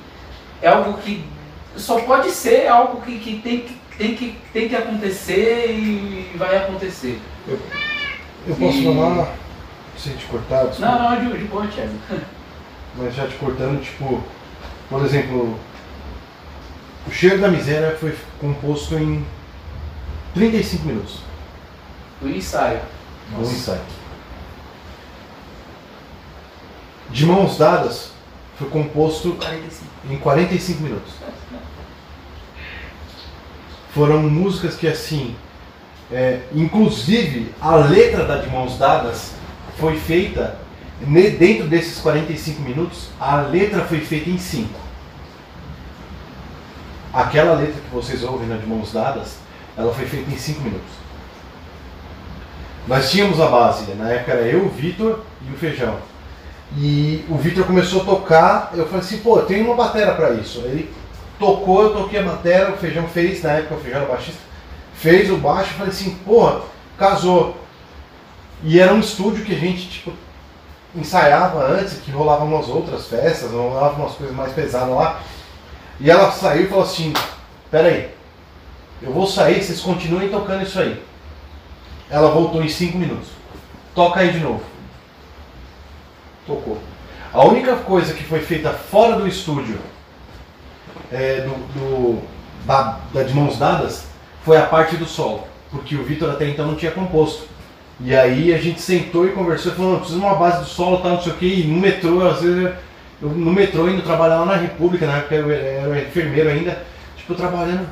é 0.60 0.68
algo 0.68 0.94
que 0.98 1.24
só 1.76 2.00
pode 2.00 2.30
ser 2.30 2.66
algo 2.68 3.00
que, 3.00 3.18
que, 3.18 3.38
tem, 3.40 3.60
que, 3.60 3.76
tem, 3.96 4.14
que 4.14 4.36
tem 4.52 4.68
que 4.68 4.76
acontecer 4.76 5.70
e 5.70 6.32
vai 6.36 6.56
acontecer. 6.58 7.18
Eu 7.48 8.54
posso 8.56 8.78
E- 8.78 8.84
falar, 8.84 9.28
sem 9.96 10.14
te 10.16 10.26
cortar, 10.26 10.66
desculpa, 10.66 10.92
Não, 10.92 11.10
não, 11.20 11.30
de, 11.30 11.38
de 11.38 11.44
boa, 11.44 11.66
Thiago. 11.68 11.92
mas 12.96 13.14
já 13.14 13.26
te 13.26 13.34
cortando, 13.36 13.80
tipo, 13.82 14.22
por 14.90 15.04
exemplo, 15.04 15.58
o 17.06 17.10
Cheiro 17.10 17.40
da 17.40 17.48
Miséria 17.48 17.96
foi 17.98 18.16
composto 18.40 18.96
em 18.96 19.24
35 20.34 20.86
minutos 20.86 21.18
Do 22.20 22.28
ensaio. 22.30 22.80
no 23.30 23.42
ensaio. 23.42 23.80
De 27.10 27.26
Mãos 27.26 27.58
Dadas 27.58 28.12
foi 28.58 28.68
composto 28.70 29.32
45. 29.32 29.84
em 30.10 30.16
45 30.16 30.82
minutos. 30.82 31.12
Foram 33.94 34.22
músicas 34.22 34.76
que 34.76 34.88
assim, 34.88 35.36
é, 36.10 36.40
inclusive 36.54 37.54
a 37.60 37.76
letra 37.76 38.24
da 38.24 38.36
De 38.36 38.48
Mãos 38.48 38.78
Dadas 38.78 39.32
foi 39.78 39.98
feita 39.98 40.58
dentro 41.38 41.66
desses 41.66 41.98
45 41.98 42.62
minutos, 42.62 43.08
a 43.20 43.36
letra 43.42 43.84
foi 43.84 44.00
feita 44.00 44.30
em 44.30 44.38
5. 44.38 44.68
Aquela 47.12 47.54
letra 47.54 47.80
que 47.80 47.94
vocês 47.94 48.22
ouvem 48.22 48.48
na 48.48 48.56
De 48.56 48.66
Mãos 48.66 48.92
Dadas, 48.92 49.36
ela 49.76 49.92
foi 49.92 50.06
feita 50.06 50.30
em 50.30 50.36
5 50.36 50.60
minutos. 50.62 50.92
Nós 52.86 53.10
tínhamos 53.10 53.40
a 53.40 53.46
base, 53.46 53.92
na 53.94 54.10
época 54.10 54.32
era 54.32 54.42
eu, 54.42 54.64
o 54.64 54.68
Vitor 54.68 55.20
e 55.48 55.52
o 55.52 55.56
Feijão. 55.56 55.96
E 56.76 57.24
o 57.28 57.36
Vitor 57.36 57.64
começou 57.64 58.02
a 58.02 58.04
tocar, 58.04 58.70
eu 58.74 58.86
falei 58.86 59.00
assim, 59.00 59.18
pô, 59.18 59.38
tem 59.42 59.62
uma 59.62 59.74
batera 59.74 60.14
pra 60.14 60.32
isso. 60.32 60.60
Ele 60.60 60.92
tocou, 61.38 61.82
eu 61.82 61.92
toquei 61.92 62.18
a 62.18 62.22
batera, 62.22 62.72
o 62.72 62.78
Feijão 62.78 63.06
fez, 63.06 63.42
na 63.42 63.52
época 63.52 63.74
o 63.74 63.80
Feijão 63.80 64.00
era 64.00 64.10
baixista, 64.10 64.40
fez 64.94 65.30
o 65.30 65.36
baixo, 65.36 65.70
eu 65.72 65.78
falei 65.78 65.92
assim, 65.92 66.14
porra, 66.24 66.62
casou. 66.98 67.56
E 68.64 68.80
era 68.80 68.94
um 68.94 69.00
estúdio 69.00 69.44
que 69.44 69.54
a 69.54 69.58
gente, 69.58 69.88
tipo, 69.88 70.12
ensaiava 70.94 71.64
antes, 71.64 71.98
que 71.98 72.10
rolava 72.10 72.44
umas 72.44 72.68
outras 72.68 73.06
festas, 73.06 73.50
rolava 73.50 74.00
umas 74.00 74.14
coisas 74.14 74.34
mais 74.34 74.52
pesadas 74.52 74.94
lá. 74.94 75.20
E 76.02 76.10
ela 76.10 76.32
saiu 76.32 76.64
e 76.64 76.68
falou 76.68 76.82
assim, 76.82 77.12
peraí, 77.70 78.10
eu 79.00 79.12
vou 79.12 79.24
sair, 79.24 79.62
vocês 79.62 79.80
continuem 79.80 80.28
tocando 80.28 80.64
isso 80.64 80.80
aí. 80.80 81.00
Ela 82.10 82.28
voltou 82.30 82.60
em 82.62 82.68
5 82.68 82.98
minutos. 82.98 83.28
Toca 83.94 84.18
aí 84.18 84.32
de 84.32 84.40
novo. 84.40 84.62
Tocou. 86.44 86.78
A 87.32 87.44
única 87.44 87.76
coisa 87.76 88.14
que 88.14 88.24
foi 88.24 88.40
feita 88.40 88.70
fora 88.70 89.14
do 89.16 89.28
estúdio, 89.28 89.78
é, 91.10 91.42
do, 91.42 91.50
do- 91.72 92.22
da, 92.66 92.98
da 93.14 93.22
de 93.22 93.32
mãos 93.32 93.56
dadas, 93.56 94.04
foi 94.44 94.56
a 94.56 94.66
parte 94.66 94.96
do 94.96 95.06
solo. 95.06 95.46
Porque 95.70 95.94
o 95.94 96.02
Vitor 96.04 96.30
até 96.30 96.48
então 96.48 96.66
não 96.66 96.74
tinha 96.74 96.90
composto. 96.90 97.44
E 98.00 98.14
aí 98.14 98.52
a 98.52 98.58
gente 98.58 98.80
sentou 98.80 99.26
e 99.26 99.32
conversou 99.32 99.70
e 99.70 99.74
falou, 99.76 99.92
não, 99.92 99.98
precisa 100.00 100.18
de 100.18 100.26
uma 100.26 100.34
base 100.34 100.64
do 100.64 100.66
solo, 100.68 100.98
tal, 100.98 101.12
não 101.12 101.22
sei 101.22 101.32
o 101.32 101.44
e 101.44 101.64
no 101.64 101.78
metrô, 101.78 102.26
às 102.28 102.40
vezes, 102.42 102.74
eu, 103.22 103.28
no 103.28 103.52
metrô 103.52 103.88
indo 103.88 104.02
trabalhar 104.02 104.40
lá 104.40 104.46
na 104.46 104.56
República, 104.56 105.06
na 105.06 105.18
época 105.18 105.34
eu 105.36 105.50
era 105.50 106.00
enfermeiro 106.00 106.50
ainda, 106.50 106.82
tipo, 107.16 107.34
trabalhando. 107.34 107.86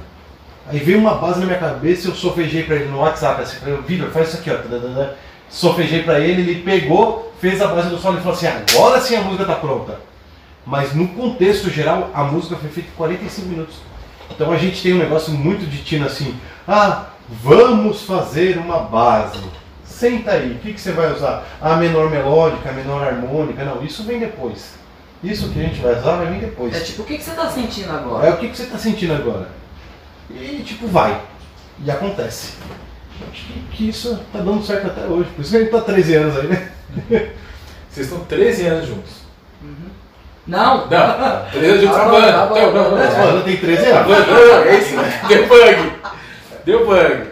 Aí 0.66 0.78
veio 0.78 0.98
uma 0.98 1.14
base 1.14 1.40
na 1.40 1.46
minha 1.46 1.58
cabeça 1.58 2.06
e 2.06 2.10
eu 2.10 2.16
sofejei 2.16 2.64
pra 2.64 2.76
ele 2.76 2.88
no 2.88 2.98
WhatsApp, 2.98 3.42
assim, 3.42 3.58
falei, 3.58 3.78
Vitor, 3.86 4.10
faz 4.10 4.28
isso 4.28 4.38
aqui, 4.38 4.50
ó. 4.50 4.56
tadadada. 4.56 5.16
Sofejei 5.48 6.02
pra 6.02 6.20
ele, 6.20 6.42
ele 6.42 6.62
pegou, 6.62 7.32
fez 7.40 7.60
a 7.60 7.68
base 7.68 7.88
do 7.88 7.98
solo 7.98 8.18
e 8.18 8.20
falou 8.20 8.36
assim, 8.36 8.46
agora 8.46 9.00
sim 9.00 9.16
a 9.16 9.22
música 9.22 9.44
tá 9.44 9.54
pronta. 9.54 9.98
Mas 10.64 10.94
no 10.94 11.08
contexto 11.08 11.70
geral, 11.70 12.10
a 12.14 12.22
música 12.24 12.56
foi 12.56 12.70
feita 12.70 12.90
em 12.90 12.96
45 12.96 13.48
minutos. 13.48 13.76
Então 14.30 14.52
a 14.52 14.56
gente 14.56 14.80
tem 14.82 14.94
um 14.94 14.98
negócio 14.98 15.32
muito 15.32 15.68
de 15.68 15.82
Tina 15.82 16.06
assim, 16.06 16.36
ah, 16.68 17.06
vamos 17.28 18.02
fazer 18.02 18.58
uma 18.58 18.78
base. 18.78 19.40
Senta 19.84 20.32
aí, 20.32 20.52
o 20.52 20.58
que, 20.58 20.72
que 20.72 20.80
você 20.80 20.92
vai 20.92 21.12
usar? 21.12 21.44
A 21.60 21.76
menor 21.76 22.08
melódica, 22.10 22.70
a 22.70 22.72
menor 22.72 23.02
harmônica? 23.02 23.64
Não, 23.64 23.82
isso 23.82 24.04
vem 24.04 24.20
depois. 24.20 24.79
Isso 25.22 25.50
que 25.50 25.60
a 25.60 25.62
gente 25.64 25.80
vai 25.80 25.98
usar 25.98 26.16
vai 26.16 26.26
vir 26.28 26.40
depois. 26.40 26.74
É 26.74 26.80
tipo, 26.80 27.02
o 27.02 27.04
que, 27.04 27.18
que 27.18 27.22
você 27.24 27.32
tá 27.32 27.50
sentindo 27.50 27.90
agora? 27.92 28.26
É 28.26 28.30
o 28.30 28.36
que, 28.38 28.48
que 28.48 28.56
você 28.56 28.62
está 28.62 28.78
sentindo 28.78 29.12
agora. 29.12 29.48
E 30.30 30.62
tipo, 30.64 30.86
vai. 30.86 31.20
E 31.84 31.90
acontece. 31.90 32.54
Acho 33.30 33.44
que, 33.46 33.60
que 33.76 33.88
isso 33.90 34.18
tá 34.32 34.38
dando 34.38 34.62
certo 34.64 34.86
até 34.86 35.02
hoje. 35.06 35.28
Por 35.36 35.42
isso 35.42 35.50
que 35.50 35.56
a 35.56 35.60
gente 35.60 35.70
tá 35.70 35.80
13 35.82 36.14
anos 36.14 36.38
aí, 36.38 36.46
né? 36.48 36.70
Vocês 37.90 38.06
estão 38.06 38.24
13 38.24 38.66
anos 38.66 38.86
juntos. 38.88 39.12
Não! 40.46 40.88
Não, 40.88 41.50
13 41.52 41.66
anos 41.66 41.80
juntos 41.82 41.96
bom, 41.98 42.18
Então, 42.18 42.72
não, 42.72 42.90
não, 42.96 43.36
não. 43.36 43.42
tem 43.42 43.56
13 43.58 43.86
A 43.86 44.00
anos. 44.00 44.08
banda, 44.08 44.68
é 44.70 44.78
isso, 44.78 44.96
né? 44.96 45.20
Deu 45.28 45.46
bug. 45.46 45.92
Deu 46.64 46.86
bug. 46.86 47.30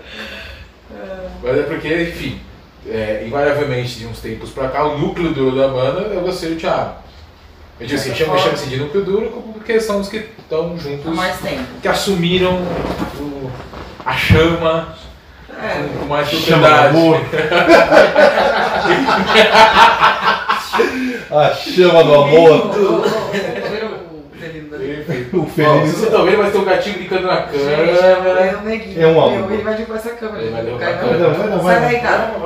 Mas 1.42 1.58
é 1.58 1.62
porque, 1.62 2.02
enfim, 2.02 2.40
é, 2.86 3.24
invariavelmente 3.26 3.98
de 3.98 4.06
uns 4.06 4.20
tempos 4.20 4.50
pra 4.50 4.68
cá, 4.68 4.84
o 4.84 4.98
núcleo 4.98 5.32
duro 5.32 5.56
da 5.56 5.68
banda 5.68 6.14
é 6.14 6.20
você 6.20 6.50
e 6.50 6.52
o 6.52 6.56
Thiago. 6.56 7.07
Eu 7.80 7.86
digo 7.86 8.00
assim, 8.00 8.14
chama, 8.14 8.36
chama 8.38 8.52
assim 8.54 8.68
de 8.70 8.76
núcleo 8.76 9.04
duro 9.04 9.30
porque 9.54 9.80
são 9.80 10.00
os 10.00 10.08
que 10.08 10.16
estão 10.38 10.74
Há 10.74 10.82
juntos, 10.82 11.14
mais 11.14 11.38
tempo. 11.40 11.62
que 11.80 11.86
assumiram 11.88 12.54
o- 13.20 13.50
a 14.04 14.12
chama 14.14 14.94
É. 15.62 15.84
com, 15.98 16.06
mais 16.06 16.28
Chama 16.28 16.68
propriedade. 16.68 16.96
amor. 16.96 17.20
A 21.30 21.50
chama 21.54 22.04
do 22.04 22.14
amor. 22.14 22.70
O 25.58 25.66
Ó, 25.66 25.84
estão 25.84 26.24
vendo, 26.24 26.38
mas 26.38 26.52
tem 26.52 26.60
um 26.60 26.64
gatinho 26.64 26.94
brincando 26.98 27.26
na 27.26 27.46
Gente, 27.46 27.58
câmera. 27.58 28.40
é 28.40 28.56
um 28.56 28.62
neguinho. 28.62 29.02
É 29.02 29.06
um. 29.06 29.30
Meu, 29.30 29.52
Ele 29.52 29.62
vai 29.62 29.74
derrubar 29.76 29.96
essa 29.96 30.10
câmera. 30.10 30.42
Ele 30.42 30.50
vai 30.52 30.62
derrubar 30.64 30.80
Cai 30.84 30.92
a 30.92 30.96
não. 30.96 31.08
câmera. 31.08 31.18
Vai 31.18 31.28
não, 31.28 31.38
vai 31.38 31.48
não, 31.48 31.62
vai 31.62 31.74
Sai 31.74 31.84
daí, 31.84 31.94
não. 31.94 32.02
cara. 32.02 32.38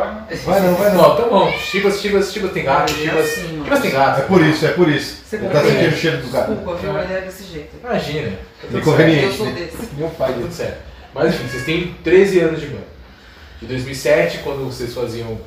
Vai 0.44 0.60
não, 0.60 0.74
vai 0.74 0.90
não. 0.92 1.02
Não, 1.02 1.16
tá 1.16 1.22
bom. 1.28 1.52
Chivas, 1.52 2.00
Chivas, 2.00 2.32
Chivas 2.32 2.52
tem 2.52 2.64
gato, 2.64 2.92
é 2.92 2.96
Chivas. 2.96 3.24
assim. 3.24 3.62
Chivas 3.64 3.80
tem 3.80 3.90
gato. 3.90 4.20
É 4.20 4.24
por 4.24 4.40
isso, 4.42 4.66
é 4.66 4.68
por 4.68 4.88
isso. 4.88 5.22
Você 5.24 5.36
Ele 5.36 5.48
tá 5.48 5.60
sentindo 5.62 5.88
o 5.88 5.96
cheiro 5.96 6.16
do 6.18 6.30
gato. 6.30 6.52
Desculpa, 6.54 6.78
viu? 6.78 6.98
Ele 6.98 7.12
é 7.12 7.20
desse 7.20 7.44
jeito. 7.44 7.68
Imagina. 7.82 8.32
Tá 8.70 8.78
Inconveniente. 8.78 9.24
Eu 9.24 9.32
sou 9.32 9.46
né? 9.46 9.52
desse. 9.52 9.94
Meu 9.96 10.08
pai 10.10 10.32
Tá 10.32 10.38
tudo 10.40 10.52
certo. 10.52 10.78
Mas 11.14 11.34
enfim, 11.34 11.48
vocês 11.48 11.64
têm 11.64 11.94
13 12.02 12.40
anos 12.40 12.60
de 12.60 12.66
banda. 12.66 12.92
De 13.60 13.66
2007, 13.66 14.38
quando 14.38 14.64
vocês 14.64 14.94
faziam 14.94 15.38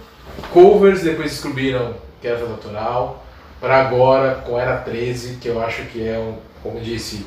covers, 0.54 1.02
depois 1.02 1.32
descobriram 1.32 1.96
que 2.22 2.28
era 2.28 2.46
natural, 2.48 3.26
para 3.60 3.82
agora, 3.82 4.36
com 4.46 4.60
Era 4.60 4.78
13, 4.78 5.38
que 5.42 5.48
eu 5.48 5.62
acho 5.62 5.84
que 5.84 6.08
é, 6.08 6.18
um, 6.18 6.38
como 6.62 6.78
eu 6.78 6.84
disse, 6.84 7.26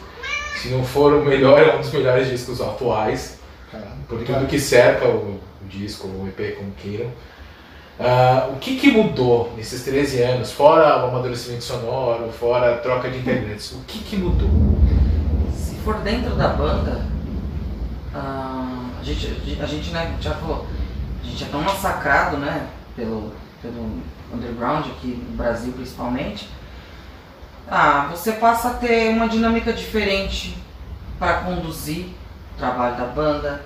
se 0.56 0.68
não 0.68 0.84
for 0.84 1.12
o 1.12 1.24
melhor, 1.24 1.62
é 1.62 1.76
um 1.76 1.80
dos 1.80 1.92
melhores 1.92 2.28
discos 2.28 2.60
atuais, 2.60 3.38
Caralho, 3.70 3.90
por 4.08 4.22
tudo 4.22 4.46
que 4.46 4.58
cerca 4.58 5.06
o, 5.06 5.40
o 5.62 5.68
disco, 5.68 6.08
o 6.08 6.28
EP, 6.28 6.56
como 6.56 6.72
queiram. 6.72 7.10
Ah, 8.00 8.48
o 8.52 8.56
que, 8.58 8.76
que 8.78 8.92
mudou 8.92 9.52
nesses 9.56 9.82
13 9.84 10.22
anos, 10.22 10.52
fora 10.52 11.04
o 11.04 11.08
amadurecimento 11.08 11.64
sonoro, 11.64 12.30
fora 12.30 12.74
a 12.74 12.78
troca 12.78 13.10
de 13.10 13.18
integrantes? 13.18 13.72
O 13.72 13.80
que, 13.86 13.98
que 13.98 14.16
mudou? 14.16 14.48
Se 15.52 15.74
for 15.76 15.96
dentro 15.96 16.36
da 16.36 16.48
banda, 16.48 17.04
ah, 18.14 18.90
a 19.00 19.04
gente, 19.04 19.58
a 19.60 19.66
gente 19.66 19.90
né, 19.90 20.16
já 20.20 20.34
falou, 20.34 20.66
a 21.22 21.26
gente 21.26 21.42
é 21.42 21.46
tão 21.48 21.60
massacrado, 21.60 22.36
né, 22.36 22.68
pelo, 22.94 23.32
pelo 23.60 24.00
underground 24.32 24.86
aqui 24.86 25.20
no 25.28 25.36
Brasil 25.36 25.72
principalmente. 25.72 26.48
Ah, 27.70 28.08
você 28.10 28.32
passa 28.32 28.68
a 28.68 28.74
ter 28.74 29.10
uma 29.10 29.28
dinâmica 29.28 29.72
diferente 29.72 30.56
para 31.18 31.34
conduzir 31.40 32.06
o 32.54 32.58
trabalho 32.58 32.96
da 32.96 33.04
banda. 33.04 33.62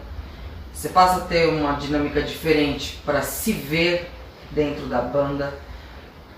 Você 0.74 0.88
passa 0.88 1.18
a 1.18 1.20
ter 1.20 1.48
uma 1.48 1.74
dinâmica 1.74 2.20
diferente 2.22 3.00
para 3.06 3.22
se 3.22 3.52
ver 3.52 4.10
dentro 4.50 4.86
da 4.86 5.00
banda, 5.00 5.54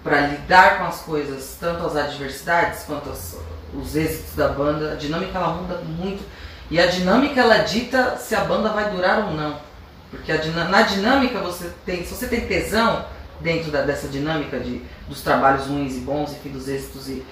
para 0.03 0.21
lidar 0.21 0.79
com 0.79 0.85
as 0.85 1.01
coisas, 1.01 1.57
tanto 1.59 1.87
as 1.87 1.97
adversidades 1.97 2.83
quanto 2.83 3.09
as- 3.09 3.39
os 3.73 3.97
êxitos 3.97 4.35
da 4.37 4.49
banda. 4.49 4.93
A 4.93 4.97
dinâmica 4.97 5.39
ela 5.39 5.55
muda 5.55 5.79
muito 5.79 6.23
e 6.71 6.79
a 6.79 6.87
dinâmica 6.87 7.41
ela 7.41 7.59
dita 7.59 8.17
se 8.19 8.35
a 8.35 8.45
banda 8.45 8.69
vai 8.71 8.91
durar 8.91 9.21
ou 9.25 9.31
não. 9.33 9.59
Porque 10.11 10.31
a 10.31 10.37
na 10.69 10.83
dinâmica 10.83 11.39
você 11.41 11.73
tem, 11.87 12.05
se 12.05 12.15
você 12.15 12.27
tem 12.29 12.47
tesão 12.47 13.07
dentro 13.41 13.71
da- 13.71 13.83
dessa 13.83 14.07
dinâmica 14.07 14.61
de, 14.61 14.83
dos 15.09 15.23
trabalhos 15.23 15.67
ruins 15.67 15.97
e 15.97 16.01
bons, 16.01 16.33
enfim, 16.33 16.51
dos 16.51 16.69
êxitos 16.69 17.09
e, 17.09 17.25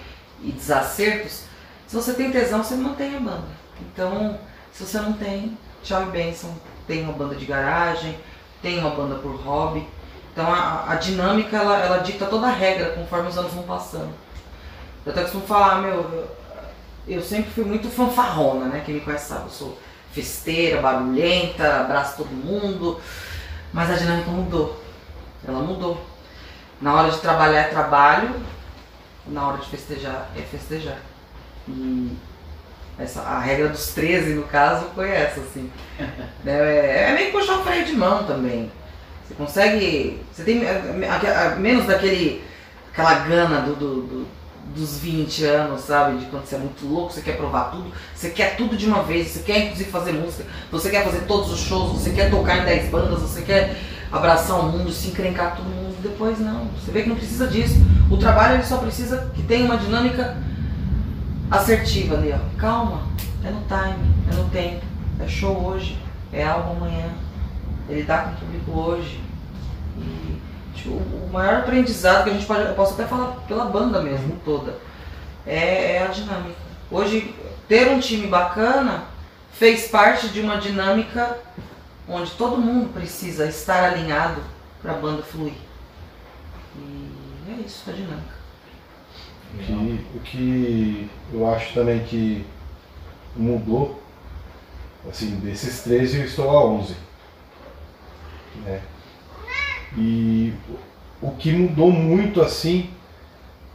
e 0.43 0.53
desacertos, 0.53 1.45
se 1.87 1.97
você 1.97 2.15
tem 2.15 2.31
tesão, 2.31 2.63
você 2.63 2.75
mantém 2.75 3.17
a 3.17 3.21
banda. 3.21 3.49
Então, 3.81 4.39
se 4.73 4.85
você 4.85 4.99
não 4.99 5.13
tem, 5.13 5.57
tchau 5.83 6.03
e 6.03 6.07
bênção. 6.07 6.55
Tem 6.87 7.03
uma 7.03 7.13
banda 7.13 7.35
de 7.35 7.45
garagem, 7.45 8.19
tem 8.63 8.79
uma 8.79 8.91
banda 8.91 9.17
por 9.17 9.35
hobby. 9.37 9.87
Então 10.33 10.51
a, 10.51 10.91
a 10.91 10.95
dinâmica 10.95 11.57
ela, 11.57 11.79
ela 11.79 11.99
dita 11.99 12.27
toda 12.27 12.47
a 12.47 12.53
regra 12.53 12.91
conforme 12.93 13.29
os 13.29 13.37
anos 13.37 13.53
vão 13.53 13.65
passando. 13.65 14.13
Eu 15.05 15.13
até 15.13 15.23
costumo 15.23 15.47
falar, 15.47 15.83
meu, 15.83 16.29
eu, 17.07 17.21
sempre 17.21 17.51
fui 17.51 17.65
muito 17.65 17.91
fanfarrona, 17.91 18.67
né? 18.67 18.83
Quem 18.85 18.95
me 18.95 19.01
conhece 19.01 19.29
sabe, 19.29 19.45
eu 19.45 19.51
sou 19.51 19.79
festeira, 20.13 20.81
barulhenta, 20.81 21.81
abraço 21.81 22.17
todo 22.17 22.31
mundo. 22.31 23.01
Mas 23.73 23.91
a 23.91 23.95
dinâmica 23.95 24.31
mudou. 24.31 24.81
Ela 25.47 25.61
mudou. 25.61 26.01
Na 26.81 26.95
hora 26.95 27.11
de 27.11 27.19
trabalhar 27.19 27.61
é 27.61 27.69
trabalho, 27.69 28.35
na 29.27 29.47
hora 29.49 29.59
de 29.59 29.69
festejar 29.69 30.29
é 30.37 30.41
festejar. 30.43 30.99
E 31.69 32.17
essa, 32.99 33.21
a 33.23 33.39
regra 33.41 33.69
dos 33.69 33.89
13, 33.89 34.35
no 34.35 34.43
caso, 34.45 34.87
foi 34.95 35.11
essa, 35.11 35.41
assim. 35.41 35.71
Né, 36.45 36.53
É, 36.53 37.11
é 37.11 37.15
meio 37.15 37.33
puxar 37.33 37.59
o 37.59 37.65
freio 37.65 37.85
de 37.85 37.93
mão 37.95 38.25
também. 38.25 38.71
Você 39.27 39.35
consegue. 39.35 40.21
Você 40.33 40.43
tem 40.45 40.65
é, 40.65 40.71
é, 40.71 41.27
é, 41.27 41.55
menos 41.57 41.87
daquele. 41.87 42.43
aquela 42.93 43.15
gana 43.21 43.61
do, 43.63 43.75
do- 43.77 44.03
do- 44.03 44.43
dos 44.75 44.99
20 44.99 45.45
anos, 45.45 45.83
sabe? 45.83 46.19
De 46.19 46.27
quando 46.27 46.47
você 46.47 46.55
é 46.55 46.59
muito 46.59 46.87
louco, 46.87 47.13
você 47.13 47.21
quer 47.21 47.37
provar 47.37 47.71
tudo, 47.71 47.93
você 48.15 48.31
quer 48.31 48.57
tudo 48.57 48.75
de 48.77 48.87
uma 48.87 49.03
vez, 49.03 49.29
você 49.29 49.41
quer 49.41 49.65
inclusive 49.65 49.91
fazer 49.91 50.13
música, 50.13 50.45
você 50.71 50.89
quer 50.89 51.05
fazer 51.05 51.21
todos 51.27 51.53
os 51.53 51.61
shows, 51.61 52.01
você 52.01 52.11
quer 52.11 52.31
tocar 52.31 52.59
em 52.59 52.65
10 52.65 52.89
bandas, 52.89 53.21
você 53.21 53.43
quer 53.43 53.77
abraçar 54.11 54.59
o 54.61 54.63
mundo, 54.71 54.91
se 54.91 55.09
encrencar 55.09 55.57
todo 55.57 55.67
mundo. 55.67 55.82
Depois 56.03 56.39
não. 56.41 56.67
Você 56.79 56.91
vê 56.91 57.03
que 57.03 57.09
não 57.09 57.17
precisa 57.17 57.47
disso. 57.47 57.77
O 58.11 58.17
trabalho 58.17 58.55
ele 58.55 58.65
só 58.65 58.79
precisa 58.79 59.31
que 59.35 59.43
tenha 59.43 59.65
uma 59.65 59.77
dinâmica 59.77 60.37
assertiva 61.51 62.17
ali, 62.17 62.33
ó. 62.33 62.59
Calma, 62.59 63.03
é 63.45 63.51
no 63.51 63.61
time, 63.61 64.15
é 64.31 64.35
no 64.35 64.49
tempo, 64.51 64.85
é 65.21 65.29
show 65.29 65.65
hoje, 65.65 65.99
é 66.33 66.45
álbum 66.45 66.73
amanhã, 66.73 67.11
ele 67.89 68.05
tá 68.05 68.23
com 68.23 68.31
o 68.31 68.35
público 68.37 68.71
hoje. 68.73 69.21
E 69.99 70.41
tipo, 70.75 70.95
o 70.95 71.31
maior 71.33 71.61
aprendizado 71.61 72.25
que 72.25 72.31
a 72.31 72.33
gente 72.33 72.47
pode, 72.47 72.63
eu 72.63 72.75
posso 72.75 72.95
até 72.95 73.05
falar 73.05 73.37
pela 73.47 73.67
banda 73.67 74.01
mesmo 74.03 74.41
toda, 74.45 74.75
é, 75.47 75.97
é 75.97 76.03
a 76.05 76.09
dinâmica. 76.09 76.57
Hoje, 76.91 77.35
ter 77.69 77.89
um 77.89 78.01
time 78.01 78.27
bacana 78.27 79.05
fez 79.53 79.89
parte 79.89 80.29
de 80.29 80.41
uma 80.41 80.57
dinâmica 80.57 81.39
onde 82.09 82.31
todo 82.33 82.57
mundo 82.57 82.93
precisa 82.93 83.47
estar 83.47 83.85
alinhado 83.85 84.43
para 84.83 84.93
a 84.93 84.97
banda 84.97 85.23
fluir. 85.23 85.55
Isso, 87.65 87.91
a 87.91 87.93
dinâmica. 87.93 88.43
O 89.55 89.59
que, 89.59 90.07
o 90.17 90.21
que 90.21 91.11
eu 91.33 91.55
acho 91.55 91.75
também 91.75 92.03
que 92.05 92.45
mudou, 93.37 94.03
assim, 95.09 95.37
desses 95.41 95.83
13 95.83 96.19
eu 96.19 96.25
estou 96.25 96.51
a 96.51 96.65
11. 96.65 96.97
Né? 98.65 98.83
E 99.97 100.55
o 101.21 101.31
que 101.33 101.53
mudou 101.53 101.91
muito 101.91 102.41
assim 102.41 102.91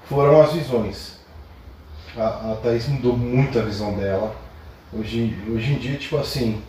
foram 0.06 0.42
as 0.42 0.54
visões. 0.54 1.20
A, 2.16 2.54
a 2.54 2.56
Thaís 2.62 2.88
mudou 2.88 3.16
muito 3.16 3.60
a 3.60 3.62
visão 3.62 3.96
dela. 3.96 4.36
Hoje, 4.92 5.38
hoje 5.50 5.74
em 5.74 5.78
dia, 5.78 5.98
tipo 5.98 6.18
assim, 6.18 6.62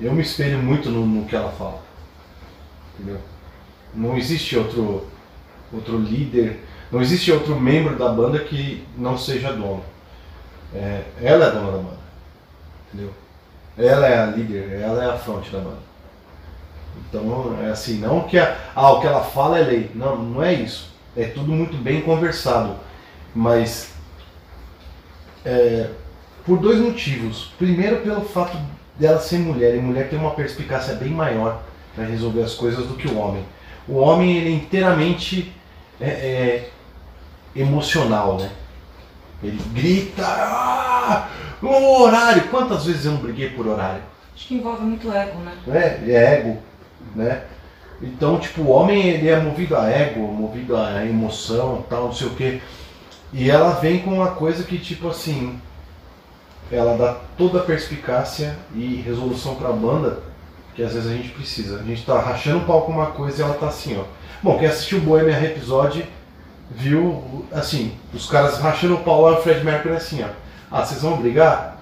eu 0.00 0.12
me 0.12 0.22
espelho 0.22 0.58
muito 0.58 0.90
no, 0.90 1.06
no 1.06 1.26
que 1.26 1.36
ela 1.36 1.52
fala. 1.52 1.82
Entendeu? 2.94 3.20
Não 3.94 4.16
existe 4.16 4.56
outro, 4.56 5.06
outro 5.74 5.98
líder, 5.98 6.64
não 6.90 7.00
existe 7.00 7.32
outro 7.32 7.58
membro 7.58 7.96
da 7.96 8.08
banda 8.08 8.38
que 8.38 8.86
não 8.96 9.18
seja 9.18 9.52
dono. 9.52 9.82
É, 10.74 11.02
ela 11.20 11.44
é 11.44 11.48
a 11.48 11.50
dona 11.50 11.72
da 11.72 11.78
banda. 11.78 12.04
Entendeu? 12.88 13.12
Ela 13.76 14.06
é 14.06 14.18
a 14.18 14.26
líder, 14.26 14.80
ela 14.80 15.02
é 15.02 15.08
a 15.08 15.16
fronte 15.16 15.50
da 15.50 15.58
banda. 15.58 15.84
Então, 17.08 17.58
é 17.62 17.70
assim, 17.70 17.98
não 17.98 18.22
que 18.22 18.38
a, 18.38 18.56
ah, 18.74 18.92
o 18.92 19.00
que 19.00 19.06
ela 19.06 19.22
fala 19.22 19.58
é 19.58 19.62
lei. 19.62 19.90
Não, 19.94 20.16
não 20.16 20.42
é 20.42 20.52
isso. 20.52 20.92
É 21.16 21.26
tudo 21.26 21.52
muito 21.52 21.76
bem 21.76 22.00
conversado. 22.02 22.76
Mas, 23.34 23.92
é, 25.44 25.90
por 26.46 26.58
dois 26.58 26.78
motivos. 26.78 27.52
Primeiro, 27.58 27.98
pelo 27.98 28.22
fato 28.22 28.56
dela 28.98 29.18
ser 29.18 29.38
mulher, 29.38 29.74
e 29.74 29.80
mulher 29.80 30.08
tem 30.08 30.18
uma 30.18 30.32
perspicácia 30.32 30.94
bem 30.94 31.10
maior 31.10 31.62
para 31.94 32.04
resolver 32.04 32.42
as 32.42 32.54
coisas 32.54 32.86
do 32.86 32.94
que 32.94 33.08
o 33.08 33.18
homem. 33.18 33.44
O 33.88 33.96
homem, 33.96 34.36
ele 34.36 34.50
é 34.50 34.52
inteiramente 34.52 35.52
é, 36.00 36.08
é, 36.08 36.70
emocional, 37.54 38.38
né? 38.38 38.50
Ele 39.42 39.60
grita, 39.72 40.24
ah, 40.26 41.28
o 41.62 42.02
horário. 42.02 42.48
Quantas 42.48 42.86
vezes 42.86 43.04
eu 43.04 43.12
não 43.12 43.20
briguei 43.20 43.50
por 43.50 43.66
horário? 43.66 44.02
Acho 44.34 44.48
que 44.48 44.54
envolve 44.54 44.82
muito 44.82 45.12
ego, 45.12 45.38
né? 45.40 45.52
Ele 46.02 46.12
é 46.12 46.34
ego, 46.34 46.58
né? 47.14 47.42
Então, 48.02 48.38
tipo, 48.38 48.62
o 48.62 48.70
homem 48.70 49.08
ele 49.08 49.28
é 49.28 49.38
movido 49.38 49.76
a 49.76 49.88
ego, 49.88 50.20
movido 50.20 50.76
a 50.76 51.04
emoção, 51.04 51.84
tal, 51.88 52.06
não 52.06 52.12
sei 52.12 52.26
o 52.26 52.34
quê. 52.34 52.60
E 53.32 53.50
ela 53.50 53.72
vem 53.74 54.00
com 54.00 54.14
uma 54.14 54.32
coisa 54.32 54.64
que, 54.64 54.78
tipo 54.78 55.08
assim, 55.08 55.60
ela 56.70 56.96
dá 56.96 57.16
toda 57.36 57.60
a 57.60 57.62
perspicácia 57.62 58.56
e 58.74 58.96
resolução 58.96 59.54
pra 59.54 59.70
banda 59.70 60.22
que 60.74 60.82
às 60.82 60.92
vezes 60.92 61.10
a 61.10 61.14
gente 61.14 61.28
precisa. 61.30 61.80
A 61.80 61.82
gente 61.82 62.04
tá 62.04 62.18
rachando 62.20 62.58
o 62.58 62.64
pau 62.66 62.82
com 62.82 62.92
uma 62.92 63.06
coisa 63.06 63.40
e 63.40 63.44
ela 63.44 63.54
tá 63.54 63.68
assim, 63.68 63.96
ó. 63.98 64.04
Bom, 64.44 64.58
quem 64.58 64.68
assistiu 64.68 64.98
o 64.98 65.00
Bohemian 65.00 65.38
Rhapsody 65.38 66.04
viu, 66.70 67.46
assim, 67.50 67.94
os 68.12 68.28
caras 68.28 68.58
rachando 68.58 68.96
o 68.96 69.00
pau 69.00 69.22
lá, 69.22 69.38
o 69.38 69.42
Fred 69.42 69.64
Mercury 69.64 69.94
assim, 69.94 70.22
ó. 70.22 70.26
Ah, 70.70 70.84
vocês 70.84 71.00
vão 71.00 71.16
brigar? 71.16 71.78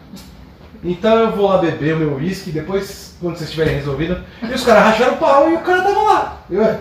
Então 0.85 1.13
eu 1.13 1.33
vou 1.33 1.49
lá 1.49 1.59
beber 1.59 1.97
o 1.97 1.99
meu 1.99 2.15
uísque, 2.15 2.53
depois, 2.53 3.17
quando 3.21 3.37
vocês 3.37 3.51
tiverem 3.51 3.75
resolvido, 3.75 4.23
e 4.41 4.55
os 4.55 4.63
caras 4.63 4.85
racharam 4.85 5.15
o 5.15 5.17
pau 5.17 5.51
e 5.51 5.55
o 5.55 5.61
cara 5.63 5.83
tava 5.83 6.03
lá. 6.03 6.37
Eu, 6.49 6.63
é. 6.63 6.79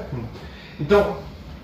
então, 0.80 1.18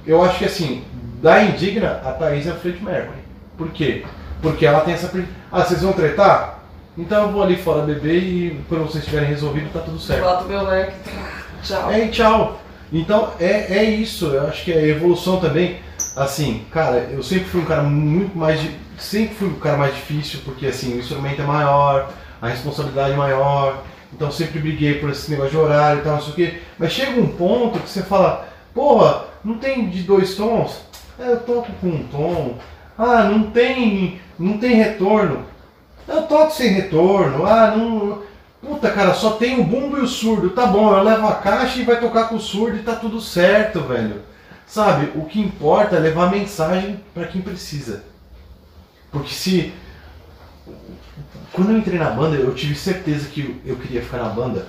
eu 0.03 0.23
acho 0.23 0.39
que 0.39 0.45
assim, 0.45 0.83
da 1.21 1.43
indigna, 1.43 2.01
a 2.03 2.11
Thaís 2.11 2.47
é 2.47 2.53
o 2.53 2.55
Fred 2.55 2.83
Mercury. 2.83 3.19
Por 3.55 3.69
quê? 3.69 4.03
Porque 4.41 4.65
ela 4.65 4.79
tem 4.79 4.95
essa. 4.95 5.11
Ah, 5.51 5.63
vocês 5.63 5.83
vão 5.83 5.93
tretar? 5.93 6.63
Então 6.97 7.27
eu 7.27 7.31
vou 7.31 7.43
ali 7.43 7.55
fora 7.55 7.83
beber 7.83 8.17
e 8.17 8.65
quando 8.67 8.85
vocês 8.85 9.05
tiverem 9.05 9.29
resolvido, 9.29 9.71
tá 9.71 9.81
tudo 9.81 9.99
certo. 9.99 10.23
Bota 10.23 10.43
o 10.43 10.47
meu 10.47 10.63
leque. 10.63 10.97
Tchau. 11.61 11.91
É, 11.91 12.07
tchau. 12.07 12.66
Então 12.91 13.33
é, 13.39 13.77
é 13.77 13.83
isso, 13.83 14.27
eu 14.27 14.47
acho 14.47 14.63
que 14.63 14.71
é 14.71 14.87
evolução 14.87 15.39
também. 15.39 15.79
Assim, 16.15 16.65
cara, 16.71 17.09
eu 17.11 17.21
sempre 17.21 17.45
fui 17.45 17.61
um 17.61 17.65
cara 17.65 17.83
muito 17.83 18.37
mais. 18.37 18.59
Sempre 18.97 19.35
fui 19.35 19.47
um 19.49 19.59
cara 19.59 19.77
mais 19.77 19.93
difícil, 19.93 20.39
porque 20.43 20.65
assim, 20.65 20.95
o 20.95 20.99
instrumento 20.99 21.41
é 21.41 21.45
maior, 21.45 22.11
a 22.41 22.47
responsabilidade 22.47 23.13
é 23.13 23.15
maior, 23.15 23.83
então 24.11 24.31
sempre 24.31 24.59
briguei 24.59 24.95
por 24.95 25.11
esse 25.11 25.29
negócio 25.29 25.51
de 25.51 25.57
horário 25.57 25.99
e 25.99 26.03
tal, 26.03 26.13
não 26.13 26.21
sei 26.21 26.31
o 26.31 26.35
quê. 26.35 26.57
Mas 26.79 26.91
chega 26.93 27.19
um 27.19 27.27
ponto 27.27 27.79
que 27.79 27.89
você 27.89 28.01
fala, 28.01 28.47
porra, 28.73 29.25
não 29.43 29.59
tem 29.59 29.89
de 29.89 30.01
dois 30.01 30.35
tons? 30.35 30.81
É, 31.19 31.31
eu 31.31 31.39
toco 31.41 31.71
com 31.79 31.87
um 31.87 32.03
tom. 32.07 32.57
Ah, 32.97 33.23
não 33.23 33.51
tem. 33.51 34.19
não 34.39 34.57
tem 34.57 34.75
retorno. 34.75 35.45
Eu 36.07 36.23
toco 36.23 36.51
sem 36.51 36.69
retorno. 36.69 37.45
Ah, 37.45 37.75
não. 37.75 38.23
Puta, 38.67 38.91
cara, 38.91 39.13
só 39.13 39.31
tem 39.31 39.59
o 39.59 39.63
bumbo 39.63 39.97
e 39.97 40.01
o 40.01 40.07
surdo. 40.07 40.49
Tá 40.49 40.65
bom, 40.65 40.93
eu 40.93 41.01
levo 41.01 41.25
a 41.25 41.35
caixa 41.35 41.79
e 41.79 41.85
vai 41.85 41.99
tocar 41.99 42.27
com 42.27 42.35
o 42.35 42.39
surdo 42.39 42.75
e 42.77 42.83
tá 42.83 42.95
tudo 42.95 43.21
certo, 43.21 43.79
velho. 43.81 44.21
Sabe, 44.65 45.11
o 45.15 45.23
que 45.23 45.39
importa 45.39 45.95
é 45.95 45.99
levar 45.99 46.27
a 46.27 46.31
mensagem 46.31 46.99
pra 47.13 47.25
quem 47.25 47.41
precisa. 47.41 48.03
Porque 49.09 49.33
se. 49.33 49.73
Quando 51.53 51.71
eu 51.71 51.77
entrei 51.77 51.97
na 51.97 52.09
banda, 52.09 52.35
eu 52.35 52.53
tive 52.53 52.75
certeza 52.75 53.29
que 53.29 53.61
eu- 53.65 53.77
queria 53.77 54.01
ficar 54.01 54.17
na 54.17 54.29
banda. 54.29 54.67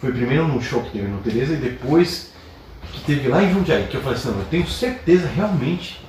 Foi 0.00 0.10
primeiro 0.10 0.48
num 0.48 0.60
show 0.60 0.82
que 0.82 0.90
teve 0.90 1.06
no 1.06 1.18
Tereza 1.22 1.52
e 1.52 1.56
depois 1.56 2.32
que 2.92 3.00
teve 3.04 3.28
lá 3.28 3.40
em 3.40 3.52
Jundiaí. 3.52 3.86
Que 3.86 3.96
eu 3.96 4.02
falei 4.02 4.18
assim: 4.18 4.32
não, 4.32 4.40
eu 4.40 4.44
tenho 4.46 4.66
certeza 4.66 5.28
realmente 5.28 6.00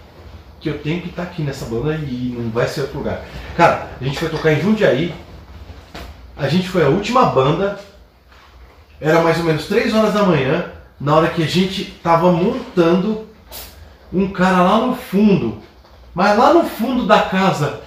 que 0.59 0.67
eu 0.67 0.79
tenho 0.79 0.99
que 1.01 1.09
estar 1.09 1.23
aqui 1.23 1.43
nessa 1.43 1.65
banda 1.65 1.93
e 1.95 2.35
não 2.35 2.49
vai 2.49 2.67
ser 2.67 2.81
outro 2.81 2.97
lugar. 2.97 3.23
Cara, 3.55 3.89
a 4.01 4.03
gente 4.03 4.17
foi 4.17 4.29
tocar 4.29 4.51
em 4.51 4.59
Jundiaí. 4.61 5.13
A 6.35 6.47
gente 6.47 6.67
foi 6.67 6.83
a 6.83 6.89
última 6.89 7.25
banda. 7.27 7.79
Era 8.99 9.21
mais 9.21 9.37
ou 9.37 9.43
menos 9.43 9.67
3 9.67 9.93
horas 9.93 10.13
da 10.13 10.23
manhã, 10.23 10.71
na 10.99 11.15
hora 11.15 11.29
que 11.29 11.43
a 11.43 11.47
gente 11.47 11.85
tava 12.03 12.31
montando 12.31 13.27
um 14.11 14.31
cara 14.31 14.61
lá 14.61 14.77
no 14.79 14.95
fundo. 14.95 15.61
Mas 16.13 16.37
lá 16.37 16.53
no 16.53 16.63
fundo 16.63 17.05
da 17.05 17.21
casa. 17.21 17.81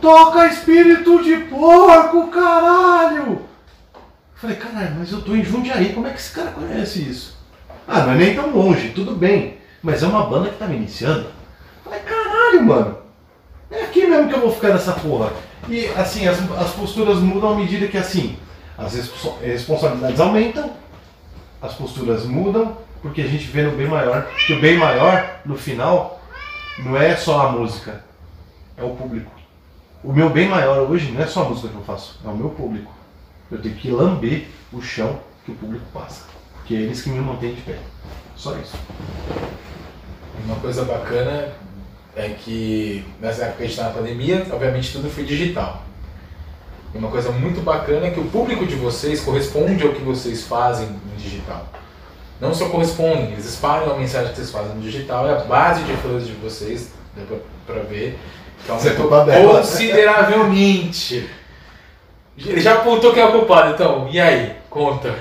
Toca 0.00 0.46
espírito 0.46 1.22
de 1.22 1.36
porco, 1.48 2.28
caralho! 2.28 3.42
Falei, 4.34 4.56
caralho, 4.56 4.96
mas 4.98 5.10
eu 5.10 5.22
tô 5.22 5.34
em 5.34 5.42
Jundiaí, 5.42 5.94
como 5.94 6.06
é 6.06 6.10
que 6.10 6.18
esse 6.18 6.32
cara 6.32 6.50
conhece 6.50 7.00
isso? 7.00 7.38
Ah, 7.88 8.00
não 8.00 8.12
é 8.12 8.16
nem 8.16 8.34
tão 8.34 8.50
longe, 8.50 8.90
tudo 8.90 9.14
bem. 9.14 9.58
Mas 9.82 10.02
é 10.02 10.06
uma 10.06 10.26
banda 10.26 10.50
que 10.50 10.58
tá 10.58 10.66
me 10.66 10.76
iniciando. 10.76 11.26
Falei, 11.82 12.00
caralho, 12.00 12.62
mano. 12.62 12.98
É 13.70 13.84
aqui 13.84 14.06
mesmo 14.06 14.28
que 14.28 14.34
eu 14.34 14.40
vou 14.40 14.52
ficar 14.52 14.68
nessa 14.68 14.92
porra. 14.92 15.32
E 15.68 15.86
assim, 15.96 16.26
as, 16.28 16.38
as 16.58 16.70
posturas 16.72 17.18
mudam 17.18 17.52
à 17.52 17.56
medida 17.56 17.86
que 17.88 17.96
assim, 17.96 18.36
As 18.76 18.94
respo- 18.94 19.38
responsabilidades 19.40 20.20
aumentam, 20.20 20.72
as 21.62 21.72
posturas 21.74 22.24
mudam, 22.26 22.76
porque 23.00 23.20
a 23.22 23.26
gente 23.26 23.44
vê 23.46 23.62
no 23.62 23.76
bem 23.76 23.86
maior 23.86 24.26
que 24.46 24.52
o 24.52 24.60
bem 24.60 24.76
maior, 24.76 25.40
no 25.44 25.56
final, 25.56 26.20
não 26.78 26.96
é 26.96 27.14
só 27.16 27.46
a 27.46 27.52
música, 27.52 28.04
é 28.76 28.82
o 28.82 28.90
público. 28.90 29.30
O 30.02 30.12
meu 30.12 30.28
bem 30.28 30.48
maior 30.48 30.90
hoje 30.90 31.10
não 31.12 31.22
é 31.22 31.26
só 31.26 31.42
a 31.44 31.48
música 31.48 31.68
que 31.68 31.76
eu 31.76 31.82
faço, 31.84 32.18
é 32.24 32.28
o 32.28 32.36
meu 32.36 32.50
público. 32.50 32.90
Eu 33.50 33.60
tenho 33.62 33.74
que 33.76 33.90
lamber 33.90 34.48
o 34.72 34.82
chão 34.82 35.20
que 35.44 35.52
o 35.52 35.54
público 35.54 35.84
passa, 35.94 36.24
porque 36.54 36.74
é 36.74 36.78
eles 36.80 37.00
que 37.00 37.10
me 37.10 37.20
mantêm 37.20 37.54
de 37.54 37.60
pé. 37.62 37.78
Só 38.36 38.56
isso. 38.56 38.76
Uma 40.44 40.56
coisa 40.56 40.84
bacana 40.84 41.52
é 42.16 42.28
que 42.28 43.04
nessa 43.20 43.42
época 43.44 43.58
que 43.58 43.62
a 43.64 43.66
gente 43.66 43.78
está 43.78 43.88
na 43.88 43.94
pandemia, 43.94 44.46
obviamente 44.52 44.92
tudo 44.92 45.10
foi 45.10 45.24
digital. 45.24 45.82
E 46.94 46.98
uma 46.98 47.10
coisa 47.10 47.30
muito 47.32 47.60
bacana 47.60 48.06
é 48.06 48.10
que 48.10 48.20
o 48.20 48.24
público 48.26 48.64
de 48.66 48.76
vocês 48.76 49.20
corresponde 49.20 49.82
ao 49.82 49.92
que 49.92 50.00
vocês 50.02 50.44
fazem 50.46 50.86
no 50.86 51.16
digital. 51.16 51.66
Não 52.40 52.54
só 52.54 52.68
correspondem, 52.68 53.32
eles 53.32 53.46
espalham 53.46 53.92
a 53.92 53.98
mensagem 53.98 54.28
que 54.30 54.36
vocês 54.36 54.50
fazem 54.50 54.74
no 54.76 54.82
digital, 54.82 55.26
é 55.28 55.32
a 55.32 55.40
base 55.40 55.82
de 55.84 55.92
fãs 55.96 56.26
de 56.26 56.32
vocês, 56.34 56.92
deu 57.16 57.40
pra, 57.66 57.74
pra 57.74 57.82
ver, 57.84 58.18
que 58.64 58.70
Você 58.70 58.88
é 58.88 58.90
aumentou 58.90 59.08
culpa 59.08 59.24
dela. 59.24 59.58
consideravelmente. 59.58 61.28
Ele 62.36 62.60
já 62.60 62.74
apontou 62.74 63.12
quem 63.12 63.22
é 63.22 63.26
o 63.26 63.32
culpado, 63.32 63.74
então, 63.74 64.08
e 64.10 64.20
aí? 64.20 64.52
Conta. 64.68 65.14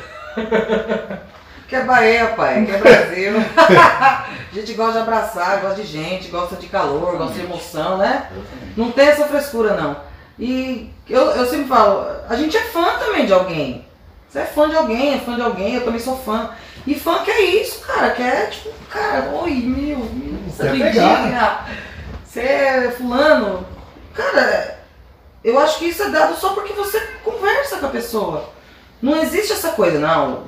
Que 1.67 1.75
é 1.75 1.85
Bahia, 1.85 2.27
pai, 2.35 2.65
que 2.65 2.71
é 2.71 2.77
Brasil. 2.77 3.33
a 4.53 4.61
gente 4.61 4.73
gosta 4.73 4.93
de 4.93 4.99
abraçar, 4.99 5.61
gosta 5.61 5.81
de 5.81 5.87
gente, 5.87 6.29
gosta 6.29 6.55
de 6.55 6.67
calor, 6.67 7.17
gosta 7.17 7.33
de 7.33 7.41
emoção, 7.41 7.97
né? 7.97 8.29
Não 8.77 8.91
tem 8.91 9.07
essa 9.07 9.25
frescura, 9.25 9.73
não. 9.73 9.97
E 10.37 10.91
eu, 11.09 11.21
eu 11.21 11.45
sempre 11.47 11.65
falo, 11.65 12.05
a 12.29 12.35
gente 12.35 12.55
é 12.55 12.61
fã 12.61 12.97
também 12.99 13.25
de 13.25 13.33
alguém. 13.33 13.85
Você 14.29 14.39
é 14.39 14.45
fã 14.45 14.69
de 14.69 14.75
alguém, 14.75 15.15
é 15.15 15.17
fã 15.19 15.35
de 15.35 15.41
alguém, 15.41 15.75
eu 15.75 15.83
também 15.83 15.99
sou 15.99 16.17
fã. 16.17 16.51
E 16.85 16.93
fã 16.93 17.23
que 17.23 17.31
é 17.31 17.41
isso, 17.41 17.81
cara, 17.81 18.11
que 18.11 18.21
é 18.21 18.45
tipo, 18.47 18.69
cara, 18.89 19.31
oi, 19.41 19.51
meu, 19.53 19.99
meu 19.99 20.39
você 20.47 20.67
é 20.67 20.71
pegar. 20.71 21.21
mendiga, 21.21 21.59
você 22.23 22.41
é 22.41 22.91
fulano. 22.91 23.65
Cara, 24.13 24.79
eu 25.43 25.57
acho 25.59 25.79
que 25.79 25.85
isso 25.85 26.03
é 26.03 26.09
dado 26.09 26.35
só 26.35 26.53
porque 26.53 26.73
você 26.73 26.99
conversa 27.23 27.77
com 27.77 27.87
a 27.87 27.89
pessoa. 27.89 28.49
Não 29.01 29.17
existe 29.17 29.53
essa 29.53 29.69
coisa, 29.69 29.97
não. 29.99 30.43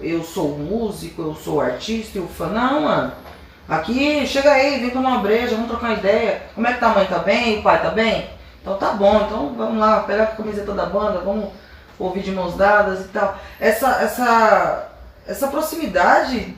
Eu 0.00 0.24
sou 0.24 0.58
músico, 0.58 1.22
eu 1.22 1.34
sou 1.34 1.60
artista, 1.60 2.18
eu 2.18 2.26
fã. 2.26 2.48
Não, 2.48 2.82
mano. 2.82 3.23
Aqui, 3.68 4.26
chega 4.26 4.52
aí, 4.52 4.80
vem 4.80 4.90
tomar 4.90 5.10
uma 5.10 5.20
breja, 5.20 5.54
vamos 5.54 5.68
trocar 5.70 5.88
uma 5.88 5.96
ideia. 5.96 6.42
Como 6.54 6.66
é 6.66 6.72
que 6.74 6.80
tá 6.80 6.88
a 6.88 6.94
mãe? 6.94 7.06
Tá 7.06 7.18
bem? 7.18 7.58
O 7.58 7.62
pai 7.62 7.80
tá 7.80 7.90
bem? 7.90 8.28
Então 8.60 8.76
tá 8.76 8.90
bom, 8.92 9.22
então 9.26 9.54
vamos 9.56 9.78
lá, 9.78 10.00
pegar 10.00 10.24
a 10.24 10.26
camiseta 10.28 10.72
da 10.72 10.86
banda, 10.86 11.20
vamos 11.20 11.50
ouvir 11.98 12.22
de 12.22 12.30
mãos 12.30 12.54
dadas 12.56 13.00
e 13.04 13.08
tal. 13.08 13.36
Essa, 13.60 14.02
essa, 14.02 14.88
essa 15.26 15.48
proximidade 15.48 16.56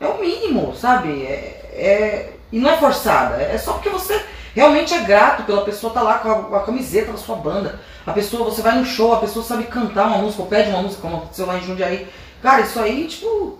é 0.00 0.06
o 0.06 0.18
mínimo, 0.20 0.74
sabe? 0.74 1.24
É, 1.24 1.70
é- 1.74 2.32
e 2.50 2.58
não 2.58 2.70
é 2.70 2.76
forçada, 2.78 3.36
é 3.42 3.58
só 3.58 3.74
porque 3.74 3.90
você 3.90 4.22
realmente 4.54 4.94
é 4.94 5.00
grato 5.02 5.42
pela 5.42 5.64
pessoa 5.64 5.90
estar 5.90 6.02
lá 6.02 6.18
com 6.18 6.30
a, 6.30 6.42
com 6.44 6.56
a 6.56 6.64
camiseta 6.64 7.12
da 7.12 7.18
sua 7.18 7.36
banda. 7.36 7.78
A 8.06 8.12
pessoa, 8.12 8.44
você 8.44 8.62
vai 8.62 8.74
no 8.78 8.84
show, 8.86 9.12
a 9.12 9.20
pessoa 9.20 9.44
sabe 9.44 9.64
cantar 9.64 10.06
uma 10.06 10.18
música, 10.18 10.42
ou 10.42 10.48
pede 10.48 10.70
uma 10.70 10.82
música, 10.82 11.02
como 11.02 11.18
aconteceu 11.18 11.44
lá 11.46 11.58
em 11.58 11.62
Jundiaí. 11.62 12.08
Cara, 12.42 12.62
isso 12.62 12.80
aí, 12.80 13.06
tipo, 13.06 13.58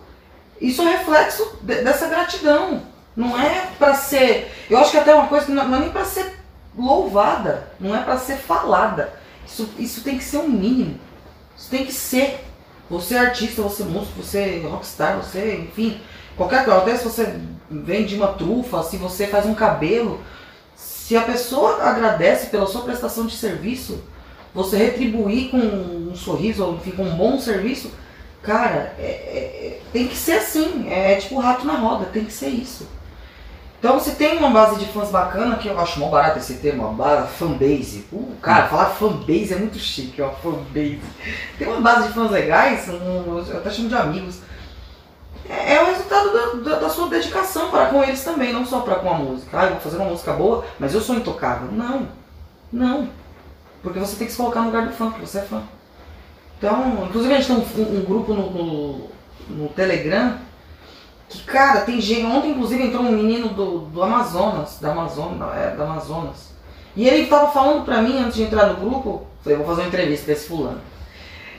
isso 0.61 0.83
é 0.83 0.97
reflexo 0.97 1.59
de- 1.63 1.83
dessa 1.83 2.07
gratidão. 2.09 2.83
Não 3.17 3.39
é 3.41 3.67
pra 3.79 3.95
ser. 3.95 4.53
Eu 4.71 4.79
acho 4.79 4.93
que 4.93 4.97
até 4.99 5.11
é 5.11 5.15
uma 5.15 5.27
coisa 5.27 5.47
que 5.47 5.53
não, 5.53 5.67
não 5.69 5.79
é 5.79 5.81
nem 5.81 5.91
pra 5.91 6.05
ser 6.05 6.37
louvada, 6.77 7.69
não 7.81 7.95
é 7.95 8.01
pra 8.03 8.17
ser 8.17 8.37
falada. 8.37 9.13
Isso, 9.47 9.69
isso 9.79 10.03
tem 10.03 10.17
que 10.19 10.25
ser 10.25 10.39
um 10.39 10.49
mínimo. 10.49 10.99
Isso 11.57 11.69
tem 11.71 11.85
que 11.85 11.93
ser. 11.93 12.45
Você 12.89 13.15
é 13.15 13.19
artista, 13.19 13.61
você 13.61 13.83
é 13.83 13.87
músico, 13.87 14.23
você 14.23 14.63
é 14.65 14.69
rockstar, 14.69 15.17
você, 15.17 15.57
enfim, 15.69 16.01
qualquer 16.37 16.65
coisa. 16.65 16.81
Até 16.81 16.97
se 16.97 17.05
você 17.05 17.35
vende 17.71 18.15
uma 18.15 18.29
trufa, 18.29 18.83
se 18.83 18.97
você 18.97 19.27
faz 19.27 19.45
um 19.47 19.55
cabelo, 19.55 20.21
se 20.77 21.17
a 21.17 21.23
pessoa 21.23 21.83
agradece 21.83 22.47
pela 22.47 22.67
sua 22.67 22.83
prestação 22.83 23.27
de 23.27 23.35
serviço, 23.37 24.03
você 24.55 24.77
retribuir 24.77 25.51
com 25.51 25.59
um 25.59 26.15
sorriso, 26.15 26.65
ou 26.65 26.75
enfim, 26.77 26.93
com 26.93 27.03
um 27.03 27.17
bom 27.17 27.39
serviço, 27.39 27.91
cara, 28.53 28.95
é- 28.99 29.03
é- 29.03 29.67
é- 29.67 29.81
tem 29.93 30.09
que 30.09 30.17
ser 30.17 30.33
assim. 30.39 30.89
É, 30.91 31.17
tipo 31.17 31.39
rato 31.39 31.67
na 31.67 31.75
roda, 31.75 32.07
tem 32.07 32.25
que 32.25 32.33
ser 32.33 32.49
isso. 32.49 32.87
Então 33.79 34.01
se 34.01 34.13
tem 34.17 34.37
uma 34.39 34.51
base 34.51 34.77
de 34.77 34.87
fãs 34.87 35.09
bacana, 35.11 35.57
que 35.57 35.69
eu 35.69 35.79
acho 35.79 36.01
mó 36.01 36.09
barato 36.09 36.39
esse 36.39 36.55
termo, 36.55 36.83
uma 36.89 36.93
base, 36.95 37.29
fanbase. 37.35 38.07
Uh, 38.13 38.35
cara, 38.43 38.67
falar 38.67 38.87
fanbase 38.87 39.53
é 39.53 39.57
muito 39.57 39.79
chique, 39.79 40.21
ó, 40.21 40.31
fanbase. 40.31 41.01
Tem 41.59 41.69
uma 41.69 41.81
base 41.81 42.09
de 42.09 42.15
fãs 42.15 42.31
legais, 42.31 42.89
um, 42.89 43.39
eu 43.39 43.57
até 43.59 43.71
chamo 43.71 43.89
de 43.89 43.95
amigos. 43.95 44.41
É, 45.49 45.75
é 45.75 45.83
o 45.83 45.87
resultado 45.87 46.33
da, 46.33 46.71
da- 46.71 46.79
da 46.81 46.89
sua 46.91 47.09
dedicação 47.09 47.71
para 47.71 47.87
com 47.87 48.03
eles 48.03 48.23
também, 48.25 48.53
não 48.53 48.67
só 48.67 48.81
para 48.81 48.97
com 48.97 49.11
a 49.11 49.15
música. 49.15 49.57
Ah, 49.59 49.65
eu 49.67 49.71
vou 49.73 49.81
fazer 49.81 49.97
uma 49.99 50.11
música 50.11 50.33
boa, 50.33 50.65
mas 50.79 50.93
eu 50.93 51.01
sou 51.01 51.15
intocável. 51.15 51.69
Não, 51.71 52.09
não. 52.73 53.09
Porque 53.83 53.99
você 54.01 54.17
tem 54.17 54.27
que 54.27 54.33
se 54.33 54.39
colocar 54.39 54.61
no 54.61 54.67
lugar 54.67 54.87
do 54.87 54.93
fã, 54.93 55.09
porque 55.11 55.25
você 55.25 55.39
é 55.39 55.43
fã. 55.43 55.63
Então, 56.59 57.05
inclusive 57.09 57.33
a 57.35 57.41
gente 57.41 57.47
tem 57.47 57.85
um, 57.87 57.99
um- 57.99 58.05
grupo 58.05 58.35
no, 58.35 58.51
no, 58.51 59.11
no 59.49 59.69
Telegram 59.71 60.37
que, 61.29 61.43
cara, 61.45 61.83
tem 61.83 62.01
gente. 62.01 62.27
Ontem, 62.27 62.51
inclusive, 62.51 62.83
entrou 62.83 63.03
um 63.03 63.13
menino 63.13 63.49
do, 63.51 63.79
do 63.81 64.03
Amazonas, 64.03 64.79
da 64.81 64.91
Amazonas, 64.91 65.57
é, 65.57 65.77
da 65.77 65.85
Amazonas. 65.85 66.49
E 66.97 67.07
ele 67.07 67.27
tava 67.27 67.53
falando 67.53 67.85
pra 67.85 68.03
mim 68.03 68.19
antes 68.19 68.35
de 68.35 68.43
entrar 68.43 68.67
no 68.67 68.77
grupo, 68.77 69.27
falei, 69.43 69.57
vou 69.57 69.67
fazer 69.67 69.83
uma 69.83 69.89
entrevista 69.89 70.25
pra 70.25 70.35
esse 70.35 70.49
fulano. 70.49 70.81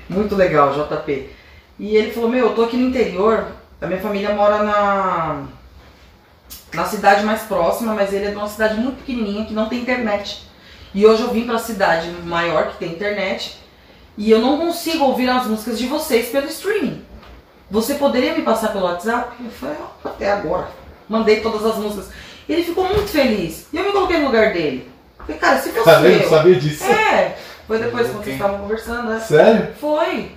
Muito 0.09 0.35
legal, 0.35 0.73
JP. 0.73 1.29
E 1.77 1.95
ele 1.95 2.11
falou, 2.11 2.29
meu, 2.29 2.47
eu 2.47 2.55
tô 2.55 2.63
aqui 2.63 2.75
no 2.75 2.89
interior, 2.89 3.45
a 3.79 3.87
minha 3.87 4.01
família 4.01 4.33
mora 4.33 4.63
na, 4.63 5.43
na 6.73 6.85
cidade 6.85 7.23
mais 7.23 7.43
próxima, 7.43 7.93
mas 7.93 8.11
ele 8.11 8.25
é 8.25 8.31
de 8.31 8.35
uma 8.35 8.49
cidade 8.49 8.75
muito 8.75 8.97
pequenininha 8.97 9.45
que 9.45 9.53
não 9.53 9.69
tem 9.69 9.79
internet. 9.79 10.43
E 10.93 11.05
hoje 11.05 11.21
eu 11.21 11.29
vim 11.31 11.45
pra 11.45 11.57
cidade 11.57 12.09
maior 12.25 12.71
que 12.71 12.77
tem 12.79 12.91
internet 12.91 13.59
e 14.19 14.29
eu 14.29 14.41
não 14.41 14.57
consigo 14.57 15.05
ouvir 15.05 15.29
as 15.29 15.47
músicas 15.47 15.79
de 15.79 15.87
vocês 15.87 16.27
pelo 16.27 16.45
streaming. 16.47 17.01
Você 17.71 17.95
poderia 17.95 18.35
me 18.35 18.41
passar 18.41 18.73
pelo 18.73 18.83
WhatsApp? 18.83 19.33
Eu 19.41 19.49
falei, 19.49 19.77
ó, 19.81 20.09
até 20.09 20.29
agora. 20.29 20.67
Mandei 21.07 21.39
todas 21.39 21.65
as 21.65 21.77
músicas. 21.77 22.09
Ele 22.47 22.61
ficou 22.63 22.83
muito 22.83 23.07
feliz. 23.07 23.67
E 23.71 23.77
eu 23.77 23.85
me 23.85 23.93
coloquei 23.93 24.17
no 24.17 24.25
lugar 24.25 24.51
dele. 24.51 24.91
Falei, 25.19 25.37
cara, 25.37 25.57
se 25.59 25.69
fosse 25.69 25.85
Tá 25.85 26.01
eu. 26.01 26.29
Sabia 26.29 26.55
disso? 26.55 26.83
É, 26.83 27.37
foi 27.65 27.79
depois 27.79 28.07
que 28.07 28.13
vocês 28.13 28.35
estavam 28.35 28.57
conversando, 28.59 29.07
né? 29.07 29.19
Sério? 29.21 29.69
Foi. 29.79 30.31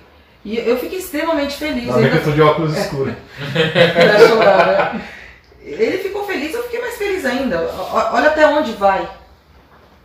E 0.45 0.57
eu 0.57 0.77
fiquei 0.77 0.99
extremamente 0.99 1.57
feliz. 1.57 1.93
Ainda 1.93 2.09
que 2.09 2.15
eu 2.15 2.23
tô 2.23 2.31
de 2.31 2.41
óculos 2.41 2.77
escuros. 2.77 3.13
Chorar, 4.29 4.93
né? 4.93 5.01
Ele 5.61 5.97
ficou 5.97 6.25
feliz, 6.25 6.53
eu 6.53 6.63
fiquei 6.63 6.79
mais 6.79 6.97
feliz 6.97 7.25
ainda. 7.25 7.69
Olha 8.13 8.29
até 8.29 8.47
onde 8.47 8.71
vai. 8.71 9.05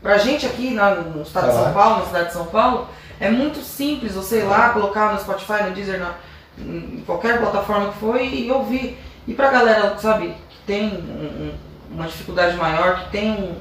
Pra 0.02 0.18
gente 0.18 0.46
aqui 0.46 0.70
no 0.70 1.22
estado 1.22 1.46
de 1.46 1.52
São 1.52 1.62
Caraca. 1.62 1.72
Paulo, 1.72 1.98
na 2.00 2.06
cidade 2.06 2.26
de 2.26 2.32
São 2.32 2.46
Paulo, 2.46 2.88
é 3.20 3.30
muito 3.30 3.60
simples 3.62 4.14
você 4.14 4.40
ir 4.40 4.44
lá, 4.44 4.70
colocar 4.70 5.12
no 5.12 5.20
Spotify, 5.20 5.64
no 5.64 5.72
Deezer, 5.72 5.98
na, 5.98 6.14
em 6.58 7.02
qualquer 7.06 7.38
plataforma 7.40 7.92
que 7.92 7.98
for 7.98 8.20
e 8.20 8.50
ouvir. 8.50 8.98
E 9.26 9.34
pra 9.34 9.50
galera, 9.50 9.96
sabe, 9.98 10.34
que 10.50 10.58
tem 10.66 10.84
um- 10.88 11.50
um- 11.52 11.94
uma 11.94 12.06
dificuldade 12.06 12.56
maior, 12.56 13.04
que 13.04 13.10
tem 13.10 13.30
um. 13.32 13.56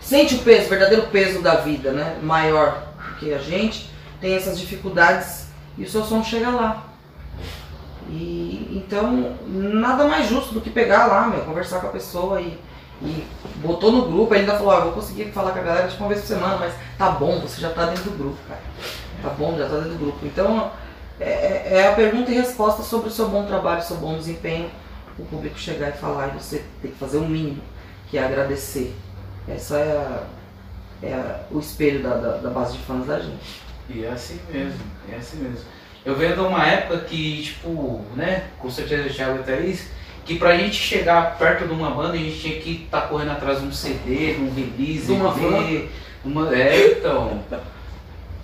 sente 0.00 0.34
o 0.36 0.38
peso, 0.38 0.66
o 0.66 0.70
verdadeiro 0.70 1.02
peso 1.08 1.42
da 1.42 1.56
vida, 1.56 1.92
né? 1.92 2.18
Maior 2.22 2.82
do 3.10 3.16
que 3.16 3.34
a 3.34 3.38
gente, 3.38 3.90
tem 4.20 4.34
essas 4.34 4.58
dificuldades 4.58 5.46
e 5.76 5.84
o 5.84 5.88
seu 5.90 6.02
som 6.04 6.22
chega 6.24 6.48
lá. 6.48 6.84
E 8.08 8.82
então 8.84 9.36
nada 9.46 10.04
mais 10.08 10.28
justo 10.28 10.52
do 10.54 10.60
que 10.60 10.70
pegar 10.70 11.06
lá, 11.06 11.26
meu, 11.28 11.40
conversar 11.42 11.80
com 11.80 11.86
a 11.88 11.90
pessoa 11.90 12.40
e, 12.40 12.58
e 13.02 13.26
botou 13.56 13.90
no 13.92 14.02
grupo, 14.10 14.34
ele 14.34 14.40
ainda 14.42 14.56
falou, 14.58 14.72
ó, 14.72 14.76
eu 14.78 14.82
vou 14.84 14.92
conseguir 14.92 15.26
falar 15.32 15.52
com 15.52 15.58
a 15.58 15.62
galera 15.62 15.88
tipo 15.88 16.02
uma 16.02 16.08
vez 16.08 16.20
por 16.20 16.26
semana, 16.28 16.56
mas 16.58 16.74
tá 16.98 17.10
bom, 17.10 17.40
você 17.40 17.60
já 17.60 17.70
tá 17.70 17.86
dentro 17.86 18.04
do 18.10 18.18
grupo, 18.18 18.36
cara. 18.48 18.60
Tá 19.22 19.28
bom, 19.30 19.56
já 19.58 19.68
tá 19.68 19.76
dentro 19.76 19.90
do 19.92 19.98
grupo. 19.98 20.18
Então 20.26 20.70
é, 21.18 21.30
é- 21.30 21.68
é 21.78 21.88
a 21.88 21.92
pergunta 21.94 22.30
e 22.30 22.34
resposta 22.34 22.82
sobre 22.82 23.08
o 23.08 23.12
seu 23.12 23.28
bom 23.28 23.44
trabalho, 23.46 23.80
o 23.80 23.84
seu 23.84 23.96
bom 23.96 24.16
desempenho, 24.16 24.70
o 25.18 25.24
público 25.24 25.58
chegar 25.58 25.88
e 25.90 25.92
falar 25.92 26.28
e 26.28 26.38
você 26.38 26.64
tem 26.82 26.90
que 26.90 26.96
fazer 26.98 27.18
o 27.18 27.22
mínimo, 27.28 27.62
que 28.10 28.16
é 28.18 28.24
agradecer. 28.24 28.94
Essa 29.48 29.78
é, 29.78 29.92
a- 31.02 31.06
é 31.06 31.12
a- 31.14 31.40
o 31.50 31.58
espelho 31.58 32.02
da, 32.02 32.14
da, 32.16 32.36
da 32.38 32.50
base 32.50 32.72
de 32.76 32.84
fãs 32.84 33.06
da 33.06 33.18
gente. 33.18 33.62
E 33.88 34.04
é 34.04 34.08
assim 34.10 34.38
mesmo, 34.52 34.80
é 35.10 35.16
assim 35.16 35.38
mesmo. 35.38 35.64
Eu 36.04 36.14
venho 36.16 36.34
de 36.34 36.40
uma 36.40 36.64
época 36.66 37.00
que, 37.00 37.42
tipo, 37.42 38.00
né, 38.14 38.44
com 38.58 38.70
certeza 38.70 39.08
o 39.08 39.12
Thiago 39.12 39.40
e 39.40 39.42
Thaís, 39.42 39.88
que 40.30 40.38
pra 40.38 40.56
gente 40.56 40.76
chegar 40.76 41.36
perto 41.36 41.66
de 41.66 41.72
uma 41.72 41.90
banda 41.90 42.12
a 42.12 42.16
gente 42.16 42.38
tinha 42.38 42.60
que 42.60 42.84
estar 42.84 43.00
correndo 43.08 43.32
atrás 43.32 43.60
de 43.60 43.66
um 43.66 43.72
CD, 43.72 44.34
de 44.34 44.40
um 44.40 44.54
release, 44.54 45.06
De 45.06 45.12
uma 45.12 45.30
EP, 45.30 45.88
uma 46.24 46.54
É, 46.56 46.94
então. 46.96 47.40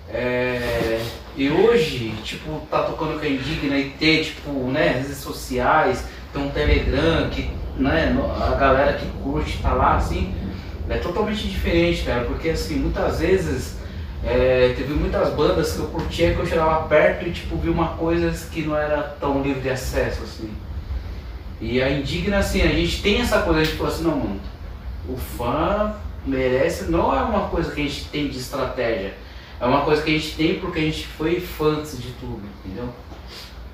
É, 0.09 1.01
e 1.37 1.49
hoje, 1.49 2.13
tipo, 2.25 2.59
tá 2.69 2.83
tocando 2.83 3.17
com 3.17 3.25
a 3.25 3.29
Indigna 3.29 3.77
e 3.77 3.91
ter, 3.91 4.25
tipo, 4.25 4.51
né, 4.69 4.99
redes 5.01 5.15
sociais, 5.19 6.03
tem 6.33 6.41
um 6.43 6.49
Telegram 6.49 7.29
que, 7.29 7.49
né, 7.77 8.13
a 8.37 8.55
galera 8.55 8.91
que 8.97 9.05
curte 9.23 9.57
tá 9.61 9.71
lá, 9.71 9.95
assim, 9.95 10.35
é 10.89 10.97
totalmente 10.97 11.47
diferente, 11.47 12.03
cara, 12.03 12.25
porque 12.25 12.49
assim, 12.49 12.79
muitas 12.79 13.19
vezes 13.21 13.77
É, 14.25 14.73
teve 14.75 14.93
muitas 14.93 15.29
bandas 15.35 15.73
que 15.73 15.79
eu 15.79 15.85
curtia 15.85 16.33
que 16.33 16.39
eu 16.39 16.45
chegava 16.45 16.87
perto 16.87 17.27
e 17.27 17.31
tipo 17.31 17.55
vi 17.55 17.69
uma 17.69 17.89
coisa 17.89 18.33
que 18.51 18.63
não 18.63 18.75
era 18.75 19.03
tão 19.21 19.41
livre 19.43 19.61
de 19.61 19.69
acesso 19.69 20.23
assim. 20.23 20.49
E 21.59 21.81
a 21.81 21.89
Indigna, 21.89 22.37
assim, 22.37 22.61
a 22.61 22.67
gente 22.67 23.01
tem 23.01 23.21
essa 23.21 23.41
coisa, 23.41 23.61
a 23.61 23.63
gente 23.63 23.77
falou 23.77 23.91
assim, 23.91 24.03
não, 24.03 24.17
mano, 24.17 24.39
o 25.09 25.17
fã 25.17 25.95
merece, 26.25 26.91
não 26.91 27.15
é 27.15 27.21
uma 27.21 27.47
coisa 27.49 27.71
que 27.71 27.81
a 27.81 27.83
gente 27.83 28.05
tem 28.05 28.27
de 28.27 28.37
estratégia, 28.37 29.13
é 29.59 29.65
uma 29.65 29.81
coisa 29.81 30.01
que 30.03 30.09
a 30.11 30.13
gente 30.13 30.35
tem 30.35 30.59
porque 30.59 30.79
a 30.79 30.83
gente 30.83 31.07
foi 31.07 31.39
fã 31.39 31.77
antes 31.77 31.99
de 31.99 32.11
tudo, 32.13 32.41
entendeu? 32.63 32.89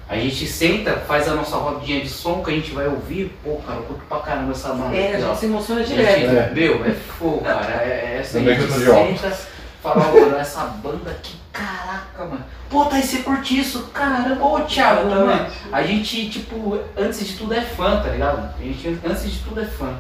A 0.08 0.16
gente 0.16 0.46
senta, 0.46 0.98
faz 0.98 1.28
a 1.28 1.34
nossa 1.34 1.58
rodinha 1.58 2.02
de 2.02 2.10
som 2.10 2.44
que 2.44 2.52
a 2.52 2.54
gente 2.54 2.72
vai 2.72 2.88
ouvir, 2.88 3.36
pô, 3.44 3.56
cara, 3.66 3.80
eu 3.80 3.84
curto 3.84 4.04
pra 4.08 4.20
caramba 4.20 4.52
essa 4.52 4.74
banda. 4.74 4.96
É, 4.96 5.16
a 5.16 5.20
gente 5.20 5.40
se 5.40 5.46
emociona 5.46 5.82
A 5.82 5.84
gente, 5.84 5.96
direto. 5.96 6.30
É. 6.30 6.52
Meu, 6.54 6.86
é 6.86 6.92
fogo, 6.92 7.40
cara. 7.40 7.82
É, 7.82 8.14
é 8.16 8.18
essa 8.20 8.38
Também 8.38 8.56
a 8.56 8.60
gente 8.60 8.72
que 8.72 8.80
de 8.80 8.86
senta, 8.86 9.40
fala, 9.82 10.12
mano, 10.12 10.38
essa 10.38 10.66
banda 10.66 11.10
aqui, 11.10 11.36
caraca, 11.54 12.26
mano. 12.26 12.44
Pô, 12.70 12.86
tá 12.86 12.96
aí, 12.96 13.04
você 13.04 13.20
curte 13.20 13.60
isso? 13.60 13.84
Caramba, 13.94 14.44
ô 14.44 14.62
Thiago, 14.62 15.10
mano. 15.10 15.48
A 15.72 15.84
gente, 15.84 16.30
tipo, 16.30 16.80
antes 16.98 17.26
de 17.26 17.38
tudo 17.38 17.54
é 17.54 17.62
fã, 17.62 18.02
tá 18.02 18.10
ligado? 18.10 18.54
A 18.60 18.62
gente, 18.62 19.00
antes 19.06 19.32
de 19.32 19.40
tudo 19.40 19.62
é 19.62 19.66
fã. 19.66 19.96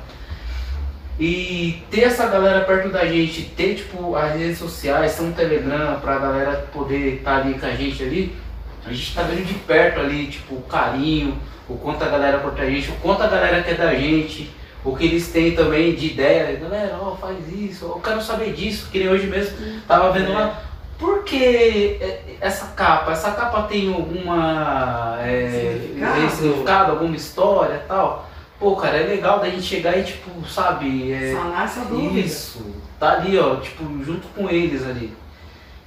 E 1.19 1.83
ter 1.91 2.01
essa 2.01 2.25
galera 2.25 2.65
perto 2.65 2.89
da 2.89 3.05
gente, 3.05 3.43
ter, 3.55 3.75
tipo, 3.75 4.15
as 4.15 4.33
redes 4.33 4.57
sociais, 4.57 5.15
ter 5.15 5.23
um 5.23 5.31
Telegram 5.31 5.99
pra 5.99 6.17
galera 6.17 6.67
poder 6.73 7.17
estar 7.17 7.37
ali 7.37 7.53
com 7.53 7.65
a 7.67 7.71
gente 7.71 8.01
ali, 8.01 8.35
a 8.83 8.91
gente 8.91 9.13
tá 9.13 9.21
vendo 9.21 9.45
de 9.45 9.53
perto 9.53 9.99
ali, 9.99 10.25
tipo, 10.25 10.55
o 10.55 10.61
carinho, 10.63 11.37
o 11.69 11.75
quanto 11.75 12.03
a 12.03 12.09
galera 12.09 12.39
curte 12.39 12.61
a 12.61 12.69
gente, 12.69 12.89
o 12.89 12.95
quanto 12.95 13.21
a 13.21 13.27
galera 13.27 13.61
quer 13.61 13.77
da 13.77 13.93
gente, 13.93 14.51
o 14.83 14.95
que 14.95 15.05
eles 15.05 15.27
têm 15.29 15.55
também 15.55 15.93
de 15.93 16.07
ideia. 16.07 16.57
Galera, 16.57 16.97
ó, 16.99 17.15
faz 17.15 17.37
isso, 17.53 17.85
eu 17.85 18.01
quero 18.03 18.21
saber 18.21 18.51
disso, 18.53 18.89
que 18.91 18.99
nem 18.99 19.09
hoje 19.09 19.27
mesmo 19.27 19.55
tava 19.87 20.11
vendo 20.11 20.33
lá. 20.33 20.72
Por 20.97 21.23
que 21.23 21.97
é, 21.99 22.37
essa 22.39 22.67
capa? 22.67 23.11
Essa 23.11 23.31
capa 23.31 23.63
tem 23.63 23.93
alguma 23.93 25.17
é, 25.21 25.49
Significado? 25.49 26.29
significado, 26.31 26.91
alguma 26.91 27.15
história 27.15 27.75
e 27.83 27.87
tal? 27.87 28.29
Pô, 28.59 28.75
cara, 28.75 28.97
é 28.97 29.07
legal 29.07 29.39
da 29.39 29.49
gente 29.49 29.63
chegar 29.63 29.97
e, 29.97 30.03
tipo, 30.03 30.29
sabe, 30.47 31.11
é, 31.11 31.33
Sanar 31.33 31.65
essa 31.65 31.83
dúvida. 31.85 32.19
isso, 32.19 32.65
tá 32.99 33.13
ali, 33.13 33.37
ó, 33.37 33.55
tipo, 33.57 33.83
junto 34.03 34.27
com 34.29 34.49
eles 34.49 34.85
ali. 34.85 35.13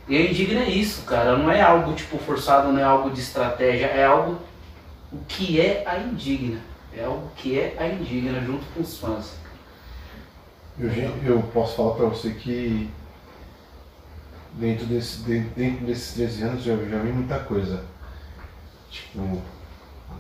E 0.09 0.17
a 0.17 0.21
indigna 0.31 0.61
é 0.61 0.69
isso, 0.69 1.03
cara, 1.03 1.37
não 1.37 1.51
é 1.51 1.63
algo, 1.63 1.95
tipo, 1.95 2.19
forçado, 2.19 2.71
não 2.71 2.79
é 2.79 2.85
algo 2.85 3.11
de 3.11 3.21
estratégia, 3.21 3.87
é 3.87 4.05
algo 4.05 4.39
o 5.13 5.19
que 5.27 5.61
é 5.61 5.85
a 5.87 5.99
indigna. 5.99 6.61
É 6.97 7.05
algo 7.05 7.31
que 7.37 7.59
é 7.59 7.75
a 7.79 7.87
indigna 7.87 8.41
junto 8.41 8.65
com 8.75 8.81
os 8.83 8.99
fãs. 8.99 9.37
Eu, 10.79 10.91
eu 11.25 11.43
posso 11.55 11.77
falar 11.77 11.95
pra 11.95 12.07
você 12.07 12.31
que 12.31 12.91
dentro, 14.57 14.87
desse, 14.87 15.19
de- 15.23 15.41
dentro 15.57 15.87
desses 15.87 16.15
13 16.15 16.43
anos 16.43 16.67
eu 16.67 16.89
já 16.89 16.99
vi 16.99 17.13
muita 17.13 17.39
coisa. 17.41 17.85
Tipo, 18.91 19.19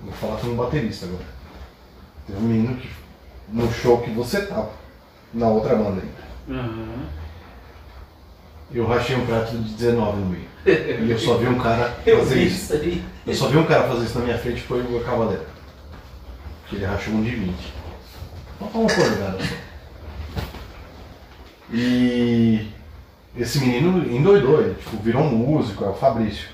vou 0.02 0.12
falar 0.20 0.36
como 0.40 0.54
baterista 0.56 1.06
agora. 1.06 1.24
Tem 2.26 2.36
um 2.36 2.40
menino 2.40 2.76
que 2.76 2.88
no 3.48 3.70
show 3.72 4.00
que 4.02 4.10
você 4.10 4.46
tava, 4.46 4.70
na 5.32 5.48
outra 5.48 5.74
banda 5.76 6.02
ainda. 6.02 6.60
Uhum. 6.62 7.06
Eu 8.72 8.86
rachei 8.86 9.16
um 9.16 9.24
prato 9.26 9.56
de 9.56 9.74
19 9.74 10.18
no 10.20 10.26
meio. 10.26 10.46
E 10.66 11.10
eu 11.10 11.18
só 11.18 11.36
vi 11.36 11.46
um 11.46 11.58
cara 11.58 11.90
fazer 12.04 12.42
isso. 12.42 12.56
isso 12.56 12.72
aí. 12.74 13.04
Eu 13.26 13.34
só 13.34 13.46
vi 13.48 13.56
um 13.58 13.64
cara 13.66 13.86
fazer 13.88 14.04
isso 14.06 14.18
na 14.18 14.24
minha 14.24 14.38
frente 14.38 14.60
foi 14.62 14.80
o 14.82 15.04
Cavaleiro. 15.04 15.44
Que 16.68 16.74
ele 16.76 16.84
rachou 16.84 17.14
um 17.14 17.22
de 17.22 17.30
20. 17.30 17.54
Só 18.58 18.64
uma 18.74 18.88
polegada 18.88 19.38
só. 19.38 19.54
E 21.72 22.68
esse 23.36 23.58
menino 23.58 24.10
endoidou, 24.10 24.62
ele 24.62 24.74
tipo, 24.74 24.96
virou 24.96 25.22
um 25.22 25.30
músico, 25.30 25.84
é 25.84 25.88
o 25.88 25.94
Fabrício. 25.94 26.48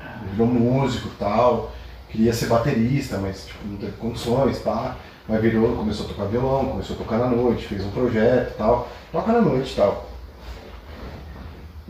Ele 0.00 0.30
virou 0.32 0.46
músico 0.46 1.08
e 1.08 1.18
tal, 1.18 1.72
queria 2.10 2.32
ser 2.32 2.46
baterista, 2.46 3.18
mas 3.18 3.46
tipo, 3.46 3.66
não 3.66 3.76
teve 3.76 3.92
condições, 3.92 4.58
pá. 4.58 4.96
Mas 5.28 5.40
virou, 5.40 5.76
começou 5.76 6.06
a 6.06 6.08
tocar 6.08 6.24
violão, 6.24 6.66
começou 6.66 6.96
a 6.96 6.98
tocar 6.98 7.18
na 7.18 7.28
noite, 7.28 7.66
fez 7.66 7.84
um 7.84 7.90
projeto 7.90 8.50
e 8.50 8.58
tal. 8.58 8.88
Toca 9.10 9.32
na 9.32 9.40
noite 9.40 9.72
e 9.72 9.76
tal. 9.76 10.10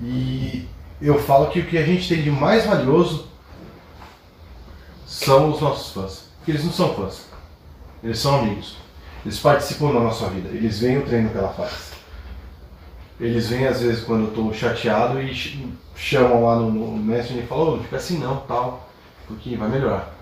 E 0.03 0.69
eu 1.01 1.19
falo 1.19 1.49
que 1.49 1.61
o 1.61 1.67
que 1.67 1.79
a 1.79 1.85
gente 1.85 2.09
tem 2.09 2.23
de 2.23 2.31
mais 2.31 2.67
valioso 2.67 3.27
são 5.07 5.51
os 5.51 5.61
nossos 5.61 5.93
fãs. 5.93 6.29
Porque 6.39 6.53
eles 6.53 6.65
não 6.65 6.73
são 6.73 6.95
fãs. 6.95 7.27
Eles 8.05 8.19
são 8.19 8.41
amigos. 8.41 8.77
Eles 9.25 9.39
participam 9.39 9.93
da 9.93 10.01
nossa 10.01 10.29
vida. 10.29 10.49
Eles 10.51 10.81
veem 10.81 10.99
o 10.99 11.07
treino 11.07 11.31
que 11.31 11.39
ela 11.39 11.53
faz. 11.53 11.92
Eles 13.23 13.49
vêm 13.49 13.67
às 13.69 13.81
vezes 13.81 14.03
quando 14.05 14.23
eu 14.25 14.29
estou 14.31 14.53
chateado 14.53 15.23
e 15.23 15.33
ch- 15.33 15.57
chamam 15.95 16.45
lá 16.45 16.57
no, 16.57 16.71
no 16.97 17.17
e 17.17 17.43
falam, 17.47 17.69
"Ô, 17.69 17.77
não 17.77 17.83
fica 17.85 17.97
assim 17.97 18.19
não, 18.19 18.39
tal, 18.41 18.89
porque 19.29 19.55
vai 19.57 19.69
melhorar. 19.69 20.13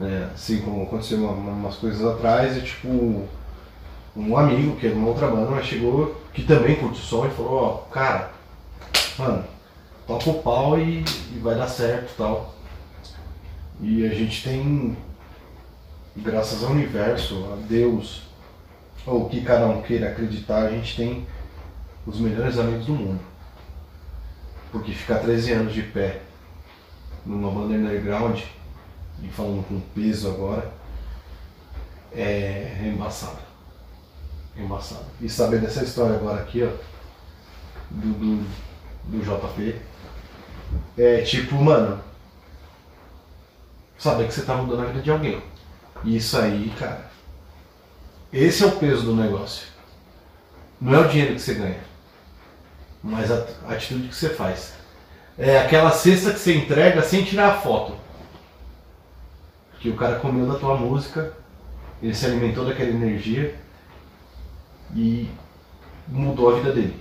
É, 0.00 0.28
assim 0.34 0.60
como 0.60 0.82
aconteceu 0.82 1.18
uma- 1.18 1.30
uma- 1.30 1.52
umas 1.52 1.76
coisas 1.76 2.04
atrás 2.04 2.56
e 2.56 2.62
tipo 2.62 3.28
um 4.16 4.36
amigo 4.36 4.74
que 4.76 4.86
é 4.88 4.90
de 4.90 4.96
uma 4.96 5.08
outra 5.08 5.28
banda, 5.28 5.52
mas 5.52 5.66
chegou 5.66 6.20
que 6.32 6.42
também 6.42 6.74
curte 6.76 7.00
o 7.00 7.04
som 7.04 7.26
e 7.26 7.30
falou, 7.30 7.62
ó, 7.62 7.70
cara, 7.92 8.32
mano, 9.16 9.44
toca 10.06 10.30
o 10.30 10.42
pau 10.42 10.76
e, 10.78 11.04
e 11.32 11.38
vai 11.40 11.54
dar 11.54 11.68
certo 11.68 12.12
tal. 12.16 12.54
E 13.80 14.04
a 14.04 14.08
gente 14.12 14.42
tem, 14.42 14.96
graças 16.16 16.64
ao 16.64 16.70
universo, 16.70 17.52
a 17.52 17.56
Deus, 17.68 18.22
ou 19.06 19.26
o 19.26 19.28
que 19.28 19.42
cada 19.42 19.66
um 19.66 19.82
queira 19.82 20.08
acreditar, 20.08 20.64
a 20.66 20.70
gente 20.70 20.96
tem 20.96 21.26
os 22.06 22.20
melhores 22.20 22.58
amigos 22.58 22.86
do 22.86 22.94
mundo. 22.94 23.20
Porque 24.70 24.92
ficar 24.92 25.18
13 25.18 25.52
anos 25.52 25.72
de 25.72 25.82
pé 25.82 26.22
numa 27.24 27.50
banda 27.50 27.74
underground, 27.74 28.40
e 29.22 29.28
falando 29.28 29.66
com 29.66 29.80
peso 29.94 30.28
agora, 30.28 30.72
é 32.12 32.92
embaçado. 32.94 33.38
É 34.56 34.62
embaçado. 34.62 35.06
E 35.20 35.28
saber 35.28 35.60
dessa 35.60 35.82
história 35.82 36.16
agora 36.16 36.42
aqui, 36.42 36.62
ó, 36.62 36.70
do, 37.90 38.12
do, 38.12 38.46
do 39.04 39.24
JP, 39.24 39.80
é 40.98 41.22
tipo, 41.22 41.56
mano, 41.56 42.00
saber 43.98 44.26
que 44.26 44.34
você 44.34 44.42
tá 44.42 44.54
mudando 44.56 44.82
a 44.82 44.86
vida 44.86 45.02
de 45.02 45.10
alguém. 45.10 45.42
E 46.04 46.16
isso 46.16 46.38
aí, 46.38 46.72
cara, 46.78 47.10
esse 48.32 48.62
é 48.62 48.66
o 48.66 48.76
peso 48.76 49.06
do 49.06 49.16
negócio. 49.16 49.68
Não 50.80 50.94
é 50.94 51.06
o 51.06 51.08
dinheiro 51.08 51.34
que 51.34 51.40
você 51.40 51.54
ganha, 51.54 51.80
mas 53.04 53.30
a 53.30 53.44
atitude 53.68 54.08
que 54.08 54.14
você 54.16 54.30
faz. 54.30 54.72
É 55.36 55.58
aquela 55.58 55.90
cesta 55.90 56.32
que 56.32 56.38
você 56.38 56.56
entrega 56.56 57.02
sem 57.02 57.22
tirar 57.22 57.48
a 57.50 57.54
foto. 57.60 57.94
Que 59.78 59.90
o 59.90 59.96
cara 59.96 60.16
comeu 60.18 60.46
da 60.46 60.58
tua 60.58 60.74
música, 60.76 61.34
ele 62.02 62.14
se 62.14 62.24
alimentou 62.24 62.64
daquela 62.64 62.88
energia 62.88 63.54
e 64.96 65.28
mudou 66.08 66.50
a 66.50 66.56
vida 66.56 66.72
dele. 66.72 66.96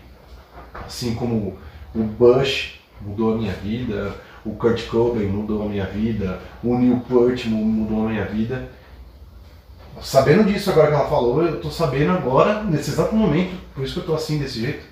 Assim 0.74 1.16
como 1.16 1.58
o 1.96 2.04
Bush 2.04 2.80
mudou 3.00 3.34
a 3.34 3.38
minha 3.38 3.54
vida, 3.54 4.14
o 4.44 4.56
Kurt 4.56 4.86
Cobain 4.88 5.28
mudou 5.28 5.64
a 5.64 5.70
minha 5.70 5.86
vida, 5.86 6.42
o 6.62 6.78
Neil 6.78 7.02
Peart 7.08 7.46
mu- 7.46 7.64
mudou 7.64 8.08
a 8.08 8.10
minha 8.10 8.26
vida. 8.26 8.70
Sabendo 10.02 10.44
disso 10.44 10.72
agora 10.72 10.88
que 10.88 10.96
ela 10.96 11.08
falou, 11.08 11.44
eu 11.44 11.62
tô 11.62 11.70
sabendo 11.70 12.12
agora, 12.12 12.64
nesse 12.64 12.90
exato 12.90 13.16
momento, 13.16 13.56
por 13.74 13.86
isso 13.86 13.94
que 13.94 14.00
eu 14.02 14.06
tô 14.06 14.16
assim 14.16 14.40
desse 14.40 14.60
jeito, 14.60 14.84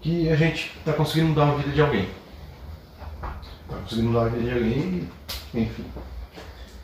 que 0.00 0.28
a 0.30 0.36
gente 0.36 0.72
tá 0.84 0.92
conseguindo 0.92 1.28
mudar 1.28 1.48
a 1.48 1.54
vida 1.56 1.70
de 1.70 1.80
alguém. 1.80 2.08
Tá 3.20 3.76
conseguindo 3.82 4.08
mudar 4.08 4.26
a 4.26 4.28
vida 4.28 4.44
de 4.44 4.52
alguém 4.52 5.08
e, 5.54 5.60
enfim. 5.60 5.84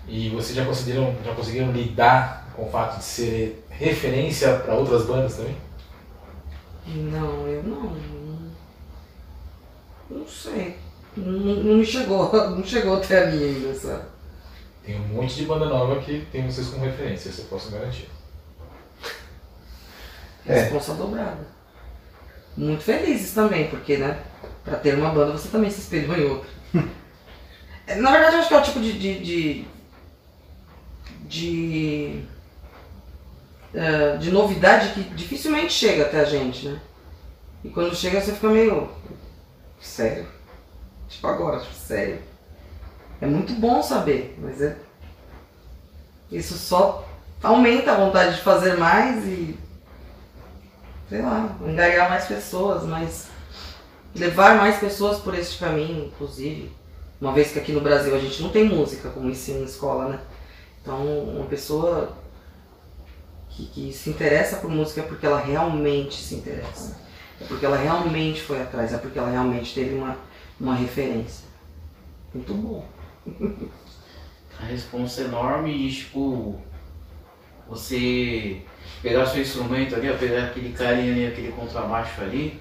E 0.08 0.28
vocês 0.30 0.56
já 0.56 0.64
conseguiram, 0.64 1.14
já 1.24 1.34
conseguiram 1.34 1.72
lidar 1.72 2.48
com 2.54 2.66
o 2.66 2.70
fato 2.70 2.98
de 2.98 3.04
ser 3.04 3.64
referência 3.70 4.58
para 4.58 4.74
outras 4.74 5.06
bandas 5.06 5.36
também? 5.36 5.56
Não, 6.86 7.46
eu 7.46 7.62
não. 7.62 7.96
Não 10.10 10.26
sei. 10.26 10.76
Não, 11.16 11.32
não 11.32 11.76
me 11.78 11.86
chegou, 11.86 12.32
não 12.50 12.64
chegou 12.64 12.96
até 12.96 13.24
a 13.24 13.26
mim 13.30 13.44
ainda, 13.44 13.74
sabe? 13.74 14.04
Tem 14.84 15.00
um 15.00 15.08
monte 15.08 15.36
de 15.36 15.44
banda 15.44 15.66
nova 15.66 16.00
que 16.00 16.26
tem 16.32 16.50
vocês 16.50 16.68
como 16.68 16.84
referência, 16.84 17.28
isso 17.28 17.42
eu 17.42 17.46
posso 17.46 17.70
garantir. 17.70 18.08
É. 20.44 20.54
Responsa 20.54 20.94
dobrada. 20.94 21.46
Muito 22.56 22.82
felizes 22.82 23.32
também, 23.32 23.68
porque, 23.68 23.96
né? 23.96 24.20
Pra 24.64 24.76
ter 24.76 24.94
uma 24.94 25.10
banda 25.10 25.32
você 25.32 25.48
também 25.48 25.70
se 25.70 25.80
espelhou 25.80 26.16
em 26.16 26.24
outra. 26.24 26.48
Na 27.96 28.12
verdade, 28.12 28.36
eu 28.36 28.40
acho 28.40 28.48
que 28.48 28.54
é 28.54 28.58
o 28.58 28.62
tipo 28.62 28.80
de. 28.80 28.92
de. 28.92 29.18
de, 29.20 29.64
de, 31.24 32.24
eh, 33.74 34.16
de 34.18 34.30
novidade 34.30 34.92
que 34.92 35.02
dificilmente 35.14 35.72
chega 35.72 36.04
até 36.04 36.20
a 36.20 36.24
gente, 36.24 36.68
né? 36.68 36.80
E 37.64 37.68
quando 37.70 37.94
chega 37.94 38.20
você 38.20 38.32
fica 38.32 38.48
meio. 38.48 38.90
Sério? 39.80 40.26
Tipo 41.08 41.26
agora, 41.26 41.60
tipo, 41.60 41.74
sério. 41.74 42.20
É 43.20 43.26
muito 43.26 43.52
bom 43.54 43.82
saber, 43.82 44.36
mas 44.38 44.60
é. 44.60 44.76
Isso 46.30 46.54
só 46.56 47.06
aumenta 47.42 47.92
a 47.92 47.96
vontade 47.96 48.36
de 48.36 48.42
fazer 48.42 48.76
mais 48.76 49.24
e 49.26 49.56
sei 51.12 51.20
lá, 51.20 51.54
angariar 51.62 52.08
mais 52.08 52.24
pessoas, 52.24 52.84
mas 52.84 53.28
levar 54.14 54.56
mais 54.56 54.78
pessoas 54.78 55.18
por 55.18 55.34
este 55.34 55.58
caminho, 55.58 56.06
inclusive. 56.06 56.72
Uma 57.20 57.34
vez 57.34 57.52
que 57.52 57.58
aqui 57.58 57.70
no 57.70 57.82
Brasil 57.82 58.16
a 58.16 58.18
gente 58.18 58.42
não 58.42 58.48
tem 58.48 58.64
música 58.64 59.10
como 59.10 59.28
ensino 59.28 59.58
na 59.58 59.66
escola, 59.66 60.08
né? 60.08 60.20
Então, 60.80 61.06
uma 61.06 61.44
pessoa 61.44 62.16
que, 63.50 63.66
que 63.66 63.92
se 63.92 64.08
interessa 64.08 64.56
por 64.56 64.70
música 64.70 65.02
é 65.02 65.04
porque 65.04 65.26
ela 65.26 65.38
realmente 65.38 66.14
se 66.14 66.36
interessa. 66.36 66.98
É 67.38 67.44
porque 67.44 67.66
ela 67.66 67.76
realmente 67.76 68.40
foi 68.40 68.62
atrás, 68.62 68.94
é 68.94 68.96
porque 68.96 69.18
ela 69.18 69.28
realmente 69.28 69.74
teve 69.74 69.94
uma, 69.94 70.16
uma 70.58 70.74
referência. 70.74 71.44
Muito 72.32 72.54
bom. 72.54 72.88
A 74.58 74.64
responsa 74.64 75.20
é 75.20 75.24
enorme 75.24 75.70
e, 75.70 75.92
tipo, 75.92 76.58
você 77.68 78.62
pegar 79.02 79.26
seu 79.26 79.42
instrumento 79.42 79.96
ali, 79.96 80.12
pegar 80.14 80.44
aquele 80.44 80.72
carinha 80.72 81.12
ali, 81.12 81.26
aquele 81.26 81.52
contrabaixo 81.52 82.20
ali, 82.20 82.60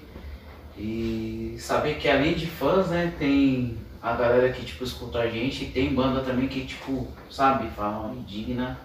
e 0.76 1.54
saber 1.58 1.94
que 1.94 2.08
além 2.08 2.34
de 2.34 2.46
fãs, 2.46 2.88
né, 2.88 3.12
tem 3.18 3.78
a 4.02 4.14
galera 4.14 4.50
que, 4.50 4.64
tipo, 4.64 4.82
escuta 4.82 5.20
a 5.20 5.28
gente, 5.28 5.64
e 5.64 5.68
tem 5.68 5.94
banda 5.94 6.20
também 6.22 6.48
que, 6.48 6.64
tipo, 6.64 7.06
sabe, 7.30 7.68
fala, 7.76 8.12
indigna, 8.14 8.76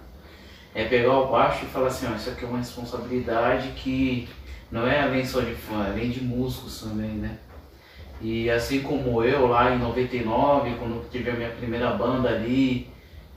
é 0.75 0.85
pegar 0.85 1.13
o 1.13 1.27
baixo 1.31 1.65
e 1.65 1.67
falar 1.67 1.87
assim, 1.87 2.05
ó, 2.11 2.15
isso 2.15 2.29
aqui 2.29 2.45
é 2.45 2.47
uma 2.47 2.59
responsabilidade 2.59 3.69
que 3.69 4.29
não 4.71 4.85
é 4.87 5.01
além 5.01 5.25
só 5.25 5.41
de 5.41 5.55
fã, 5.55 5.85
é 5.85 5.89
além 5.89 6.11
de 6.11 6.23
músicos 6.23 6.81
também, 6.81 7.09
né? 7.09 7.37
E 8.21 8.49
assim 8.49 8.81
como 8.81 9.23
eu 9.23 9.47
lá 9.47 9.73
em 9.73 9.79
99, 9.79 10.75
quando 10.77 11.09
tive 11.09 11.31
a 11.31 11.33
minha 11.33 11.49
primeira 11.49 11.91
banda 11.91 12.29
ali, 12.29 12.87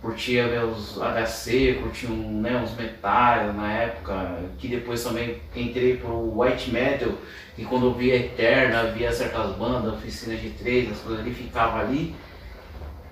curtia 0.00 0.46
meus 0.46 0.98
HC, 0.98 1.80
curtia 1.82 2.08
um, 2.08 2.40
né, 2.40 2.56
uns 2.56 2.74
metais 2.74 3.54
na 3.54 3.70
época, 3.70 4.44
que 4.58 4.68
depois 4.68 5.04
também 5.04 5.40
entrei 5.54 5.96
pro 5.98 6.40
white 6.40 6.70
metal, 6.70 7.12
e 7.58 7.64
quando 7.64 7.86
eu 7.86 7.94
via 7.94 8.16
Eterna, 8.16 8.90
via 8.92 9.12
certas 9.12 9.54
bandas, 9.56 9.92
oficina 9.92 10.34
de 10.36 10.50
três, 10.50 10.90
as 10.90 10.98
coisas 11.00 11.20
ali, 11.20 11.34
ficava 11.34 11.80
ali. 11.80 12.14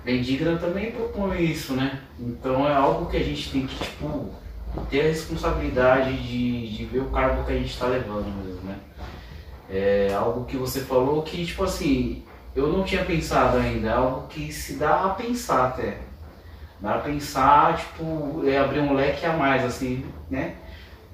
Bendigra 0.04 0.56
também 0.56 0.90
propõe 0.90 1.44
isso, 1.44 1.74
né? 1.74 2.00
Então 2.18 2.66
é 2.66 2.74
algo 2.74 3.10
que 3.10 3.18
a 3.18 3.22
gente 3.22 3.50
tem 3.50 3.66
que, 3.66 3.76
tipo, 3.76 4.30
ter 4.88 5.00
a 5.00 5.04
responsabilidade 5.04 6.16
de, 6.22 6.74
de 6.74 6.84
ver 6.86 7.00
o 7.00 7.10
cargo 7.10 7.44
que 7.44 7.52
a 7.52 7.56
gente 7.56 7.70
está 7.70 7.86
levando 7.86 8.34
mesmo, 8.42 8.62
né? 8.62 8.78
É 9.68 10.14
algo 10.14 10.46
que 10.46 10.56
você 10.56 10.80
falou 10.80 11.22
que, 11.22 11.44
tipo 11.44 11.62
assim, 11.62 12.24
eu 12.56 12.68
não 12.68 12.84
tinha 12.84 13.04
pensado 13.04 13.58
ainda, 13.58 13.88
é 13.88 13.92
algo 13.92 14.28
que 14.28 14.50
se 14.50 14.76
dá 14.76 15.04
a 15.04 15.10
pensar 15.10 15.66
até. 15.68 16.07
A 16.82 16.98
pensar, 16.98 17.76
tipo, 17.76 18.42
é 18.46 18.56
abrir 18.58 18.80
um 18.80 18.94
leque 18.94 19.26
a 19.26 19.32
mais, 19.32 19.64
assim, 19.64 20.06
né? 20.30 20.54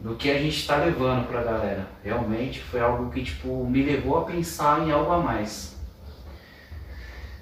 Do 0.00 0.14
que 0.14 0.30
a 0.30 0.38
gente 0.38 0.58
está 0.58 0.76
levando 0.76 1.26
pra 1.26 1.42
galera. 1.42 1.86
Realmente 2.02 2.60
foi 2.60 2.80
algo 2.80 3.10
que, 3.10 3.24
tipo, 3.24 3.64
me 3.64 3.82
levou 3.82 4.18
a 4.18 4.24
pensar 4.24 4.80
em 4.80 4.92
algo 4.92 5.10
a 5.10 5.18
mais. 5.18 5.74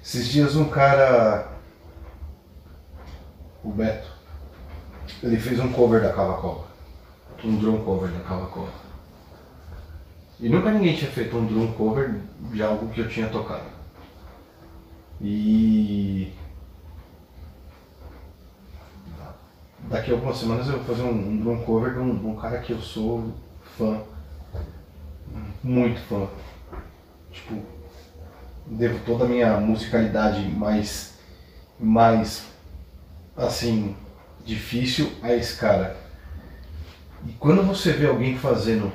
Esses 0.01 0.27
dias 0.27 0.55
um 0.55 0.69
cara, 0.69 1.49
o 3.63 3.71
Beto, 3.71 4.09
ele 5.21 5.37
fez 5.37 5.59
um 5.59 5.71
cover 5.71 6.01
da 6.01 6.13
Cavacola. 6.13 6.67
Um 7.43 7.57
drum 7.57 7.83
cover 7.83 8.09
da 8.09 8.19
Cavacola. 8.21 8.71
E 10.39 10.47
nunca 10.47 10.71
ninguém 10.71 10.95
tinha 10.95 11.11
feito 11.11 11.37
um 11.37 11.45
drum 11.45 11.73
cover 11.73 12.19
de 12.51 12.63
algo 12.63 12.87
que 12.89 13.01
eu 13.01 13.09
tinha 13.09 13.27
tocado. 13.27 13.63
E 15.21 16.33
daqui 19.89 20.11
a 20.11 20.13
algumas 20.13 20.37
semanas 20.37 20.67
eu 20.67 20.77
vou 20.77 20.83
fazer 20.83 21.03
um, 21.03 21.51
um 21.51 21.63
cover 21.63 21.93
de 21.93 21.99
um, 21.99 22.17
de 22.17 22.25
um 22.25 22.35
cara 22.35 22.59
que 22.59 22.73
eu 22.73 22.79
sou 22.79 23.33
fã. 23.77 24.01
Muito 25.63 25.99
fã. 26.01 26.27
Tipo, 27.31 27.61
devo 28.65 28.99
toda 29.05 29.25
a 29.25 29.27
minha 29.27 29.57
musicalidade 29.59 30.41
mais, 30.49 31.17
mais 31.79 32.45
assim, 33.35 33.95
difícil 34.45 35.11
a 35.21 35.33
esse 35.33 35.57
cara. 35.57 35.97
E 37.25 37.31
quando 37.33 37.63
você 37.63 37.93
vê 37.93 38.07
alguém 38.07 38.37
fazendo 38.37 38.91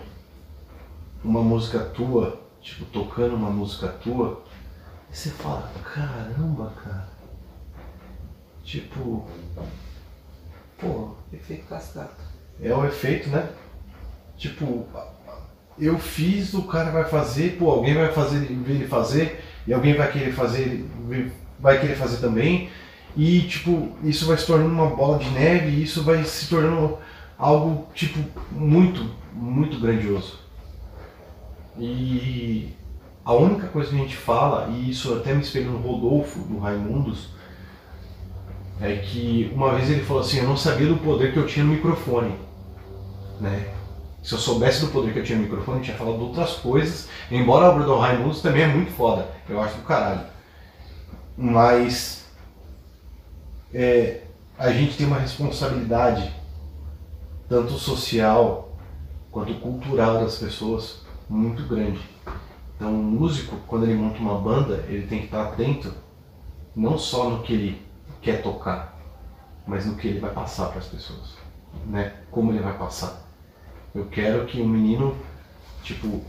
uma 1.25 1.43
música 1.43 1.81
tua, 1.81 2.41
tipo, 2.61 2.85
tocando 2.87 3.35
uma 3.35 3.51
música 3.51 3.89
tua, 3.89 4.43
você 5.11 5.31
fala, 5.31 5.71
caramba, 5.83 6.73
cara. 6.83 7.09
Tipo, 8.63 9.27
pô, 10.79 11.11
Efeito 11.33 11.67
cascata. 11.67 12.15
é 12.63 12.75
o 12.75 12.87
efeito, 12.87 13.29
né? 13.29 13.49
Tipo, 14.37 14.87
eu 15.79 15.99
fiz, 15.99 16.55
o 16.55 16.63
cara 16.63 16.91
vai 16.91 17.05
fazer, 17.05 17.57
pô, 17.59 17.71
alguém 17.71 17.95
vai 17.95 18.13
fazer, 18.13 18.37
ele 18.51 18.87
fazer, 18.87 19.45
e 19.67 19.73
alguém 19.73 19.95
vai 19.95 20.11
querer 20.11 20.33
fazer, 20.33 20.89
vai 21.59 21.81
querer 21.81 21.97
fazer 21.97 22.19
também, 22.19 22.71
e 23.17 23.43
tipo, 23.43 23.97
isso 24.03 24.27
vai 24.27 24.39
se 24.39 24.47
tornando 24.47 24.73
uma 24.73 24.87
bola 24.87 25.19
de 25.19 25.29
neve, 25.31 25.71
e 25.71 25.83
isso 25.83 26.03
vai 26.05 26.25
se 26.25 26.49
tornando 26.49 26.99
algo, 27.37 27.87
tipo, 27.95 28.19
muito, 28.51 29.11
muito 29.33 29.79
grandioso. 29.79 30.39
E 31.79 32.75
a 33.25 33.33
única 33.35 33.69
coisa 33.69 33.91
que 33.91 33.97
a 33.97 33.99
gente 33.99 34.17
fala, 34.17 34.69
e 34.71 34.91
isso 34.91 35.15
até 35.15 35.35
me 35.35 35.43
espelho 35.43 35.71
no 35.71 35.79
Rodolfo, 35.79 36.41
do 36.41 36.59
Raimundos, 36.59 37.31
é 38.81 38.97
que 38.97 39.51
uma 39.55 39.75
vez 39.75 39.91
ele 39.91 40.05
falou 40.05 40.23
assim, 40.23 40.39
eu 40.39 40.49
não 40.49 40.57
sabia 40.57 40.87
do 40.87 40.99
poder 40.99 41.33
que 41.33 41.39
eu 41.39 41.47
tinha 41.47 41.65
no 41.65 41.73
microfone, 41.73 42.35
né? 43.41 43.75
Se 44.23 44.35
eu 44.35 44.39
soubesse 44.39 44.85
do 44.85 44.93
poder 44.93 45.13
que 45.13 45.19
eu 45.19 45.25
tinha 45.25 45.39
no 45.39 45.45
microfone, 45.45 45.79
eu 45.79 45.85
tinha 45.85 45.97
falado 45.97 46.21
outras 46.21 46.55
coisas, 46.55 47.09
embora 47.31 47.67
a 47.67 47.71
obra 47.71 47.85
do 47.85 47.97
Raimundos 47.97 48.41
também 48.41 48.63
é 48.63 48.69
muito 48.69 48.93
foda, 48.93 49.29
eu 49.49 49.61
acho 49.61 49.77
do 49.77 49.83
caralho. 49.83 50.27
Mas 51.37 52.27
é, 53.73 54.23
a 54.59 54.71
gente 54.71 54.97
tem 54.97 55.07
uma 55.07 55.19
responsabilidade, 55.19 56.33
tanto 57.49 57.73
social 57.73 58.77
quanto 59.31 59.55
cultural 59.55 60.21
das 60.21 60.37
pessoas, 60.39 61.03
muito 61.29 61.63
grande. 61.65 62.01
Então 62.77 62.93
o 62.93 63.03
músico, 63.03 63.57
quando 63.67 63.85
ele 63.85 63.95
monta 63.95 64.19
uma 64.19 64.39
banda, 64.39 64.85
ele 64.89 65.07
tem 65.07 65.21
que 65.21 65.25
estar 65.27 65.43
atento 65.43 65.93
não 66.75 66.97
só 66.97 67.29
no 67.29 67.43
que 67.43 67.53
ele 67.53 67.88
quer 68.21 68.43
tocar, 68.43 68.99
mas 69.67 69.87
no 69.87 69.97
que 69.97 70.09
ele 70.09 70.21
vai 70.21 70.31
passar 70.31 70.69
para 70.69 70.79
as 70.79 70.87
pessoas, 70.87 71.37
né? 71.87 72.15
Como 72.31 72.53
ele 72.53 72.61
vai 72.63 72.77
passar. 72.77 73.27
Eu 73.95 74.07
quero 74.07 74.47
que 74.47 74.61
o 74.61 74.69
menino, 74.69 75.17
tipo, 75.83 76.23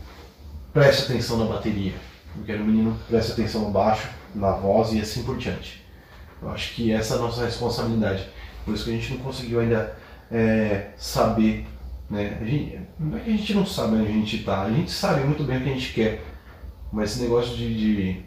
preste 0.72 1.04
atenção 1.04 1.38
na 1.38 1.44
bateria. 1.44 1.94
Eu 2.36 2.44
quero 2.44 2.58
que 2.58 2.64
o 2.64 2.66
menino 2.66 2.98
preste 3.08 3.32
atenção 3.32 3.62
no 3.62 3.70
baixo, 3.70 4.08
na 4.34 4.52
voz 4.52 4.92
e 4.92 5.00
assim 5.00 5.22
por 5.24 5.36
diante. 5.36 5.84
Eu 6.40 6.50
acho 6.50 6.74
que 6.74 6.92
essa 6.92 7.14
é 7.14 7.18
a 7.18 7.20
nossa 7.20 7.44
responsabilidade. 7.44 8.28
Por 8.64 8.74
isso 8.74 8.84
que 8.84 8.90
a 8.90 8.94
gente 8.94 9.14
não 9.14 9.20
conseguiu 9.20 9.60
ainda 9.60 9.96
é, 10.30 10.90
saber, 10.96 11.66
né? 12.08 12.38
Gente, 12.42 12.80
não 12.98 13.18
é 13.18 13.20
que 13.20 13.30
a 13.30 13.36
gente 13.36 13.54
não 13.54 13.66
sabe 13.66 13.96
onde 13.96 14.08
a 14.08 14.12
gente 14.12 14.36
está, 14.36 14.62
a 14.62 14.70
gente 14.70 14.90
sabe 14.90 15.24
muito 15.24 15.44
bem 15.44 15.58
o 15.58 15.62
que 15.62 15.70
a 15.70 15.72
gente 15.72 15.92
quer. 15.92 16.24
Mas 16.92 17.12
esse 17.12 17.22
negócio 17.22 17.56
de, 17.56 17.74
de 17.74 18.24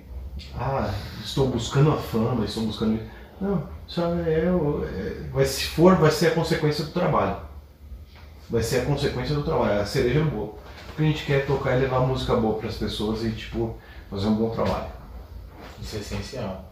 ah, 0.58 0.94
estou 1.24 1.48
buscando 1.48 1.92
a 1.92 1.98
fama, 1.98 2.46
estou 2.46 2.66
buscando. 2.66 3.00
Não, 3.44 3.62
só 3.86 4.16
é, 4.26 4.40
é, 4.40 5.30
vai, 5.34 5.44
se 5.44 5.66
for, 5.66 5.98
vai 5.98 6.10
ser 6.10 6.28
a 6.28 6.32
consequência 6.32 6.86
do 6.86 6.92
trabalho. 6.92 7.36
Vai 8.50 8.64
ser 8.64 8.80
a 8.80 8.86
consequência 8.86 9.36
do 9.36 9.44
trabalho, 9.44 9.82
a 9.82 9.86
cereja 9.86 10.24
no 10.24 10.32
bolo. 10.32 10.60
O 10.90 10.96
que 10.96 11.04
a 11.04 11.06
gente 11.06 11.26
quer 11.26 11.46
tocar 11.46 11.76
e 11.76 11.82
levar 11.82 12.00
música 12.00 12.38
boa 12.38 12.58
para 12.58 12.70
as 12.70 12.78
pessoas 12.78 13.22
e, 13.26 13.32
tipo, 13.32 13.76
fazer 14.10 14.28
um 14.28 14.36
bom 14.36 14.50
trabalho. 14.52 14.88
Isso 15.82 15.98
é 15.98 16.00
essencial. 16.00 16.72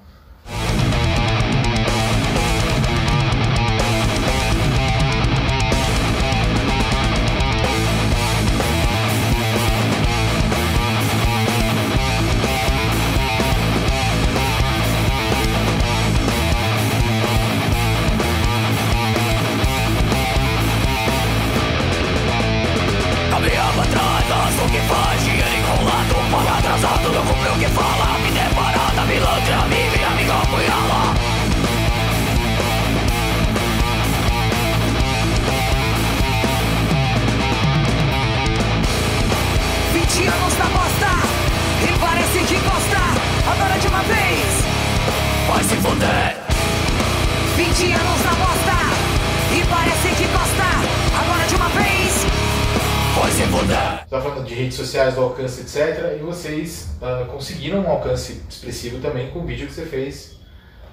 Alcance, 55.42 55.62
etc. 55.62 56.18
E 56.18 56.24
vocês 56.24 56.90
ah, 57.02 57.26
conseguiram 57.30 57.80
um 57.82 57.90
alcance 57.90 58.44
expressivo 58.48 59.02
também 59.02 59.32
com 59.32 59.40
o 59.40 59.46
vídeo 59.46 59.68
que 59.68 59.74
você 59.74 59.86
fez 59.86 60.40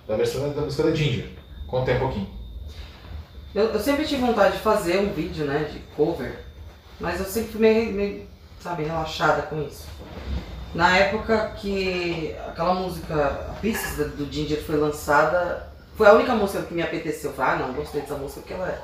da 0.06 0.16
versão 0.16 0.50
da 0.52 0.62
música 0.62 0.84
da 0.84 0.94
Ginger. 0.94 1.28
Conta 1.66 1.90
aí 1.90 1.96
um 1.98 2.00
pouquinho. 2.00 2.28
Eu, 3.54 3.64
eu 3.64 3.80
sempre 3.80 4.06
tive 4.06 4.22
vontade 4.22 4.56
de 4.56 4.62
fazer 4.62 4.98
um 4.98 5.12
vídeo, 5.12 5.44
né, 5.44 5.68
de 5.70 5.78
cover, 5.96 6.38
mas 7.00 7.18
eu 7.18 7.26
sempre 7.26 7.52
fui 7.52 7.60
meio, 7.60 7.92
meio, 7.92 8.26
sabe, 8.60 8.84
relaxada 8.84 9.42
com 9.42 9.62
isso. 9.62 9.86
Na 10.74 10.96
época 10.96 11.54
que 11.56 12.34
aquela 12.46 12.74
música, 12.74 13.48
a 13.50 13.54
Pieces 13.60 13.96
do 14.12 14.30
Ginger 14.30 14.62
foi 14.62 14.76
lançada, 14.76 15.72
foi 15.96 16.06
a 16.06 16.12
única 16.12 16.34
música 16.34 16.62
que 16.62 16.74
me 16.74 16.82
apeteceu. 16.82 17.30
Eu 17.30 17.36
falei, 17.36 17.54
ah 17.54 17.66
não, 17.66 17.74
gostei 17.74 18.02
dessa 18.02 18.16
música 18.16 18.40
porque 18.40 18.54
ela 18.54 18.68
é, 18.68 18.80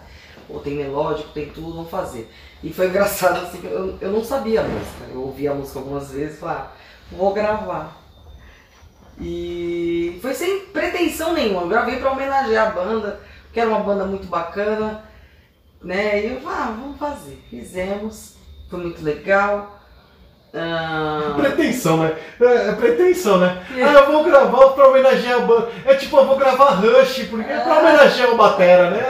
pô, 0.46 0.58
tem 0.58 0.74
melódico, 0.74 1.30
tem 1.30 1.48
tudo, 1.50 1.74
vamos 1.74 1.90
fazer. 1.90 2.30
E 2.62 2.72
foi 2.72 2.88
engraçado 2.88 3.38
assim, 3.38 3.60
eu, 3.64 3.96
eu 4.00 4.10
não 4.10 4.24
sabia 4.24 4.60
a 4.60 4.64
música, 4.64 5.04
eu 5.12 5.20
ouvi 5.20 5.46
a 5.48 5.54
música 5.54 5.78
algumas 5.78 6.10
vezes 6.10 6.36
e 6.36 6.40
falei, 6.40 6.56
ah, 6.56 6.70
vou 7.12 7.32
gravar. 7.32 8.00
E 9.20 10.18
foi 10.20 10.34
sem 10.34 10.66
pretensão 10.66 11.32
nenhuma, 11.32 11.62
eu 11.62 11.68
gravei 11.68 11.96
pra 11.98 12.10
homenagear 12.10 12.68
a 12.68 12.70
banda, 12.70 13.20
que 13.52 13.60
era 13.60 13.70
uma 13.70 13.80
banda 13.80 14.04
muito 14.04 14.26
bacana, 14.26 15.04
né? 15.82 16.20
E 16.26 16.32
eu 16.32 16.40
falei, 16.40 16.58
ah, 16.58 16.74
vamos 16.78 16.98
fazer. 16.98 17.40
Fizemos, 17.48 18.34
foi 18.68 18.80
muito 18.80 19.04
legal. 19.04 19.78
Ah, 20.56 21.34
Pretensão, 21.36 21.96
né? 21.96 22.16
É, 22.40 22.68
é 22.68 22.72
pretensão, 22.72 23.38
né? 23.38 23.64
Ah, 23.72 23.92
eu 23.92 24.12
vou 24.12 24.22
gravar 24.22 24.68
pra 24.68 24.88
homenagear 24.88 25.42
a 25.42 25.46
banda. 25.46 25.68
É 25.84 25.94
tipo, 25.94 26.16
eu 26.16 26.26
vou 26.26 26.36
gravar 26.36 26.76
Rush, 26.76 27.24
porque 27.28 27.50
é 27.50 27.58
pra 27.58 27.78
homenagear 27.80 28.30
o 28.30 28.36
Batera, 28.36 28.90
né? 28.90 29.02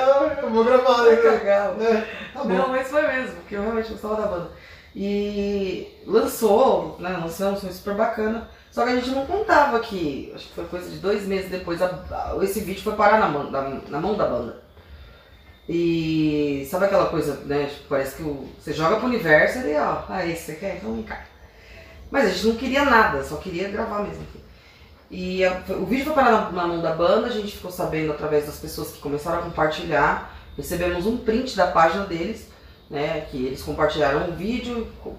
Vou 0.55 0.65
gravar. 0.65 1.03
Vai 1.05 1.17
cagar. 1.17 1.73
né? 1.75 2.07
Tá 2.33 2.45
Não, 2.45 2.57
bom. 2.63 2.69
mas 2.69 2.89
foi 2.89 3.03
mesmo, 3.07 3.37
porque 3.37 3.57
eu 3.57 3.63
realmente 3.63 3.91
gostava 3.93 4.17
da 4.17 4.27
banda. 4.29 4.51
E 4.97 5.89
lançou, 6.07 6.97
né? 7.01 7.11
Lançamos, 7.21 7.61
foi 7.61 7.71
super 7.73 7.95
bacana. 7.95 8.49
Só 8.71 8.85
que 8.85 8.91
a 8.91 8.97
gente 8.97 9.11
não 9.11 9.27
contava 9.27 9.79
que, 9.81 10.33
acho 10.35 10.49
que 10.49 10.55
foi 10.55 10.65
coisa 10.65 10.89
de 10.91 10.99
dois 10.99 11.25
meses 11.27 11.51
depois, 11.51 11.81
a- 11.83 12.05
a- 12.11 12.37
esse 12.45 12.61
vídeo 12.61 12.83
foi 12.83 12.95
parar 12.95 13.19
na 13.19 13.29
mão, 13.29 13.51
da, 13.51 13.63
na 13.89 14.01
mão 14.01 14.17
da 14.17 14.27
banda. 14.27 14.63
E 15.69 16.67
sabe 16.71 16.87
aquela 16.87 17.07
coisa, 17.07 17.37
né? 17.47 17.67
Tipo, 17.67 17.89
parece 17.89 18.17
que 18.17 18.23
o- 18.23 18.49
você 18.59 18.73
joga 18.73 18.97
pro 18.97 19.07
universo 19.07 19.61
e 19.67 19.75
ó, 19.77 20.03
ah, 20.09 20.27
esse 20.27 20.43
você 20.43 20.55
quer? 20.57 20.77
Então 20.77 20.93
vem 20.95 21.03
cá. 21.05 21.21
Mas 22.11 22.27
a 22.27 22.29
gente 22.31 22.47
não 22.49 22.57
queria 22.57 22.85
nada, 22.85 23.25
só 23.25 23.37
queria 23.37 23.69
gravar 23.69 24.03
mesmo. 24.03 24.25
E 25.11 25.45
a- 25.45 25.63
o 25.71 25.87
vídeo 25.87 26.05
foi 26.07 26.15
parar 26.15 26.31
na, 26.33 26.51
na 26.53 26.67
mão 26.67 26.83
da 26.83 26.93
banda, 26.93 27.29
a 27.29 27.31
gente 27.31 27.53
ficou 27.57 27.71
sabendo 27.71 28.13
através 28.13 28.47
das 28.47 28.59
pessoas 28.59 28.91
que 28.91 29.01
começaram 29.01 29.39
a 29.39 29.43
compartilhar. 29.43 30.34
Recebemos 30.57 31.07
um 31.07 31.17
print 31.19 31.57
da 31.57 31.67
página 31.69 32.05
deles, 32.07 32.49
né? 32.91 33.23
Que 33.31 33.47
eles 33.47 33.63
compartilharam 33.63 34.29
um 34.29 34.33
vídeo 34.37 34.87
co- 35.03 35.15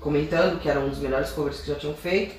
comentando 0.00 0.60
que 0.60 0.68
era 0.68 0.80
um 0.80 0.88
dos 0.88 0.98
melhores 0.98 1.30
covers 1.30 1.60
que 1.60 1.68
já 1.68 1.74
tinham 1.74 1.94
feito. 1.94 2.34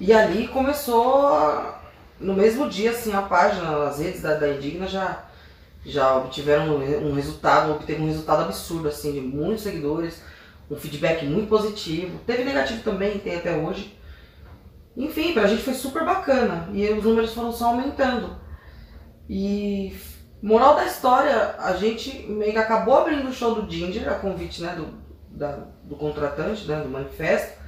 E 0.00 0.12
ali 0.12 0.48
começou, 0.48 1.74
no 2.18 2.34
mesmo 2.34 2.68
dia, 2.68 2.90
assim, 2.90 3.12
a 3.12 3.22
página, 3.22 3.84
as 3.88 3.98
redes 3.98 4.22
da, 4.22 4.34
da 4.34 4.48
Indigna 4.48 4.86
já, 4.86 5.24
já 5.84 6.16
obtiveram 6.16 6.76
um, 6.76 7.10
um 7.10 7.14
resultado, 7.14 7.72
obteve 7.72 8.02
um 8.02 8.06
resultado 8.06 8.42
absurdo, 8.42 8.88
assim, 8.88 9.12
de 9.12 9.20
muitos 9.20 9.62
seguidores, 9.62 10.22
um 10.70 10.76
feedback 10.76 11.24
muito 11.24 11.48
positivo. 11.48 12.18
Teve 12.26 12.44
negativo 12.44 12.82
também, 12.82 13.18
tem 13.18 13.36
até 13.36 13.54
hoje. 13.56 13.96
Enfim, 14.96 15.32
pra 15.34 15.46
gente 15.46 15.62
foi 15.62 15.74
super 15.74 16.04
bacana. 16.04 16.68
E 16.72 16.88
os 16.90 17.04
números 17.04 17.32
foram 17.32 17.52
só 17.52 17.66
aumentando. 17.66 18.36
E 19.28 19.96
moral 20.42 20.74
da 20.74 20.86
história, 20.86 21.54
a 21.58 21.72
gente 21.74 22.26
meio 22.28 22.52
que 22.52 22.58
acabou 22.58 22.98
abrindo 22.98 23.28
o 23.28 23.32
show 23.32 23.54
do 23.54 23.70
Ginger, 23.70 24.08
a 24.10 24.14
convite 24.14 24.62
né, 24.62 24.74
do, 24.74 24.88
da- 25.28 25.66
do 25.84 25.96
contratante, 25.96 26.66
né, 26.66 26.80
do 26.80 26.88
manifesto, 26.88 27.58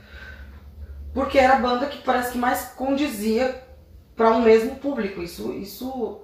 porque 1.12 1.38
era 1.38 1.54
a 1.54 1.60
banda 1.60 1.86
que 1.86 1.98
parece 2.02 2.32
que 2.32 2.38
mais 2.38 2.72
condizia 2.76 3.62
para 4.16 4.30
um 4.30 4.42
mesmo 4.42 4.76
público. 4.76 5.22
Isso, 5.22 5.52
isso 5.52 6.22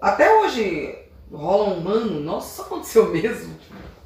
até 0.00 0.30
hoje 0.40 0.98
rola 1.32 1.70
um 1.74 1.80
mano, 1.80 2.20
nossa, 2.20 2.52
isso 2.52 2.62
aconteceu 2.66 3.10
mesmo. 3.10 3.56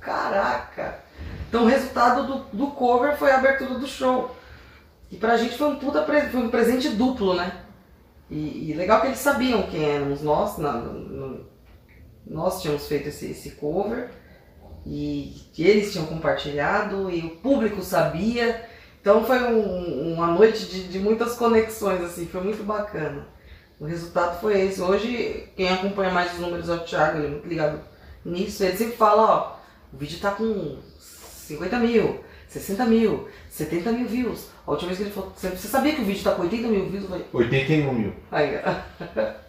Caraca! 0.01 1.01
Então 1.49 1.65
o 1.65 1.69
resultado 1.69 2.27
do, 2.27 2.57
do 2.57 2.67
cover 2.69 3.17
foi 3.17 3.31
a 3.31 3.39
abertura 3.39 3.75
do 3.79 3.87
show. 3.87 4.37
E 5.11 5.17
pra 5.17 5.37
gente 5.39 5.57
foi 5.57 5.69
um 5.69 5.77
puta 5.77 6.05
foi 6.05 6.41
um 6.41 6.51
presente 6.51 6.91
duplo, 6.91 7.35
né? 7.35 7.65
E, 8.31 8.71
e 8.71 8.75
legal 8.75 9.01
que 9.01 9.07
eles 9.09 9.19
sabiam 9.19 9.63
quem 9.65 9.85
éramos 9.85 10.23
nós, 10.23 10.59
na- 10.59 10.75
no- 10.75 11.47
nós 12.27 12.61
tínhamos 12.61 12.87
feito 12.87 13.09
esse, 13.09 13.31
esse 13.31 13.53
cover 13.53 14.11
e 14.87 15.35
eles 15.59 15.93
tinham 15.93 16.07
compartilhado 16.07 17.11
e 17.11 17.21
o 17.25 17.31
público 17.37 17.83
sabia. 17.83 18.65
Então 19.01 19.25
foi 19.25 19.39
um- 19.43 20.13
uma 20.15 20.27
noite 20.29 20.67
de, 20.67 20.89
de 20.89 20.99
muitas 20.99 21.35
conexões, 21.37 22.03
assim, 22.03 22.27
foi 22.27 22.43
muito 22.43 22.63
bacana. 22.65 23.27
O 23.81 23.85
resultado 23.87 24.41
foi 24.41 24.61
esse. 24.61 24.81
Hoje, 24.81 25.49
quem 25.57 25.69
acompanha 25.71 26.11
mais 26.11 26.33
os 26.35 26.41
números 26.41 26.69
é 26.69 26.75
o 26.75 26.81
Thiago, 26.85 27.19
ele 27.19 27.27
é 27.27 27.31
muito 27.31 27.49
ligado 27.49 27.81
nisso. 28.25 28.63
Ele 28.65 28.77
sempre 28.77 28.97
fala, 28.97 29.23
ó, 29.23 29.57
o 29.95 29.97
vídeo 29.97 30.19
tá 30.21 30.33
com 30.33 30.79
50 30.99 31.79
mil, 31.79 32.21
60 32.49 32.85
mil, 32.85 33.29
70 33.49 33.93
mil 33.93 34.07
views. 34.09 34.49
A 34.69 34.73
última 34.73 34.89
vez 34.89 34.99
que 34.99 35.05
ele 35.05 35.11
falou, 35.15 35.33
você 35.35 35.57
sabia 35.57 35.95
que 35.95 36.03
o 36.03 36.05
vídeo 36.05 36.23
tá 36.23 36.33
com 36.33 36.43
80 36.43 36.69
mil 36.69 36.91
views? 36.91 37.05
Eu 37.05 37.09
falei, 37.09 37.25
81 37.33 37.91
mil. 37.91 38.13
aí, 38.31 38.61
ó. 38.63 39.39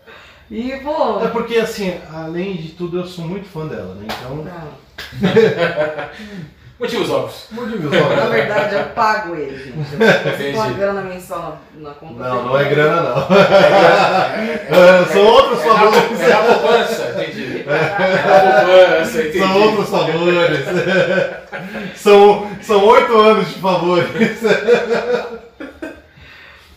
E, 0.49 0.71
pô, 0.79 1.19
É 1.23 1.27
porque, 1.27 1.57
assim, 1.57 1.93
além 2.11 2.55
de 2.55 2.69
tudo, 2.69 2.97
eu 2.99 3.05
sou 3.05 3.23
muito 3.25 3.47
fã 3.47 3.67
dela, 3.67 3.93
né? 3.95 4.07
Então. 4.07 4.37
não. 4.37 4.79
Motivos 6.79 7.09
óbvios. 7.09 7.45
Motivos 7.51 7.91
Na 7.91 7.97
óbvios. 7.99 8.29
verdade, 8.29 8.75
eu 8.75 8.83
pago 8.95 9.35
ele, 9.35 9.57
gente. 9.57 9.77
Eu 9.93 10.53
tô 10.53 10.57
uma 10.59 10.69
grana 10.71 11.01
mensal 11.01 11.59
na, 11.75 11.89
na 11.89 11.95
conta 11.95 12.23
Não, 12.23 12.43
não 12.45 12.57
é 12.59 12.63
grana, 12.69 13.01
não. 13.01 13.27
É, 13.35 15.05
São 15.11 15.25
outros 15.25 15.59
É 15.61 15.67
na, 15.67 15.73
favores. 15.73 16.21
é 16.21 16.27
na 16.29 16.37
poupança, 16.37 17.09
entendi. 17.21 17.65
É 17.67 17.73
na 17.73 18.61
poupança, 18.61 19.19
entendi. 19.19 19.39
São 19.39 19.61
outros 19.61 19.89
favores. 19.89 20.59
São, 21.99 22.47
são 22.61 22.85
oito 22.87 23.17
anos 23.17 23.47
de 23.49 23.59
favores. 23.59 24.39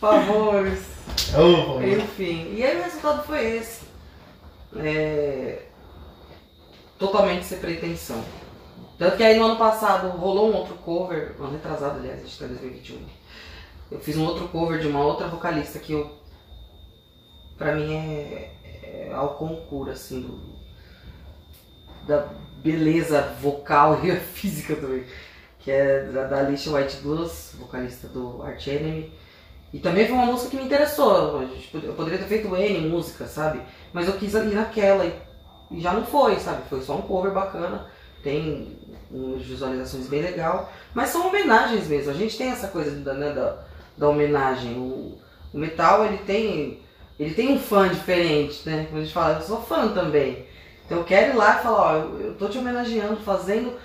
Favores. 0.01 0.79
Ô, 1.33 1.55
favor. 1.55 1.87
Enfim, 1.87 2.53
e 2.57 2.63
aí 2.65 2.77
o 2.77 2.83
resultado 2.83 3.23
foi 3.25 3.57
esse. 3.57 3.81
É... 4.77 5.59
Totalmente 6.99 7.45
sem 7.45 7.57
pretensão. 7.59 8.21
Tanto 9.03 9.17
que 9.17 9.23
aí 9.23 9.37
no 9.37 9.45
ano 9.45 9.57
passado 9.57 10.07
rolou 10.17 10.49
um 10.49 10.55
outro 10.55 10.75
cover, 10.75 11.35
ano 11.37 11.51
retrasado 11.51 11.99
aliás, 11.99 12.19
a 12.19 12.23
gente 12.23 12.39
tá 12.39 12.45
em 12.45 12.49
2021. 12.49 13.05
Eu 13.91 13.99
fiz 13.99 14.15
um 14.17 14.25
outro 14.25 14.47
cover 14.47 14.79
de 14.79 14.87
uma 14.87 15.03
outra 15.03 15.27
vocalista 15.27 15.77
que 15.79 15.91
eu. 15.93 16.09
Pra 17.57 17.75
mim 17.75 17.93
é, 17.93 18.51
é 18.63 19.11
ao 19.13 19.35
concurso, 19.35 19.91
assim, 19.91 20.21
do, 20.21 20.39
da 22.07 22.27
beleza 22.63 23.21
vocal 23.41 23.99
e 24.03 24.15
física 24.19 24.75
também. 24.75 25.03
Que 25.59 25.71
é 25.71 26.03
da, 26.05 26.25
da 26.27 26.39
Alicia 26.39 26.71
White 26.73 26.97
Blues, 26.97 27.55
vocalista 27.57 28.07
do 28.07 28.41
Arch 28.43 28.67
Enemy. 28.67 29.11
E 29.73 29.79
também 29.79 30.05
foi 30.05 30.15
uma 30.15 30.25
música 30.27 30.51
que 30.51 30.57
me 30.57 30.65
interessou. 30.65 31.41
Pod- 31.71 31.85
Eu 31.85 31.93
poderia 31.93 32.19
ter 32.19 32.27
feito 32.27 32.55
N 32.55 32.87
música, 32.89 33.27
sabe? 33.27 33.61
Mas 33.93 34.07
eu 34.07 34.17
quis 34.17 34.33
ir 34.33 34.43
naquela 34.55 35.05
e 35.71 35.79
já 35.81 35.93
não 35.93 36.05
foi, 36.05 36.39
sabe? 36.39 36.63
Foi 36.69 36.81
só 36.81 36.97
um 36.97 37.01
cover 37.03 37.33
bacana. 37.33 37.87
Tem 38.23 38.77
visualizações 39.37 40.07
bem 40.07 40.21
legal. 40.21 40.71
Mas 40.93 41.09
são 41.09 41.27
homenagens 41.27 41.87
mesmo. 41.87 42.11
A 42.11 42.15
gente 42.15 42.37
tem 42.37 42.49
essa 42.49 42.67
coisa 42.67 42.91
da, 42.91 43.13
né, 43.13 43.31
da, 43.31 43.57
da 43.97 44.09
homenagem. 44.09 44.73
O, 44.73 45.17
o 45.53 45.57
metal, 45.57 46.05
ele 46.05 46.17
tem, 46.19 46.79
ele 47.19 47.33
tem 47.33 47.53
um 47.53 47.59
fã 47.59 47.87
diferente, 47.87 48.67
né? 48.67 48.87
Quando 48.89 49.01
a 49.01 49.03
gente 49.03 49.13
fala, 49.13 49.35
eu 49.35 49.41
sou 49.41 49.61
fã 49.61 49.89
também. 49.89 50.45
Então 50.85 50.97
eu 50.97 51.03
quero 51.03 51.33
ir 51.33 51.35
lá 51.35 51.59
e 51.59 51.63
falar, 51.63 51.81
ó, 51.81 51.95
eu, 52.19 52.35
tô 52.35 52.47
te 52.47 52.57
homenageando, 52.57 53.17
fazendo 53.17 53.77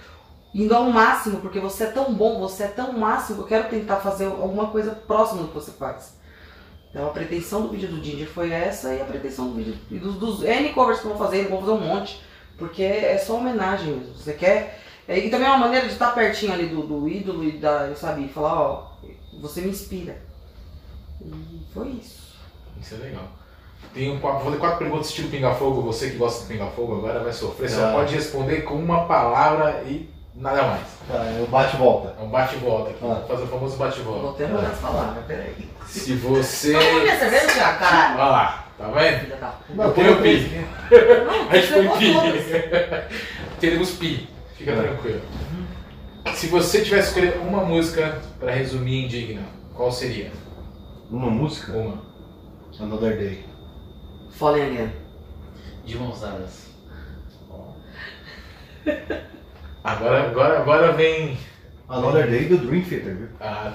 indo 0.55 0.75
ao 0.75 0.91
máximo, 0.91 1.41
porque 1.41 1.61
você 1.61 1.85
é 1.85 1.91
tão 1.91 2.13
bom, 2.13 2.41
você 2.41 2.65
é 2.65 2.69
tão 2.69 2.93
máximo, 2.93 3.43
eu 3.43 3.47
quero 3.47 3.69
tentar 3.69 3.97
fazer 3.97 4.25
alguma 4.27 4.69
coisa 4.69 4.93
próxima 4.93 5.43
do 5.43 5.49
que 5.49 5.55
você 5.55 5.71
faz. 5.73 6.19
Então 6.91 7.07
a 7.07 7.11
pretensão 7.11 7.63
do 7.63 7.69
vídeo 7.69 7.89
do 7.89 8.03
Ginger 8.03 8.29
foi 8.29 8.51
essa 8.51 8.95
e 8.95 9.01
a 9.01 9.05
pretensão 9.05 9.49
do 9.49 9.55
vídeo 9.55 9.77
dos, 9.91 10.15
dos 10.17 10.43
N 10.43 10.71
covers 10.71 11.01
que 11.01 11.07
eu 11.07 11.15
vou 11.15 11.19
fazer, 11.19 11.45
eu 11.45 11.51
vou 11.51 11.61
fazer 11.61 11.73
um 11.73 11.81
monte, 11.81 12.21
porque 12.57 12.83
é 12.83 13.19
só 13.19 13.37
homenagem 13.37 13.95
mesmo. 13.95 14.15
Você 14.15 14.33
quer. 14.33 14.85
É, 15.09 15.19
E 15.19 15.31
também 15.31 15.47
é 15.47 15.51
uma 15.51 15.59
maneira 15.59 15.87
de 15.87 15.93
estar 15.93 16.13
pertinho 16.13 16.53
ali 16.53 16.67
do, 16.67 16.83
do 16.83 17.09
ídolo 17.09 17.43
e 17.45 17.53
da, 17.53 17.95
sabe, 17.97 18.25
e 18.25 18.29
falar, 18.29 18.61
ó, 18.61 18.87
você 19.41 19.61
me 19.63 19.71
inspira. 19.71 20.17
E 21.21 21.63
foi 21.75 21.89
isso. 21.89 22.37
Isso 22.81 22.95
é 22.95 22.99
legal. 22.99 23.25
Tem 23.95 24.11
um, 24.11 24.19
vou 24.19 24.41
fazer 24.41 24.57
quatro 24.59 24.79
perguntas 24.79 25.09
estilo 25.09 25.29
pinga-fogo. 25.31 25.83
Você 25.83 26.11
que 26.11 26.17
gosta 26.17 26.43
de 26.43 26.53
pinga-fogo 26.53 26.99
agora 26.99 27.21
vai 27.21 27.33
sofrer. 27.33 27.71
Só 27.71 27.89
Ah. 27.89 27.93
pode 27.93 28.15
responder 28.15 28.63
com 28.63 28.75
uma 28.75 29.07
palavra 29.07 29.83
e 29.87 30.09
nada 30.35 30.63
mais. 30.65 30.83
Tá, 31.09 31.25
eu 31.39 31.47
bate 31.47 31.75
e 31.75 31.79
volta. 31.79 32.15
É 32.19 32.23
um 32.23 32.29
bate-volta 32.29 32.91
aqui. 32.91 32.99
Ah. 33.03 33.25
Fazer 33.27 33.43
o 33.45 33.47
famoso 33.47 33.77
Vou 33.77 33.87
bate-volta. 33.87 34.45
até 34.45 34.53
mudar 34.53 34.69
as 34.69 34.79
palavras, 34.79 35.25
peraí. 35.27 35.69
Se 35.87 36.15
você. 36.15 36.73
Vamos 36.75 37.03
minha 37.03 37.19
cerveja, 37.19 37.55
caralho. 37.75 38.15
Olha 38.21 38.25
lá, 38.31 38.69
tá 38.77 38.89
vendo? 38.89 39.37
Puta. 39.67 39.83
Eu 39.83 39.93
tenho 39.95 40.23
pi. 40.23 40.67
Não, 41.25 41.49
A 41.49 41.57
gente 41.59 41.73
levou 41.73 41.97
pi. 41.99 42.13
Teremos 43.61 43.91
pi. 43.93 44.29
Fica 44.59 44.73
É. 44.73 44.83
tranquilo. 44.83 45.21
Se 46.35 46.49
você 46.49 46.83
tivesse 46.83 47.15
que 47.15 47.21
escolher 47.21 47.41
uma 47.47 47.65
música 47.65 48.21
pra 48.39 48.53
resumir 48.53 49.05
Indigna, 49.05 49.43
qual 49.75 49.91
seria? 49.91 50.31
Uma 51.11 51.31
música? 51.31 51.73
Uma. 51.73 52.03
Another 52.79 53.17
Day. 53.17 53.45
Fallen 54.33 54.63
Again. 54.77 54.93
De 55.85 55.97
mãos 55.97 56.21
dadas. 56.21 56.69
Agora, 59.85 60.29
agora, 60.31 60.59
agora 60.61 60.93
vem. 60.93 61.39
Another 61.89 62.29
Day 62.29 62.45
do 62.47 62.59
Dream 62.59 62.83
Theater, 62.85 63.17
viu? 63.17 63.29
Ah, 63.41 63.73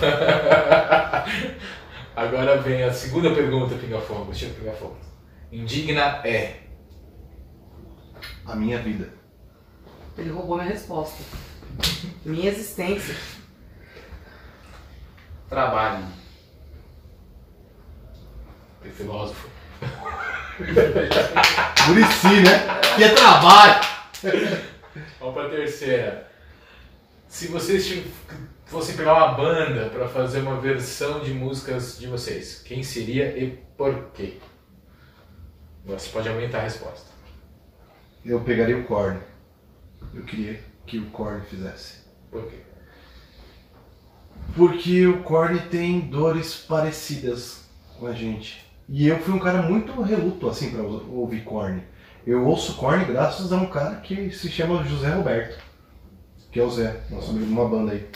tá. 0.00 1.24
Agora 2.14 2.60
vem 2.60 2.84
a 2.84 2.92
segunda 2.92 3.34
pergunta, 3.34 3.74
Pinga 3.74 3.98
Fogo. 4.00 4.32
Chico 4.34 4.54
Pinga 4.60 4.72
Fogo. 4.72 4.96
Indigna 5.50 6.20
é. 6.24 6.56
A 8.46 8.54
minha 8.54 8.78
vida. 8.78 9.08
Ele 10.16 10.30
roubou 10.30 10.56
minha 10.56 10.68
resposta. 10.68 11.22
Minha 12.24 12.50
existência. 12.50 13.14
Trabalho. 15.48 16.04
Tem 18.82 18.92
filósofo. 18.92 19.48
Murici, 21.88 22.40
né? 22.42 22.80
Que 22.96 23.04
é 23.04 23.14
trabalho. 23.14 23.80
Vamos 25.18 25.34
pra 25.34 25.48
terceira. 25.48 26.30
Se 27.28 27.48
vocês 27.48 28.04
fossem 28.66 28.96
pegar 28.96 29.14
uma 29.14 29.34
banda 29.34 29.88
pra 29.90 30.08
fazer 30.08 30.40
uma 30.40 30.60
versão 30.60 31.20
de 31.20 31.32
músicas 31.32 31.98
de 31.98 32.06
vocês, 32.06 32.62
quem 32.62 32.82
seria 32.82 33.36
e 33.36 33.50
por 33.76 34.10
quê? 34.14 34.38
Você 35.84 36.10
pode 36.10 36.28
aumentar 36.28 36.58
a 36.58 36.62
resposta. 36.62 37.10
Eu 38.24 38.40
pegaria 38.40 38.78
o 38.78 38.84
Korn. 38.84 39.18
Eu 40.14 40.24
queria 40.24 40.60
que 40.86 40.98
o 40.98 41.10
Korn 41.10 41.44
fizesse. 41.46 42.02
Por 42.30 42.44
quê? 42.46 42.58
Porque 44.54 45.06
o 45.06 45.22
Korn 45.22 45.58
tem 45.70 46.00
dores 46.00 46.56
parecidas 46.56 47.64
com 47.98 48.06
a 48.06 48.12
gente. 48.12 48.66
E 48.88 49.08
eu 49.08 49.18
fui 49.20 49.32
um 49.32 49.38
cara 49.38 49.62
muito 49.62 50.00
reluto 50.02 50.48
assim 50.48 50.70
pra 50.70 50.82
ouvir 50.82 51.44
Korn. 51.44 51.82
Eu 52.26 52.46
ouço 52.46 52.76
Korn 52.76 53.04
graças 53.04 53.52
a 53.52 53.56
um 53.56 53.66
cara 53.66 53.96
que 53.96 54.30
se 54.30 54.50
chama 54.50 54.84
José 54.84 55.12
Roberto, 55.14 55.58
que 56.50 56.60
é 56.60 56.62
o 56.62 56.70
Zé, 56.70 57.00
nosso 57.10 57.30
amigo 57.30 57.46
de 57.46 57.52
uma 57.52 57.68
banda 57.68 57.92
aí, 57.92 58.06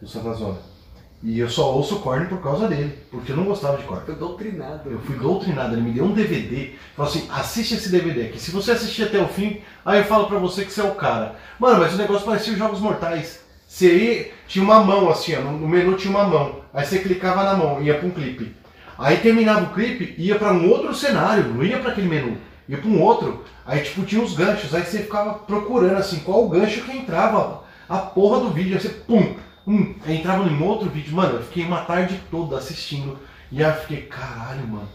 do 0.00 0.08
Santa 0.08 0.34
Zona. 0.34 0.75
E 1.22 1.38
eu 1.40 1.48
só 1.48 1.74
ouço 1.74 2.00
Korn 2.00 2.26
por 2.26 2.42
causa 2.42 2.68
dele, 2.68 2.98
porque 3.10 3.32
eu 3.32 3.36
não 3.36 3.44
gostava 3.44 3.78
de 3.78 3.84
Korn. 3.84 4.04
Foi 4.04 4.14
doutrinado. 4.14 4.90
Eu 4.90 5.00
fui 5.00 5.16
doutrinado, 5.16 5.74
ele 5.74 5.82
me 5.82 5.92
deu 5.92 6.04
um 6.04 6.12
DVD, 6.12 6.72
falou 6.94 7.10
assim, 7.10 7.26
assiste 7.30 7.74
esse 7.74 7.88
DVD 7.88 8.26
aqui. 8.26 8.38
Se 8.38 8.50
você 8.50 8.72
assistir 8.72 9.04
até 9.04 9.18
o 9.18 9.26
fim, 9.26 9.60
aí 9.84 10.00
eu 10.00 10.04
falo 10.04 10.26
pra 10.26 10.38
você 10.38 10.64
que 10.64 10.72
você 10.72 10.80
é 10.80 10.84
o 10.84 10.94
cara. 10.94 11.36
Mano, 11.58 11.80
mas 11.80 11.94
o 11.94 11.96
negócio 11.96 12.26
parecia 12.26 12.52
os 12.52 12.58
Jogos 12.58 12.80
Mortais. 12.80 13.40
Você 13.66 13.96
ia, 13.96 14.30
tinha 14.46 14.64
uma 14.64 14.80
mão 14.80 15.10
assim, 15.10 15.34
ó, 15.34 15.40
no 15.40 15.66
menu 15.66 15.96
tinha 15.96 16.10
uma 16.10 16.24
mão. 16.24 16.60
Aí 16.72 16.84
você 16.84 16.98
clicava 16.98 17.42
na 17.42 17.54
mão, 17.54 17.82
ia 17.82 17.98
pra 17.98 18.06
um 18.06 18.10
clipe. 18.10 18.54
Aí 18.98 19.16
terminava 19.18 19.64
o 19.64 19.74
clipe, 19.74 20.14
ia 20.18 20.36
pra 20.36 20.52
um 20.52 20.68
outro 20.70 20.94
cenário, 20.94 21.48
não 21.48 21.64
ia 21.64 21.78
pra 21.78 21.90
aquele 21.90 22.08
menu. 22.08 22.38
Ia 22.68 22.78
pra 22.78 22.88
um 22.88 23.00
outro. 23.00 23.44
Aí 23.64 23.80
tipo 23.80 24.04
tinha 24.04 24.22
uns 24.22 24.34
ganchos, 24.34 24.74
aí 24.74 24.84
você 24.84 25.00
ficava 25.00 25.34
procurando 25.34 25.96
assim, 25.96 26.20
qual 26.20 26.44
o 26.44 26.48
gancho 26.48 26.82
que 26.82 26.96
entrava 26.96 27.64
a 27.88 27.98
porra 27.98 28.40
do 28.40 28.50
vídeo. 28.50 28.74
Aí 28.74 28.80
você, 28.80 28.88
pum, 28.88 29.34
hum, 29.66 29.94
aí 30.04 30.18
entrava 30.18 30.48
em 30.48 30.62
outro 30.62 30.88
vídeo. 30.88 31.14
Mano, 31.14 31.36
eu 31.36 31.42
fiquei 31.42 31.64
uma 31.64 31.84
tarde 31.84 32.20
toda 32.30 32.56
assistindo. 32.56 33.18
E 33.50 33.62
aí 33.62 33.70
eu 33.70 33.80
fiquei, 33.80 34.02
caralho, 34.02 34.66
mano. 34.66 34.88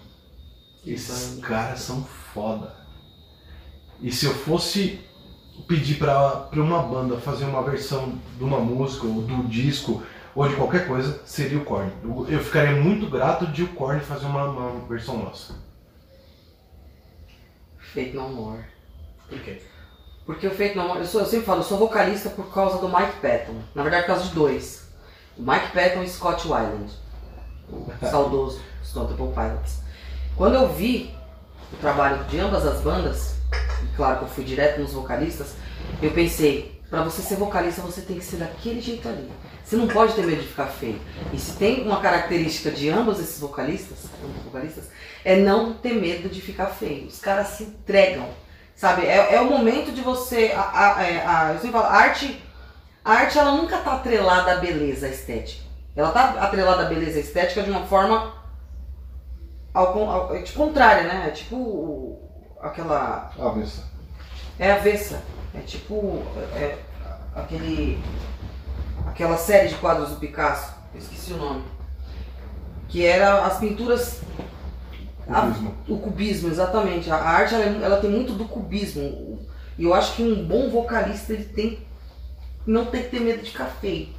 Esses 0.86 1.40
caras 1.40 1.80
são 1.80 2.04
foda. 2.04 2.76
E 4.02 4.12
se 4.12 4.26
eu 4.26 4.34
fosse 4.34 5.00
pedir 5.68 5.96
pra, 5.96 6.30
pra 6.32 6.62
uma 6.62 6.82
banda 6.82 7.18
fazer 7.18 7.46
uma 7.46 7.62
versão 7.62 8.20
de 8.38 8.44
uma 8.44 8.60
música, 8.60 9.06
ou 9.06 9.22
do 9.22 9.48
disco, 9.48 10.02
ou 10.34 10.48
de 10.48 10.56
qualquer 10.56 10.88
coisa, 10.88 11.22
seria 11.26 11.60
o 11.60 11.66
Korn. 11.66 11.92
Eu, 12.04 12.28
eu 12.30 12.44
ficaria 12.44 12.82
muito 12.82 13.10
grato 13.10 13.48
de 13.48 13.64
o 13.64 13.68
Korn 13.70 14.00
fazer 14.02 14.26
uma, 14.26 14.46
uma 14.46 14.88
versão 14.88 15.18
nossa. 15.18 15.56
Fate 17.78 18.14
No 18.14 18.30
More. 18.30 18.64
Por 19.30 19.40
quê? 19.40 19.62
Porque 20.32 20.48
o 20.48 20.52
Fate 20.52 20.78
No 20.78 20.88
More, 20.88 21.00
eu, 21.00 21.06
sou, 21.06 21.20
eu 21.20 21.28
sempre 21.28 21.46
falo, 21.46 21.60
eu 21.60 21.66
sou 21.66 21.78
vocalista 21.78 22.30
por 22.30 22.54
causa 22.54 22.78
do 22.78 22.88
Mike 22.88 23.20
Patton. 23.22 23.56
Na 23.76 23.84
verdade, 23.84 24.04
por 24.04 24.14
causa 24.14 24.30
de 24.30 24.34
dois. 24.34 24.88
O 25.38 25.42
Mike 25.42 25.74
Patton 25.74 26.04
e 26.04 26.10
Scott 26.10 26.48
Weiland. 26.48 26.90
O 27.70 27.92
saudoso 28.10 28.62
Stone 28.82 29.10
Temple 29.10 29.34
Pilots. 29.34 29.80
Quando 30.38 30.56
eu 30.56 30.70
vi 30.70 31.14
o 31.74 31.76
trabalho 31.78 32.24
de 32.24 32.40
ambas 32.40 32.66
as 32.66 32.80
bandas, 32.80 33.36
e 33.84 33.96
claro 33.98 34.20
que 34.20 34.24
eu 34.24 34.30
fui 34.30 34.46
direto 34.46 34.80
nos 34.80 34.94
vocalistas, 34.94 35.56
eu 36.02 36.12
pensei, 36.12 36.82
pra 36.90 37.04
você 37.04 37.22
ser 37.22 37.36
vocalista 37.36 37.82
você 37.82 38.00
tem 38.00 38.18
que 38.18 38.24
ser 38.24 38.38
daquele 38.38 38.80
jeito 38.80 39.10
ali. 39.10 39.30
Você 39.66 39.76
não 39.76 39.88
pode 39.90 40.14
ter 40.14 40.26
medo 40.26 40.42
de 40.42 40.48
ficar 40.48 40.68
feio. 40.68 41.00
E 41.34 41.38
se 41.38 41.58
tem 41.58 41.86
uma 41.86 42.00
característica 42.00 42.72
de 42.72 42.90
ambos 42.90 43.20
esses 43.20 43.38
vocalistas, 43.38 44.06
ambos 44.24 44.44
vocalistas, 44.46 44.86
é 45.26 45.36
não 45.36 45.74
ter 45.74 45.94
medo 45.94 46.30
de 46.30 46.40
ficar 46.40 46.68
feio. 46.68 47.08
Os 47.08 47.20
caras 47.20 47.48
se 47.50 47.64
entregam. 47.64 48.30
Sabe, 48.82 49.06
é, 49.06 49.36
é 49.36 49.40
o 49.40 49.46
momento 49.46 49.92
de 49.92 50.02
você. 50.02 50.54
A, 50.56 50.96
a, 50.98 51.04
é, 51.04 51.24
a- 51.24 51.50
eu 51.54 51.60
sempre 51.60 51.72
falo, 51.74 51.86
a 51.86 51.98
arte, 51.98 52.44
a 53.06 53.12
arte 53.12 53.38
ela 53.38 53.52
nunca 53.52 53.78
tá 53.78 53.94
atrelada 53.94 54.54
à 54.54 54.56
beleza 54.56 55.08
estética. 55.08 55.64
Ela 55.96 56.10
tá 56.12 56.32
atrelada 56.42 56.82
à 56.82 56.90
beleza 56.90 57.20
estética 57.20 57.62
de 57.62 57.70
uma 57.70 57.86
forma 57.86 58.34
ao, 59.72 60.10
ao, 60.10 60.36
é, 60.36 60.42
tipo, 60.42 60.58
contrária, 60.58 61.04
né? 61.04 61.26
É 61.28 61.30
tipo 61.30 62.18
aquela. 62.60 63.32
Avessa. 63.40 63.84
É 64.58 64.72
avessa. 64.72 65.22
É 65.54 65.60
tipo. 65.60 66.24
É, 66.56 66.80
aquele. 67.36 68.04
Aquela 69.06 69.38
série 69.38 69.68
de 69.68 69.76
quadros 69.76 70.10
do 70.10 70.16
Picasso. 70.16 70.74
Eu 70.92 71.00
esqueci 71.00 71.34
o 71.34 71.38
nome. 71.38 71.64
Que 72.89 73.05
era 73.05 73.46
as 73.46 73.60
pinturas 73.60 74.22
a- 75.33 75.41
Cubismo. 75.41 75.75
o 75.87 75.97
cubismo, 75.97 76.49
exatamente. 76.49 77.09
A 77.12 77.16
a 77.16 77.29
arte 77.29 77.53
ela, 77.55 77.63
é- 77.63 77.83
ela 77.83 77.97
tem 78.01 78.09
muito 78.09 78.33
do 78.33 78.45
cubismo. 78.45 79.39
E 79.78 79.83
eu 79.83 79.93
acho 79.93 80.16
que 80.16 80.24
um 80.24 80.45
bom 80.45 80.70
vocalista 80.70 81.33
ele 81.33 81.45
tem 81.45 81.79
não 82.66 82.86
tem 82.86 83.03
que 83.03 83.09
ter 83.09 83.20
medo 83.21 83.41
de 83.41 83.49
ficar 83.51 83.66
feio. 83.66 84.09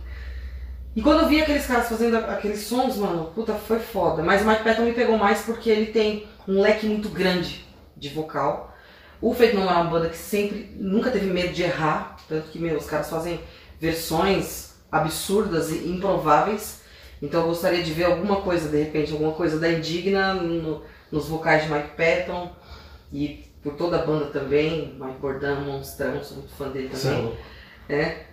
E 0.96 1.00
quando 1.00 1.20
eu 1.22 1.28
vi 1.28 1.40
aqueles 1.40 1.64
caras 1.66 1.88
fazendo 1.88 2.16
a- 2.16 2.32
aqueles 2.34 2.60
sons, 2.62 2.96
mano, 2.96 3.26
puta, 3.34 3.54
foi 3.54 3.78
foda. 3.78 4.22
Mas 4.22 4.42
o 4.42 4.46
Mike 4.46 4.64
Patton 4.64 4.82
me 4.82 4.92
pegou 4.92 5.16
mais 5.16 5.42
porque 5.42 5.70
ele 5.70 5.86
tem 5.86 6.26
um 6.46 6.60
leque 6.60 6.86
muito 6.86 7.08
grande 7.08 7.64
de 7.96 8.08
vocal. 8.08 8.74
O 9.20 9.32
Fate 9.32 9.54
No 9.54 9.60
More 9.62 9.72
é 9.74 9.76
uma 9.80 9.90
banda 9.90 10.08
que 10.08 10.16
sempre, 10.18 10.74
nunca 10.76 11.10
teve 11.10 11.26
medo 11.26 11.52
de 11.52 11.62
errar. 11.62 12.16
Tanto 12.28 12.48
que, 12.48 12.58
meu, 12.58 12.76
os 12.76 12.84
caras 12.86 13.08
fazem 13.08 13.40
versões 13.80 14.74
absurdas 14.90 15.70
e 15.70 15.88
improváveis. 15.88 16.80
Então 17.22 17.42
eu 17.42 17.46
gostaria 17.48 17.82
de 17.82 17.92
ver 17.92 18.04
alguma 18.04 18.36
coisa, 18.40 18.68
de 18.68 18.76
repente, 18.82 19.12
alguma 19.12 19.32
coisa 19.32 19.58
da 19.58 19.70
Indigna 19.72 20.34
no- 20.34 20.82
nos 21.12 21.28
vocais 21.28 21.64
de 21.64 21.70
Mike 21.70 21.90
Patton. 21.90 22.56
E 23.12 23.52
por 23.62 23.74
toda 23.74 24.02
a 24.02 24.06
banda 24.06 24.26
também. 24.26 24.98
Mike 24.98 25.20
Bordan, 25.20 25.60
monstrão, 25.60 26.22
sou 26.24 26.38
muito 26.38 26.52
fã 26.54 26.70
dele 26.70 26.88
também. 26.88 27.38
É. 27.88 28.26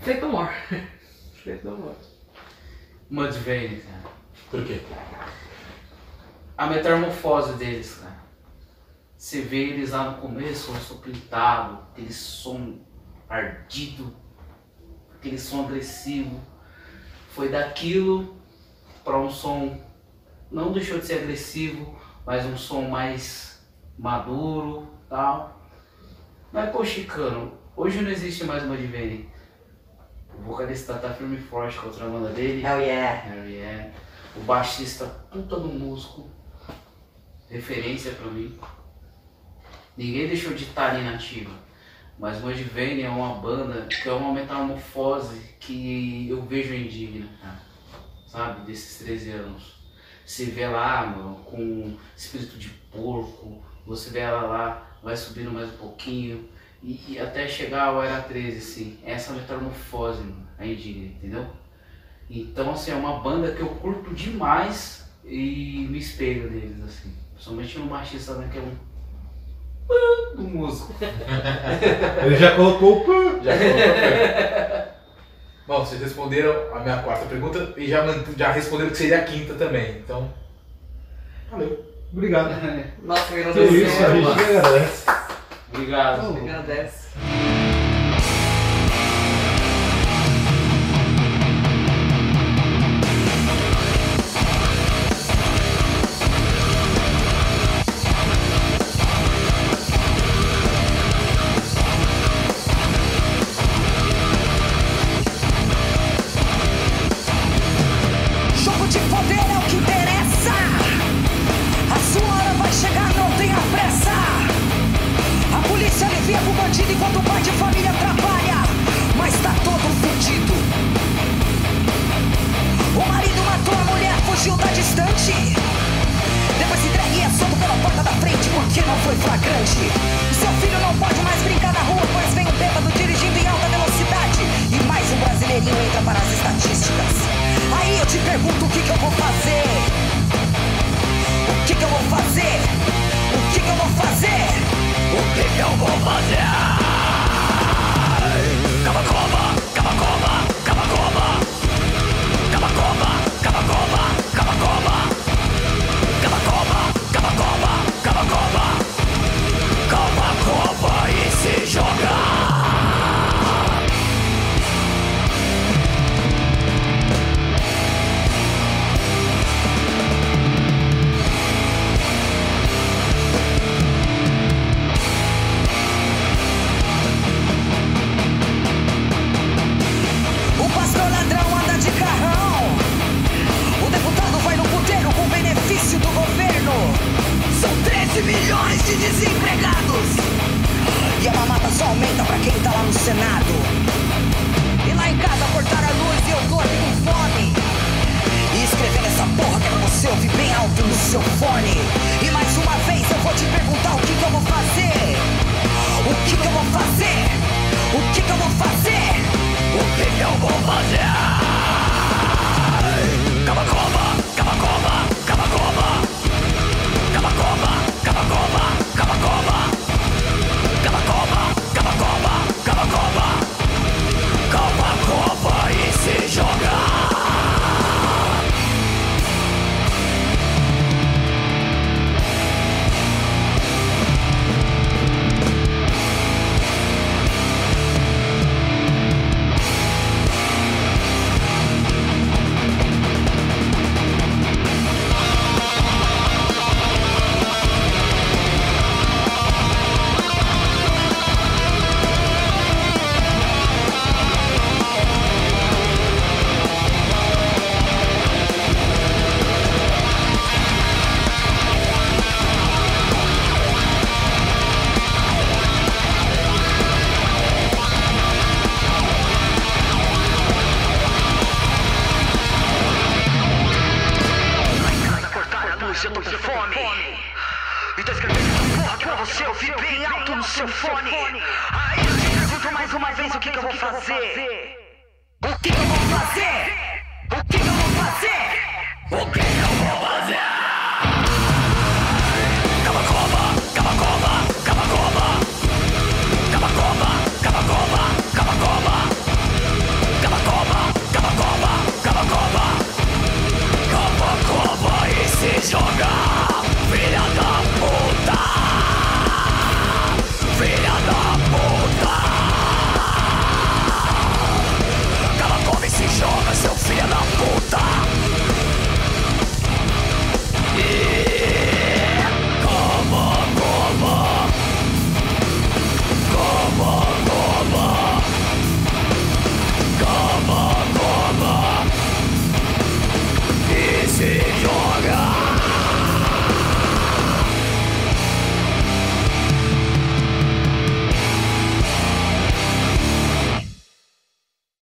Fate 0.00 0.20
No 0.20 0.28
More. 0.28 0.52
Fate 1.32 1.64
No 1.64 1.78
More. 1.78 1.96
Mudvayne, 3.08 3.80
cara. 3.80 4.12
Por 4.50 4.64
quê? 4.64 4.80
A 6.56 6.66
metamorfose 6.66 7.54
deles, 7.54 7.94
cara. 7.94 8.18
Você 9.16 9.40
vê 9.40 9.70
eles 9.70 9.90
lá 9.90 10.10
no 10.10 10.20
começo, 10.20 10.70
o 10.70 10.76
som 10.76 10.98
pintado, 10.98 11.82
aquele 11.90 12.12
som 12.12 12.78
ardido, 13.28 14.14
aquele 15.14 15.38
som 15.38 15.64
agressivo. 15.64 16.40
Foi 17.30 17.48
daquilo 17.48 18.36
para 19.04 19.18
um 19.18 19.30
som, 19.30 19.80
não 20.50 20.72
deixou 20.72 20.98
de 20.98 21.06
ser 21.06 21.22
agressivo, 21.22 21.97
mas 22.28 22.44
um 22.44 22.58
som 22.58 22.82
mais 22.82 23.66
maduro 23.98 24.86
tal. 25.08 25.66
Mas 26.52 26.70
pô, 26.70 26.84
Chicano, 26.84 27.54
hoje 27.74 28.02
não 28.02 28.10
existe 28.10 28.44
mais 28.44 28.62
Mudvayne. 28.64 29.30
O 30.38 30.42
vocalista 30.42 30.92
tá 30.98 31.08
firme 31.08 31.38
e 31.38 31.40
forte 31.40 31.78
com 31.78 31.86
a 31.86 31.88
outra 31.88 32.06
banda 32.06 32.28
dele. 32.28 32.62
Hell 32.62 32.80
yeah. 32.80 33.18
Harry 33.22 33.56
é. 33.56 33.94
O 34.36 34.40
baixista, 34.40 35.06
puta 35.30 35.58
do 35.58 35.68
músico. 35.68 36.28
Referência 37.48 38.12
pra 38.12 38.30
mim. 38.30 38.60
Ninguém 39.96 40.28
deixou 40.28 40.52
de 40.52 40.64
estar 40.64 40.90
ali 40.90 41.04
na 41.04 41.14
ativa. 41.14 41.54
Mas 42.18 42.42
Mudvayne 42.42 43.04
é 43.04 43.08
uma 43.08 43.36
banda 43.36 43.86
que 43.86 44.06
é 44.06 44.12
uma 44.12 44.34
metamorfose 44.34 45.56
que 45.58 46.28
eu 46.28 46.42
vejo 46.42 46.74
indigna. 46.74 47.26
Sabe? 48.26 48.66
Desses 48.66 48.98
13 48.98 49.30
anos. 49.30 49.77
Você 50.28 50.44
vê 50.44 50.66
lá, 50.66 51.06
mano, 51.06 51.36
com 51.36 51.96
espírito 52.14 52.58
de 52.58 52.68
porco. 52.92 53.62
Você 53.86 54.10
vê 54.10 54.18
ela 54.18 54.42
lá, 54.42 54.86
vai 55.02 55.16
subindo 55.16 55.50
mais 55.50 55.70
um 55.70 55.76
pouquinho. 55.78 56.46
E, 56.82 57.00
e 57.08 57.18
até 57.18 57.48
chegar 57.48 57.84
ao 57.84 58.02
Era 58.02 58.20
13, 58.20 58.58
assim. 58.58 58.98
Essa 59.06 59.32
metamorfose, 59.32 60.20
mano, 60.20 60.46
é 60.58 60.66
indigna, 60.66 61.06
entendeu? 61.06 61.46
Então, 62.28 62.72
assim, 62.72 62.90
é 62.90 62.94
uma 62.94 63.20
banda 63.20 63.52
que 63.52 63.62
eu 63.62 63.68
curto 63.68 64.14
demais 64.14 65.10
e 65.24 65.86
me 65.88 65.96
espelho 65.96 66.50
neles, 66.50 66.84
assim. 66.84 67.10
Principalmente 67.32 67.78
no 67.78 67.86
baixista, 67.86 68.34
né, 68.34 68.50
que 68.52 68.58
é 68.58 68.60
um... 68.60 68.76
do 70.36 70.42
músico. 70.42 70.94
Ele 72.22 72.36
já 72.36 72.54
colocou 72.54 72.98
o 72.98 73.06
pã. 73.06 73.42
Já 73.42 73.56
colocou 73.56 74.87
Bom, 75.68 75.84
vocês 75.84 76.00
responderam 76.00 76.74
a 76.74 76.80
minha 76.80 76.96
quarta 77.02 77.26
pergunta 77.26 77.74
e 77.76 77.86
já, 77.86 78.02
já 78.34 78.52
responderam 78.52 78.90
que 78.90 78.96
seria 78.96 79.18
a 79.18 79.24
quinta 79.24 79.52
também. 79.52 79.98
Então, 79.98 80.32
valeu. 81.50 81.84
Obrigado. 82.10 82.54
Nossa, 83.04 83.34
agradecemos. 83.34 83.74
Isso, 83.74 84.02
a 84.02 84.16
gente 84.16 84.40
agradece. 84.40 85.06
Obrigado. 85.70 86.38
Agradece. 86.38 87.08